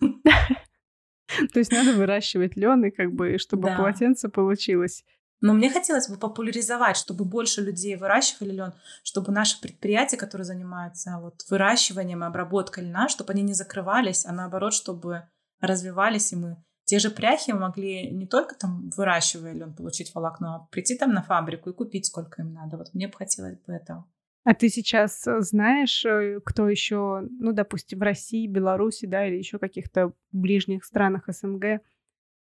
То 1.52 1.58
есть 1.58 1.72
надо 1.72 1.94
выращивать 1.94 2.56
лен, 2.56 2.84
и 2.84 2.90
как 2.90 3.12
бы, 3.12 3.38
чтобы 3.38 3.68
да. 3.68 3.76
полотенце 3.76 4.28
получилось. 4.28 5.04
Но 5.40 5.52
мне 5.52 5.70
хотелось 5.70 6.08
бы 6.08 6.16
популяризовать, 6.16 6.96
чтобы 6.96 7.24
больше 7.24 7.60
людей 7.60 7.96
выращивали 7.96 8.52
лен, 8.52 8.72
чтобы 9.02 9.32
наши 9.32 9.60
предприятия, 9.60 10.16
которые 10.16 10.44
занимаются 10.44 11.18
вот 11.20 11.42
выращиванием 11.50 12.22
и 12.22 12.26
обработкой 12.26 12.84
льна, 12.84 13.08
чтобы 13.08 13.32
они 13.32 13.42
не 13.42 13.52
закрывались, 13.52 14.24
а 14.24 14.32
наоборот, 14.32 14.72
чтобы 14.72 15.28
развивались, 15.60 16.32
и 16.32 16.36
мы 16.36 16.56
те 16.84 16.98
же 16.98 17.10
пряхи 17.10 17.50
могли 17.50 18.10
не 18.10 18.26
только 18.26 18.54
там 18.54 18.90
выращивая 18.96 19.52
лен 19.52 19.74
получить 19.74 20.14
волокно, 20.14 20.54
а 20.54 20.68
прийти 20.70 20.96
там 20.96 21.12
на 21.12 21.22
фабрику 21.22 21.70
и 21.70 21.74
купить 21.74 22.06
сколько 22.06 22.42
им 22.42 22.52
надо. 22.52 22.76
Вот 22.76 22.92
мне 22.94 23.08
бы 23.08 23.14
хотелось 23.14 23.58
бы 23.58 23.72
этого. 23.72 24.06
А 24.44 24.54
ты 24.54 24.68
сейчас 24.68 25.26
э, 25.26 25.40
знаешь, 25.40 26.04
э, 26.04 26.38
кто 26.44 26.68
еще, 26.68 27.26
ну, 27.38 27.52
допустим, 27.52 27.98
в 27.98 28.02
России, 28.02 28.46
Беларуси, 28.46 29.06
да, 29.06 29.26
или 29.26 29.36
еще 29.36 29.58
каких-то 29.58 30.12
ближних 30.32 30.84
странах 30.84 31.24
СНГ 31.28 31.80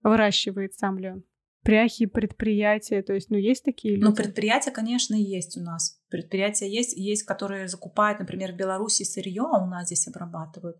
выращивает 0.01 0.73
сам 0.73 0.99
лен? 0.99 1.23
Пряхи, 1.63 2.05
предприятия, 2.05 3.01
то 3.03 3.13
есть, 3.13 3.29
ну, 3.29 3.37
есть 3.37 3.63
такие 3.63 3.95
люди? 3.95 4.03
Ну, 4.03 4.13
предприятия, 4.13 4.71
конечно, 4.71 5.15
есть 5.15 5.57
у 5.57 5.61
нас. 5.61 6.01
Предприятия 6.09 6.69
есть, 6.69 6.97
есть, 6.97 7.23
которые 7.23 7.69
закупают, 7.69 8.19
например, 8.19 8.51
в 8.51 8.57
Беларуси 8.57 9.03
сырье, 9.03 9.43
а 9.49 9.63
у 9.63 9.67
нас 9.67 9.85
здесь 9.85 10.05
обрабатывают. 10.09 10.75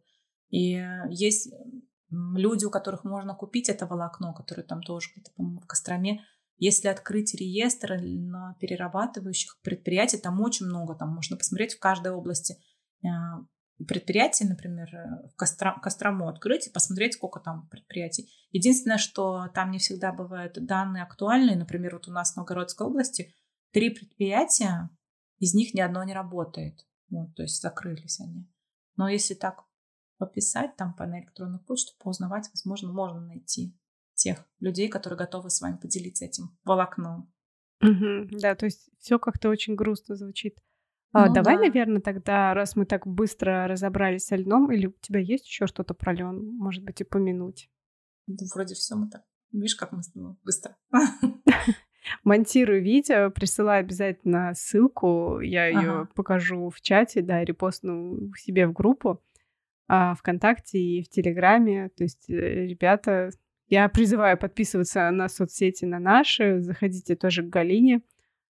И 0.50 0.76
э, 0.76 1.06
есть 1.10 1.54
люди, 2.12 2.66
у 2.66 2.70
которых 2.70 3.06
можно 3.06 3.34
купить 3.34 3.70
это 3.70 3.86
волокно, 3.86 4.34
которое 4.34 4.64
там 4.64 4.84
тоже 4.84 5.10
где-то, 5.16 5.32
по-моему, 5.38 5.62
в 5.62 5.68
Костроме, 5.68 6.22
если 6.64 6.88
открыть 6.88 7.36
реестр 7.36 8.00
на 8.02 8.56
перерабатывающих 8.62 9.60
предприятий, 9.62 10.18
там 10.18 10.40
очень 10.40 10.66
много, 10.66 10.96
там 10.96 11.10
можно 11.10 11.36
посмотреть 11.36 11.74
в 11.74 11.80
каждой 11.80 12.14
области 12.14 12.56
э, 13.04 13.08
предприятий, 13.86 14.46
например, 14.46 14.88
э, 14.96 15.28
в 15.28 15.36
Костро, 15.36 15.78
Кострому 15.82 16.30
открыть 16.30 16.68
и 16.68 16.72
посмотреть, 16.72 17.16
сколько 17.16 17.42
там 17.42 17.68
предприятий. 17.68 18.30
Единственное, 18.52 18.98
что 18.98 19.50
там 19.54 19.72
не 19.72 19.78
всегда 19.78 20.14
бывают 20.14 20.54
данные 20.54 21.04
актуальные. 21.04 21.58
Например, 21.58 21.96
вот 21.96 22.08
у 22.08 22.12
нас 22.12 22.32
в 22.32 22.38
Новгородской 22.38 22.88
области 22.88 23.36
три 23.74 23.90
предприятия, 23.90 24.90
из 25.40 25.54
них 25.54 25.74
ни 25.74 25.82
одно 25.82 26.02
не 26.06 26.14
работает. 26.14 26.88
Вот, 27.10 27.36
то 27.36 27.44
есть 27.44 27.62
закрылись 27.62 28.22
они. 28.22 28.50
Но 28.96 29.10
если 29.10 29.34
так 29.34 29.66
пописать 30.18 30.78
там 30.78 30.94
по 30.94 31.06
на 31.06 31.20
электронную 31.20 31.62
почту, 31.62 31.92
поузнавать, 32.02 32.50
возможно, 32.54 32.94
можно 32.94 33.20
найти 33.20 33.78
тех 34.24 34.46
людей, 34.60 34.88
которые 34.88 35.18
готовы 35.18 35.50
с 35.50 35.62
вами 35.62 35.78
поделиться 35.78 36.26
этим 36.26 36.58
волокном. 36.64 37.32
Угу, 37.82 38.40
да, 38.40 38.56
то 38.56 38.66
есть 38.66 38.90
все 39.00 39.20
как-то 39.20 39.50
очень 39.50 39.76
грустно 39.76 40.16
звучит. 40.16 40.58
А, 41.12 41.28
ну, 41.28 41.34
давай, 41.34 41.58
да. 41.58 41.64
наверное, 41.64 42.02
тогда, 42.02 42.54
раз 42.54 42.76
мы 42.76 42.86
так 42.86 43.06
быстро 43.06 43.68
разобрались 43.68 44.26
со 44.26 44.36
льном, 44.36 44.72
или 44.72 44.88
у 44.88 44.92
тебя 45.02 45.20
есть 45.20 45.46
еще 45.46 45.68
что-то 45.68 45.94
про 45.94 46.14
лен, 46.14 46.56
может 46.56 46.84
быть, 46.84 47.02
упомянуть? 47.02 47.70
Ну, 48.26 48.38
вроде 48.54 48.74
все 48.74 48.96
мы 48.96 49.10
так. 49.10 49.24
Видишь, 49.52 49.76
как 49.76 49.92
мы 49.92 50.02
быстро. 50.44 50.76
Монтирую 52.24 52.82
видео, 52.82 53.30
присылаю 53.30 53.82
обязательно 53.82 54.54
ссылку, 54.56 55.40
я 55.40 55.68
ее 55.68 55.92
ага. 55.92 56.10
покажу 56.16 56.70
в 56.70 56.82
чате, 56.82 57.22
да, 57.22 57.44
репостну 57.44 58.34
себе 58.36 58.66
в 58.68 58.74
группу 58.74 59.22
а, 59.88 60.16
ВКонтакте 60.16 60.80
и 60.80 61.04
в 61.04 61.10
Телеграме. 61.10 61.90
То 61.90 62.04
есть, 62.04 62.30
э, 62.30 62.66
ребята, 62.66 63.30
я 63.68 63.88
призываю 63.90 64.38
подписываться 64.38 65.10
на 65.12 65.30
соцсети 65.30 65.86
на 65.86 66.00
наши, 66.00 66.62
заходите 66.62 67.16
тоже 67.16 67.44
к 67.44 67.50
Галине. 67.50 68.02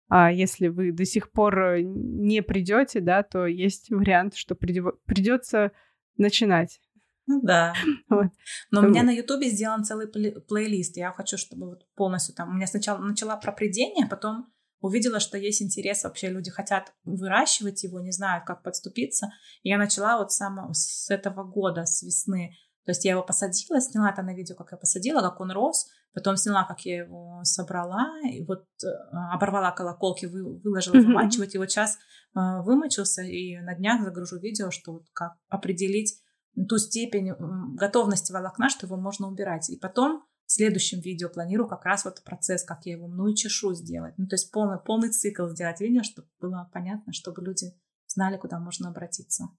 А 0.08 0.32
если 0.32 0.68
вы 0.68 0.92
до 0.92 1.06
сих 1.06 1.32
пор 1.32 1.60
э, 1.60 1.82
не 1.84 2.42
придете, 2.42 3.00
да, 3.00 3.22
то 3.22 3.46
есть 3.46 3.92
вариант, 3.92 4.36
что 4.36 4.56
придется 4.56 5.72
начинать. 6.18 6.82
Ну 7.28 7.42
да. 7.44 7.74
Вот. 8.10 8.28
Но 8.72 8.82
у 8.82 8.88
меня 8.90 9.04
на 9.04 9.12
Ютубе 9.12 9.50
сделан 9.50 9.84
целый 9.84 10.08
плейлист. 10.08 10.98
Я 10.98 11.12
хочу, 11.12 11.38
чтобы 11.38 11.68
вот 11.68 11.86
полностью 11.96 12.34
там... 12.34 12.50
У 12.50 12.54
меня 12.54 12.66
сначала 12.66 12.98
начала 12.98 13.38
про 13.38 13.52
придение, 13.52 14.08
потом 14.08 14.52
увидела, 14.82 15.20
что 15.20 15.38
есть 15.38 15.62
интерес, 15.62 16.04
вообще 16.04 16.30
люди 16.30 16.50
хотят 16.50 16.94
выращивать 17.04 17.84
его, 17.84 18.00
не 18.00 18.12
знают, 18.12 18.46
как 18.46 18.64
подступиться. 18.64 19.28
И 19.62 19.70
я 19.70 19.78
начала 19.78 20.18
вот 20.18 20.32
сам 20.32 20.74
с 20.74 21.12
этого 21.12 21.44
года, 21.44 21.86
с 21.86 22.02
весны, 22.02 22.56
то 22.90 22.92
есть 22.92 23.06
я 23.06 23.12
его 23.12 23.22
посадила, 23.22 23.80
сняла 23.80 24.10
это 24.10 24.24
на 24.24 24.34
видео, 24.34 24.56
как 24.56 24.72
я 24.72 24.78
посадила, 24.80 25.22
как 25.22 25.40
он 25.42 25.52
рос, 25.52 25.92
потом 26.12 26.38
сняла, 26.38 26.64
как 26.64 26.80
я 26.88 27.04
его 27.04 27.40
собрала, 27.44 28.08
и 28.28 28.44
вот 28.44 28.66
э, 28.84 28.88
оборвала 29.32 29.70
колоколки, 29.70 30.26
вы, 30.26 30.58
выложила 30.58 30.96
вымачивать, 30.96 31.54
и 31.54 31.60
вот 31.60 31.70
сейчас 31.70 32.00
э, 32.34 32.40
вымочился, 32.64 33.22
и 33.22 33.60
на 33.60 33.76
днях 33.76 34.02
загружу 34.02 34.40
видео, 34.40 34.72
что 34.72 34.94
вот 34.94 35.04
как 35.14 35.34
определить 35.50 36.20
ту 36.68 36.80
степень 36.80 37.32
готовности 37.78 38.32
волокна, 38.32 38.70
что 38.70 38.88
его 38.88 38.98
можно 38.98 39.28
убирать. 39.28 39.70
И 39.70 39.78
потом 39.78 40.24
в 40.48 40.52
следующем 40.52 41.00
видео 41.00 41.30
планирую 41.30 41.70
как 41.70 41.86
раз 41.86 42.06
вот 42.06 42.24
процесс, 42.24 42.64
как 42.64 42.88
я 42.88 42.94
его 42.94 43.08
мну 43.08 43.28
и 43.28 43.36
чешу 43.36 43.76
сделать. 43.76 44.16
Ну, 44.18 44.26
то 44.26 44.34
есть 44.34 44.52
полный, 44.52 44.80
полный 44.80 45.12
цикл 45.12 45.46
сделать 45.46 45.80
видео, 45.80 46.02
чтобы 46.02 46.28
было 46.40 46.68
понятно, 46.74 47.14
чтобы 47.14 47.44
люди 47.44 47.68
знали, 48.08 48.38
куда 48.38 48.58
можно 48.58 48.90
обратиться. 48.90 49.50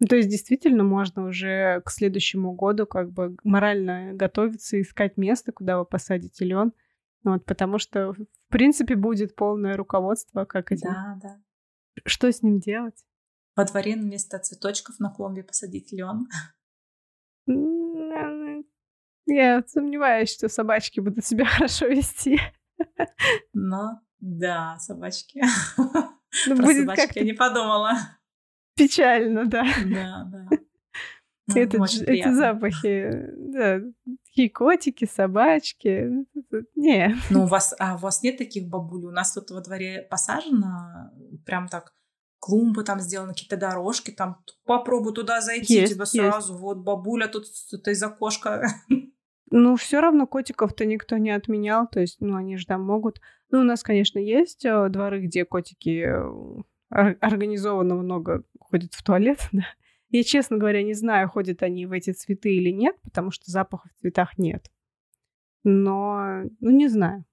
Ну, 0.00 0.06
то 0.08 0.16
есть 0.16 0.28
действительно 0.28 0.82
можно 0.82 1.26
уже 1.26 1.80
к 1.84 1.90
следующему 1.90 2.52
году 2.52 2.86
как 2.86 3.12
бы 3.12 3.36
морально 3.44 4.12
готовиться, 4.12 4.80
искать 4.80 5.16
место, 5.16 5.52
куда 5.52 5.78
вы 5.78 5.84
посадите 5.84 6.44
лен. 6.44 6.72
Вот, 7.22 7.44
потому 7.46 7.78
что, 7.78 8.12
в 8.12 8.26
принципе, 8.50 8.96
будет 8.96 9.34
полное 9.34 9.76
руководство, 9.76 10.44
как 10.44 10.72
этим. 10.72 10.90
Да, 10.90 11.18
да. 11.22 11.40
Что 12.04 12.30
с 12.30 12.42
ним 12.42 12.58
делать? 12.58 13.04
Во 13.56 13.64
дворе 13.64 13.94
вместо 13.94 14.38
цветочков 14.38 14.98
на 14.98 15.10
клумбе 15.10 15.44
посадить 15.44 15.92
лен. 15.92 16.26
Я 19.26 19.62
сомневаюсь, 19.66 20.34
что 20.34 20.48
собачки 20.48 21.00
будут 21.00 21.24
себя 21.24 21.44
хорошо 21.46 21.86
вести. 21.86 22.38
Но 23.52 24.00
да, 24.20 24.76
собачки. 24.80 25.42
Ну, 26.46 26.56
Про 26.56 26.64
будет 26.64 26.80
собачки 26.80 27.18
я 27.18 27.24
не 27.24 27.32
подумала. 27.32 27.92
Печально, 28.76 29.46
да. 29.46 29.64
Да, 29.86 30.30
да. 30.30 30.48
Это, 31.54 31.76
эти 32.06 32.32
запахи, 32.32 33.10
да, 33.36 33.80
такие 34.26 34.50
котики, 34.50 35.04
собачки, 35.04 36.26
не. 36.74 37.14
Ну, 37.30 37.44
у 37.44 37.46
вас, 37.46 37.74
а 37.78 37.94
у 37.94 37.98
вас 37.98 38.22
нет 38.22 38.38
таких 38.38 38.68
бабуль? 38.68 39.04
У 39.04 39.10
нас 39.10 39.32
тут 39.32 39.50
во 39.50 39.60
дворе 39.60 40.06
посажено, 40.10 41.10
прям 41.44 41.68
так, 41.68 41.92
клумбы 42.38 42.84
там 42.84 43.00
сделаны, 43.00 43.32
какие-то 43.32 43.56
дорожки, 43.56 44.10
там 44.10 44.42
попробуй 44.64 45.14
туда 45.14 45.40
зайти, 45.40 45.74
есть, 45.74 45.94
тебя 45.94 46.04
сразу, 46.04 46.52
есть. 46.52 46.62
вот 46.62 46.78
бабуля 46.78 47.28
тут, 47.28 47.44
это 47.72 47.90
из 47.90 48.02
окошка. 48.02 48.66
Ну, 49.56 49.76
все 49.76 50.00
равно 50.00 50.26
котиков-то 50.26 50.84
никто 50.84 51.16
не 51.16 51.30
отменял, 51.30 51.86
то 51.86 52.00
есть, 52.00 52.16
ну, 52.20 52.34
они 52.34 52.56
же 52.56 52.66
там 52.66 52.82
могут. 52.82 53.20
Ну, 53.50 53.60
у 53.60 53.62
нас, 53.62 53.84
конечно, 53.84 54.18
есть 54.18 54.64
э, 54.64 54.88
дворы, 54.88 55.20
где 55.20 55.44
котики 55.44 56.06
э, 56.08 56.62
организованно 56.94 57.94
много 57.94 58.44
ходят 58.60 58.94
в 58.94 59.02
туалет, 59.02 59.38
да. 59.52 59.64
Я, 60.10 60.22
честно 60.22 60.58
говоря, 60.58 60.82
не 60.84 60.94
знаю, 60.94 61.28
ходят 61.28 61.62
они 61.62 61.86
в 61.86 61.92
эти 61.92 62.12
цветы 62.12 62.54
или 62.54 62.70
нет, 62.70 62.96
потому 63.02 63.32
что 63.32 63.50
запаха 63.50 63.88
в 63.88 64.00
цветах 64.00 64.38
нет. 64.38 64.70
Но, 65.64 66.44
ну, 66.60 66.70
не 66.70 66.88
знаю. 66.88 67.24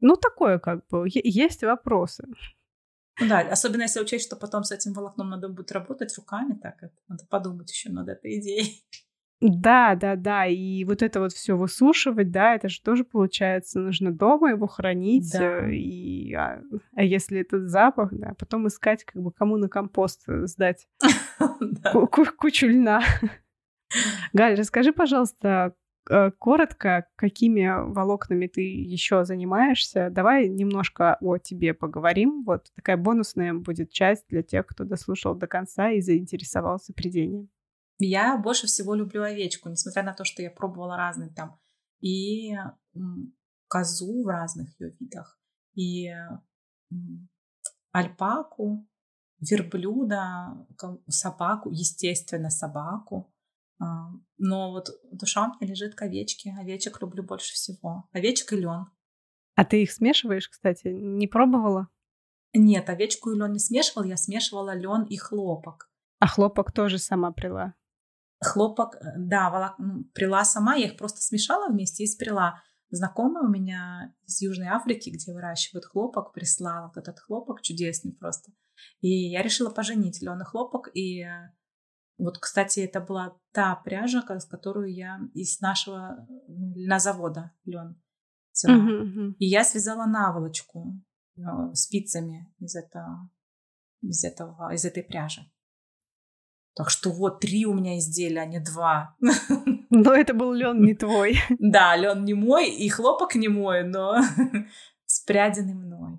Ну, 0.00 0.16
такое 0.16 0.58
как 0.58 0.84
бы, 0.88 1.06
есть 1.06 1.62
вопросы. 1.62 2.26
Ну 3.20 3.28
да, 3.28 3.40
особенно 3.40 3.82
если 3.82 4.00
учесть, 4.00 4.26
что 4.26 4.34
потом 4.36 4.64
с 4.64 4.72
этим 4.72 4.92
волокном 4.92 5.30
надо 5.30 5.48
будет 5.48 5.70
работать 5.72 6.14
руками, 6.16 6.54
так 6.54 6.82
это 6.82 6.96
надо 7.06 7.24
подумать 7.26 7.70
еще 7.70 7.90
над 7.90 8.08
этой 8.08 8.40
идеей. 8.40 8.84
Да, 9.40 9.94
да, 9.96 10.16
да. 10.16 10.46
И 10.46 10.84
вот 10.84 11.02
это 11.02 11.20
вот 11.20 11.32
все 11.32 11.56
высушивать, 11.56 12.30
да, 12.30 12.54
это 12.54 12.68
же 12.68 12.80
тоже 12.80 13.04
получается, 13.04 13.80
нужно 13.80 14.10
дома 14.10 14.50
его 14.50 14.66
хранить. 14.66 15.30
Да. 15.32 15.66
Э, 15.66 15.72
и, 15.72 16.32
а, 16.34 16.62
а 16.94 17.02
если 17.02 17.40
этот 17.40 17.68
запах, 17.68 18.10
да, 18.12 18.34
потом 18.38 18.66
искать, 18.66 19.04
как 19.04 19.22
бы 19.22 19.30
кому 19.30 19.58
на 19.58 19.68
компост 19.68 20.22
э, 20.28 20.46
сдать 20.46 20.88
кучу 22.38 22.66
льна. 22.66 23.02
Галь, 24.32 24.54
расскажи, 24.54 24.92
пожалуйста, 24.92 25.74
э, 26.08 26.30
коротко, 26.38 27.06
какими 27.14 27.92
волокнами 27.92 28.46
ты 28.46 28.62
еще 28.62 29.26
занимаешься. 29.26 30.08
Давай 30.10 30.48
немножко 30.48 31.18
о 31.20 31.36
тебе 31.36 31.74
поговорим. 31.74 32.42
Вот 32.44 32.72
такая 32.74 32.96
бонусная 32.96 33.52
будет 33.52 33.90
часть 33.90 34.26
для 34.28 34.42
тех, 34.42 34.66
кто 34.66 34.84
дослушал 34.84 35.34
до 35.34 35.46
конца 35.46 35.90
и 35.90 36.00
заинтересовался 36.00 36.94
придением. 36.94 37.50
Я 37.98 38.36
больше 38.36 38.66
всего 38.66 38.94
люблю 38.94 39.22
овечку, 39.22 39.68
несмотря 39.68 40.02
на 40.02 40.12
то, 40.12 40.24
что 40.24 40.42
я 40.42 40.50
пробовала 40.50 40.96
разные 40.96 41.30
там 41.30 41.58
и 42.00 42.52
козу 43.68 44.22
в 44.22 44.28
разных 44.28 44.78
ее 44.78 44.94
видах, 45.00 45.40
и 45.74 46.10
альпаку, 47.92 48.86
верблюда, 49.40 50.66
собаку, 51.08 51.70
естественно, 51.70 52.50
собаку. 52.50 53.32
А, 53.78 54.10
но 54.38 54.70
вот 54.70 54.88
душа 55.12 55.44
у 55.44 55.48
меня 55.48 55.72
лежит 55.72 55.94
к 55.94 56.02
овечке. 56.02 56.54
Овечек 56.58 57.00
люблю 57.00 57.22
больше 57.22 57.52
всего. 57.54 58.08
Овечек 58.12 58.52
и 58.52 58.56
лен. 58.56 58.86
А 59.54 59.64
ты 59.64 59.82
их 59.82 59.92
смешиваешь, 59.92 60.48
кстати? 60.48 60.88
Не 60.88 61.26
пробовала? 61.26 61.88
Нет, 62.54 62.88
овечку 62.88 63.32
и 63.32 63.38
лен 63.38 63.52
не 63.52 63.58
смешивала. 63.58 64.04
Я 64.04 64.16
смешивала 64.16 64.74
лен 64.74 65.04
и 65.04 65.16
хлопок. 65.16 65.90
А 66.18 66.26
хлопок 66.26 66.72
тоже 66.72 66.98
сама 66.98 67.32
прила? 67.32 67.74
Хлопок, 68.40 68.96
э, 68.96 68.98
да, 69.16 69.50
волок... 69.50 69.76
прила 70.12 70.44
сама. 70.44 70.74
Я 70.74 70.86
их 70.86 70.96
просто 70.96 71.20
смешала 71.20 71.68
вместе 71.70 72.04
и 72.04 72.06
сприла. 72.06 72.62
Знакомая 72.90 73.44
у 73.44 73.50
меня 73.50 74.14
из 74.26 74.40
Южной 74.40 74.68
Африки, 74.68 75.10
где 75.10 75.32
выращивают 75.32 75.86
хлопок, 75.86 76.32
прислала 76.32 76.86
вот 76.86 76.96
этот 76.96 77.18
хлопок 77.18 77.60
чудесный 77.60 78.12
просто. 78.12 78.52
И 79.00 79.30
я 79.30 79.42
решила 79.42 79.70
поженить 79.70 80.22
лен 80.22 80.40
и 80.40 80.44
хлопок. 80.44 80.90
И 80.94 81.22
э, 81.22 81.50
вот, 82.18 82.38
кстати, 82.38 82.80
это 82.80 83.00
была 83.00 83.36
та 83.52 83.74
пряжа, 83.74 84.22
с 84.22 84.44
которую 84.44 84.94
я 84.94 85.18
из 85.34 85.60
нашего 85.60 86.26
на 86.48 86.98
завода 86.98 87.52
лен 87.64 88.00
взяла. 88.52 88.76
Uh-huh, 88.76 89.02
uh-huh. 89.02 89.32
И 89.38 89.46
я 89.46 89.64
связала 89.64 90.06
наволочку 90.06 91.00
э, 91.36 91.40
спицами 91.74 92.52
из 92.58 92.74
этого, 92.74 93.30
из 94.02 94.24
этого, 94.24 94.72
из 94.72 94.84
этой 94.84 95.02
пряжи. 95.02 95.42
Так 96.76 96.90
что 96.90 97.10
вот 97.10 97.40
три 97.40 97.64
у 97.64 97.72
меня 97.72 97.96
изделия, 97.98 98.42
а 98.42 98.46
не 98.46 98.60
два. 98.60 99.16
Но 99.88 100.12
это 100.12 100.34
был 100.34 100.52
лен 100.52 100.82
не 100.82 100.94
твой. 100.94 101.38
Да, 101.58 101.96
лен 101.96 102.22
не 102.24 102.34
мой, 102.34 102.68
и 102.68 102.86
хлопок 102.90 103.34
не 103.34 103.48
мой, 103.48 103.82
но 103.82 104.20
спряденный 105.06 105.74
мной. 105.74 106.18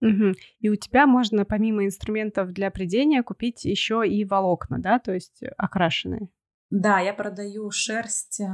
Угу. 0.00 0.34
И 0.58 0.68
у 0.68 0.74
тебя 0.74 1.06
можно 1.06 1.44
помимо 1.44 1.84
инструментов 1.84 2.52
для 2.52 2.72
придения 2.72 3.22
купить 3.22 3.64
еще 3.64 4.02
и 4.06 4.24
волокна, 4.24 4.80
да, 4.80 4.98
то 4.98 5.12
есть 5.12 5.42
окрашенные. 5.56 6.28
Да, 6.70 6.98
я 6.98 7.14
продаю 7.14 7.70
шерсть. 7.70 8.40
Э, 8.40 8.48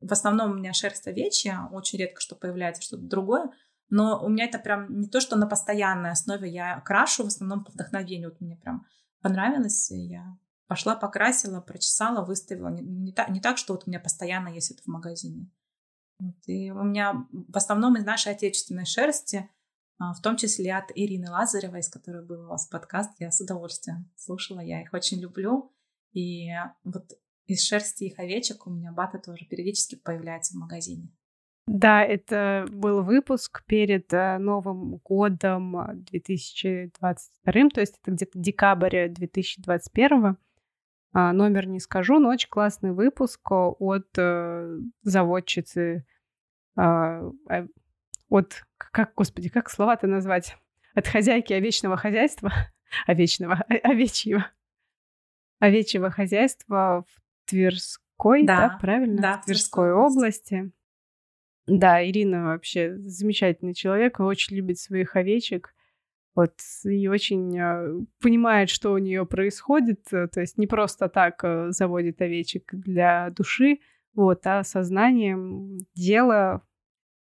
в 0.00 0.12
основном 0.12 0.50
у 0.52 0.54
меня 0.54 0.74
шерсть 0.74 1.06
овечья, 1.08 1.68
очень 1.72 1.98
редко 1.98 2.20
что 2.20 2.36
появляется 2.36 2.82
что-то 2.82 3.02
другое. 3.02 3.50
Но 3.88 4.22
у 4.22 4.28
меня 4.28 4.44
это 4.44 4.58
прям 4.58 5.00
не 5.00 5.08
то, 5.08 5.20
что 5.20 5.36
на 5.36 5.46
постоянной 5.46 6.10
основе 6.10 6.50
я 6.50 6.80
крашу, 6.80 7.24
в 7.24 7.28
основном 7.28 7.64
по 7.64 7.72
вдохновению. 7.72 8.30
Вот 8.30 8.40
мне 8.42 8.56
прям 8.56 8.84
понравилось, 9.22 9.90
и 9.90 9.96
я 9.96 10.36
пошла, 10.66 10.96
покрасила, 10.96 11.60
прочесала, 11.60 12.24
выставила. 12.24 12.68
Не, 12.68 12.82
не, 12.82 13.12
так, 13.12 13.28
не 13.28 13.40
так, 13.40 13.58
что 13.58 13.74
вот 13.74 13.84
у 13.86 13.90
меня 13.90 14.00
постоянно 14.00 14.48
есть 14.48 14.70
это 14.70 14.82
в 14.82 14.86
магазине. 14.86 15.50
Вот. 16.18 16.36
И 16.46 16.70
у 16.70 16.82
меня 16.82 17.26
в 17.30 17.56
основном 17.56 17.96
из 17.96 18.04
нашей 18.04 18.32
отечественной 18.32 18.86
шерсти 18.86 19.48
а, 19.98 20.12
в 20.12 20.20
том 20.20 20.36
числе 20.36 20.74
от 20.74 20.90
Ирины 20.94 21.30
Лазаревой, 21.30 21.82
с 21.82 21.88
которой 21.88 22.24
был 22.24 22.44
у 22.44 22.48
вас 22.48 22.66
подкаст. 22.66 23.12
Я 23.18 23.30
с 23.30 23.40
удовольствием 23.40 24.10
слушала, 24.16 24.60
я 24.60 24.82
их 24.82 24.92
очень 24.92 25.20
люблю. 25.20 25.72
И 26.12 26.48
вот 26.84 27.12
из 27.46 27.62
шерсти 27.62 28.04
их 28.04 28.18
овечек 28.18 28.66
у 28.66 28.70
меня 28.70 28.92
бата 28.92 29.18
тоже 29.18 29.46
периодически 29.46 29.96
появляется 29.96 30.54
в 30.54 30.60
магазине. 30.60 31.10
Да, 31.66 32.04
это 32.04 32.66
был 32.70 33.02
выпуск 33.02 33.64
перед 33.66 34.12
э, 34.12 34.38
Новым 34.38 34.98
годом 34.98 36.04
2022, 36.04 37.52
то 37.70 37.80
есть 37.80 37.98
это 38.00 38.12
где-то 38.12 38.38
декабрь 38.38 39.08
2021. 39.08 40.36
А, 41.18 41.32
номер 41.32 41.66
не 41.66 41.80
скажу, 41.80 42.18
но 42.18 42.28
очень 42.28 42.50
классный 42.50 42.92
выпуск 42.92 43.40
от 43.50 44.06
э, 44.18 44.78
заводчицы 45.00 46.04
а, 46.76 47.22
от, 48.28 48.66
как, 48.76 49.14
господи, 49.14 49.48
как 49.48 49.70
слова-то 49.70 50.06
назвать? 50.06 50.58
От 50.94 51.06
хозяйки 51.06 51.54
овечного 51.54 51.96
хозяйства, 51.96 52.52
овечного, 53.06 53.64
овечьего, 53.82 54.50
овечьего 55.58 56.10
хозяйства 56.10 57.06
в 57.08 57.48
Тверской, 57.48 58.44
да, 58.44 58.68
да 58.68 58.78
правильно? 58.78 59.22
Да, 59.22 59.38
в 59.38 59.46
Тверской 59.46 59.94
области. 59.94 60.70
Да, 61.66 62.06
Ирина 62.06 62.44
вообще 62.44 62.94
замечательный 62.98 63.72
человек, 63.72 64.20
очень 64.20 64.54
любит 64.54 64.78
своих 64.78 65.16
овечек. 65.16 65.74
Вот, 66.36 66.52
и 66.84 67.08
очень 67.08 67.58
э, 67.58 68.04
понимает, 68.20 68.68
что 68.68 68.92
у 68.92 68.98
нее 68.98 69.24
происходит. 69.24 70.12
Э, 70.12 70.28
то 70.28 70.42
есть 70.42 70.58
не 70.58 70.66
просто 70.66 71.08
так 71.08 71.42
э, 71.42 71.70
заводит 71.70 72.20
овечек 72.20 72.74
для 72.74 73.30
души, 73.30 73.78
вот, 74.14 74.46
а 74.46 74.62
сознанием 74.62 75.78
дела 75.94 76.62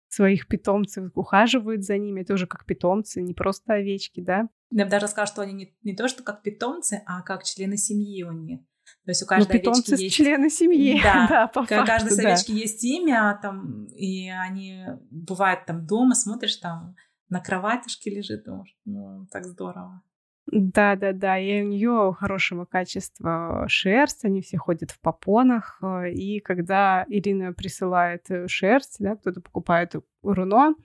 своих 0.09 0.49
питомцев, 0.49 1.11
ухаживают 1.15 1.85
за 1.85 1.97
ними 1.97 2.23
тоже 2.23 2.45
как 2.45 2.65
питомцы, 2.65 3.21
не 3.21 3.33
просто 3.33 3.75
овечки, 3.75 4.19
да? 4.19 4.49
Я 4.71 4.83
бы 4.83 4.91
даже 4.91 5.07
сказала, 5.07 5.27
что 5.27 5.41
они 5.41 5.53
не, 5.53 5.77
не 5.83 5.95
то, 5.95 6.09
что 6.09 6.21
как 6.21 6.41
питомцы, 6.41 7.01
а 7.05 7.21
как 7.21 7.45
члены 7.45 7.77
семьи 7.77 8.23
у 8.23 8.33
них. 8.33 8.59
То 9.05 9.11
есть 9.11 9.21
у 9.21 9.25
ну, 9.25 9.29
каждой 9.29 9.53
ну, 9.53 9.59
питомцы 9.59 9.93
овечки 9.93 10.03
есть... 10.03 10.15
члены 10.15 10.49
семьи. 10.49 10.99
Да, 11.01 11.27
да 11.29 11.47
по 11.47 11.65
факту, 11.65 11.87
каждой 11.87 12.17
да. 12.17 12.29
овечки 12.29 12.51
есть 12.51 12.83
имя, 12.83 13.39
там, 13.41 13.85
и 13.85 14.29
они 14.29 14.85
бывают 15.09 15.65
там 15.65 15.85
дома, 15.85 16.15
смотришь 16.15 16.57
там, 16.57 16.95
на 17.29 17.39
кроватишке 17.39 18.09
лежит, 18.09 18.43
думаешь, 18.43 18.75
ну, 18.85 19.27
так 19.31 19.45
здорово. 19.45 20.01
Да, 20.47 20.95
да, 20.95 21.11
да. 21.11 21.39
И 21.39 21.63
у 21.63 21.67
нее 21.67 22.15
хорошего 22.17 22.65
качества 22.65 23.65
шерсть, 23.67 24.25
они 24.25 24.41
все 24.41 24.57
ходят 24.57 24.91
в 24.91 24.99
попонах. 24.99 25.79
Э, 25.81 26.11
и 26.11 26.39
когда 26.39 27.05
Ирина 27.09 27.51
присылает 27.53 28.29
э, 28.29 28.47
шерсть, 28.47 28.97
да, 28.99 29.15
кто-то 29.15 29.41
покупает 29.41 29.95
руно, 30.21 30.75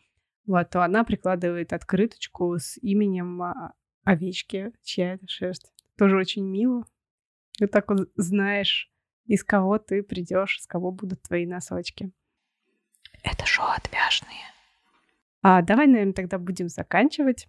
вот, 0.47 0.70
то 0.70 0.82
она 0.82 1.05
прикладывает 1.05 1.72
открыточку 1.72 2.57
с 2.59 2.78
именем 2.78 3.43
а, 3.43 3.74
овечки, 4.05 4.72
чья 4.82 5.14
это 5.14 5.28
шерсть. 5.28 5.72
Тоже 5.99 6.16
очень 6.16 6.47
мило. 6.47 6.84
Ты 7.59 7.66
так 7.66 7.91
вот 7.91 8.11
знаешь, 8.16 8.91
из 9.26 9.45
кого 9.45 9.78
ты 9.78 10.03
придешь, 10.03 10.61
с 10.62 10.66
кого 10.66 10.91
будут 10.91 11.22
твои 11.22 11.45
носочки. 11.45 12.11
Это 13.22 13.45
шоу 13.45 13.66
отвяжные. 13.66 14.41
А 15.43 15.62
давай, 15.62 15.86
наверное, 15.86 16.12
тогда 16.12 16.38
будем 16.38 16.68
заканчивать. 16.68 17.49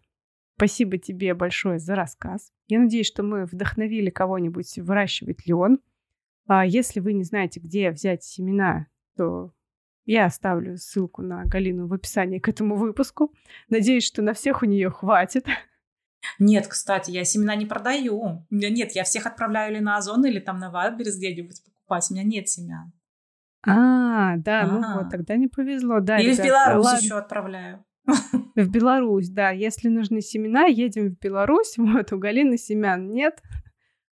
Спасибо 0.56 0.98
тебе 0.98 1.34
большое 1.34 1.80
за 1.80 1.96
рассказ. 1.96 2.52
Я 2.68 2.80
надеюсь, 2.80 3.08
что 3.08 3.24
мы 3.24 3.46
вдохновили 3.46 4.10
кого-нибудь 4.10 4.78
выращивать 4.78 5.46
лен. 5.48 5.80
А 6.48 6.66
если 6.66 7.00
вы 7.00 7.14
не 7.14 7.24
знаете, 7.24 7.60
где 7.60 7.92
взять 7.92 8.24
семена, 8.24 8.88
то 9.18 9.54
я 10.06 10.26
оставлю 10.26 10.78
ссылку 10.78 11.22
на 11.22 11.46
Галину 11.46 11.88
в 11.88 11.94
описании 11.94 12.40
к 12.40 12.48
этому 12.48 12.76
выпуску. 12.76 13.34
Надеюсь, 13.70 14.06
что 14.06 14.22
на 14.22 14.34
всех 14.34 14.62
у 14.62 14.66
нее 14.66 14.90
хватит. 14.90 15.46
Нет, 16.40 16.68
кстати, 16.68 17.12
я 17.12 17.24
семена 17.24 17.56
не 17.56 17.66
продаю. 17.66 18.46
Нет, 18.50 18.92
я 18.94 19.04
всех 19.04 19.26
отправляю 19.26 19.74
или 19.74 19.82
на 19.82 19.98
Озон, 19.98 20.26
или 20.26 20.40
там 20.40 20.60
на 20.60 20.72
Вайлдберрис 20.72 21.18
где-нибудь 21.18 21.64
покупать. 21.64 22.08
У 22.10 22.14
меня 22.14 22.24
нет 22.24 22.50
семян. 22.50 22.94
А, 23.66 24.38
да, 24.38 24.66
ну 24.66 24.82
вот, 24.98 25.10
тогда 25.12 25.36
не 25.36 25.48
повезло. 25.48 26.00
Да, 26.00 26.20
или 26.20 26.34
в 26.34 26.44
Беларусь 26.44 27.04
еще 27.04 27.18
отправляю. 27.18 27.86
В 28.56 28.70
Беларусь, 28.70 29.30
да. 29.30 29.52
Если 29.52 29.88
нужны 29.88 30.22
семена, 30.22 30.66
едем 30.66 31.10
в 31.10 31.20
Беларусь. 31.20 31.76
Вот, 31.78 32.12
у 32.12 32.18
Галины 32.18 32.58
семян 32.58 33.12
нет. 33.12 33.42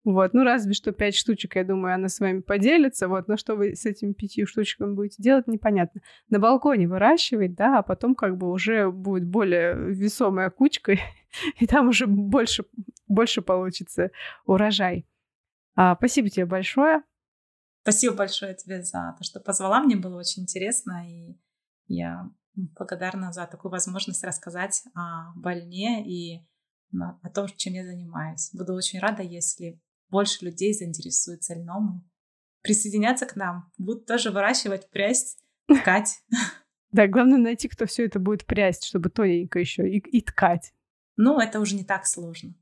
Вот, 0.05 0.35
ну 0.35 0.45
разве 0.45 0.75
что 0.75 0.93
пять 0.93 1.17
штучек, 1.17 1.57
я 1.57 1.65
думаю, 1.65 1.95
она 1.95 2.09
с 2.09 2.21
вами 2.21 2.41
поделится. 2.41 3.09
Вот, 3.09 3.27
но 3.27 3.39
что 3.39 3.55
вы 3.55 3.75
с 3.75 3.87
этими 3.87 4.13
пятью 4.13 4.47
штучками 4.47 4.95
будете 4.95 5.23
делать, 5.23 5.47
непонятно. 5.47 6.03
На 6.29 6.39
балконе 6.39 6.87
выращивать, 6.87 7.55
да, 7.55 7.79
а 7.79 7.83
потом 7.83 8.15
как 8.15 8.37
бы 8.37 8.51
уже 8.51 8.91
будет 8.91 9.25
более 9.25 9.75
весомая 9.75 10.51
кучка, 10.51 10.97
и 11.59 11.67
там 11.67 11.89
уже 11.89 12.07
больше, 12.07 12.65
больше 13.09 13.41
получится 13.41 14.11
урожай. 14.45 15.07
А, 15.75 15.97
спасибо 15.97 16.29
тебе 16.29 16.45
большое. 16.45 17.03
Спасибо 17.85 18.17
большое 18.17 18.55
тебе 18.55 18.83
за 18.83 19.15
то, 19.19 19.23
что 19.25 19.41
позвала. 19.41 19.83
Мне 19.83 19.95
было 19.95 20.19
очень 20.19 20.45
интересно, 20.45 21.07
и 21.07 21.37
я 21.87 22.31
благодарна 22.55 23.31
за 23.31 23.47
такую 23.47 23.71
возможность 23.71 24.25
рассказать 24.25 24.85
о 24.95 25.35
больне 25.37 26.03
и 26.03 26.49
о 26.99 27.29
том, 27.29 27.47
чем 27.55 27.75
я 27.75 27.85
занимаюсь. 27.85 28.49
Буду 28.55 28.73
очень 28.73 29.01
рада, 29.01 29.23
если 29.23 29.79
больше 30.09 30.47
людей 30.47 30.73
заинтересуются 30.73 31.57
льном, 31.57 32.11
присоединяться 32.63 33.27
к 33.27 33.37
нам, 33.37 33.71
будут 33.77 34.07
тоже 34.07 34.31
выращивать, 34.31 34.89
прясть, 34.91 35.45
ткать. 35.67 36.23
Да, 36.91 37.09
главное 37.09 37.39
найти, 37.39 37.67
кто 37.69 37.87
все 37.87 38.05
это 38.05 38.21
будет 38.21 38.47
прясть, 38.47 38.85
чтобы 38.85 39.11
тоненько 39.11 39.59
еще 39.59 39.83
и, 39.91 39.99
и 39.99 40.21
ткать. 40.21 40.73
Ну, 41.17 41.41
это 41.41 41.59
уже 41.59 41.75
не 41.75 41.83
так 41.83 42.07
сложно. 42.07 42.55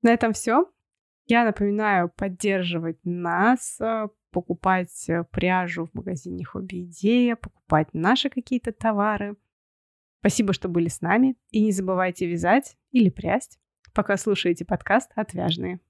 На 0.00 0.08
этом 0.08 0.32
все. 0.32 0.72
Я 1.26 1.44
напоминаю 1.44 2.10
поддерживать 2.14 2.98
нас, 3.04 3.80
э, 3.80 4.08
покупать 4.30 5.08
э, 5.08 5.24
пряжу 5.30 5.86
в 5.86 5.94
магазине 5.94 6.44
Хобби 6.44 6.84
Идея, 6.84 7.36
покупать 7.36 7.88
наши 7.92 8.28
какие-то 8.28 8.72
товары. 8.72 9.36
Спасибо, 10.20 10.52
что 10.52 10.68
были 10.68 10.88
с 10.88 11.00
нами. 11.00 11.36
И 11.50 11.62
не 11.62 11.72
забывайте 11.72 12.26
вязать 12.26 12.76
или 12.90 13.10
прясть, 13.10 13.58
пока 13.92 14.16
слушаете 14.16 14.64
подкаст 14.64 15.10
«Отвяжные». 15.14 15.80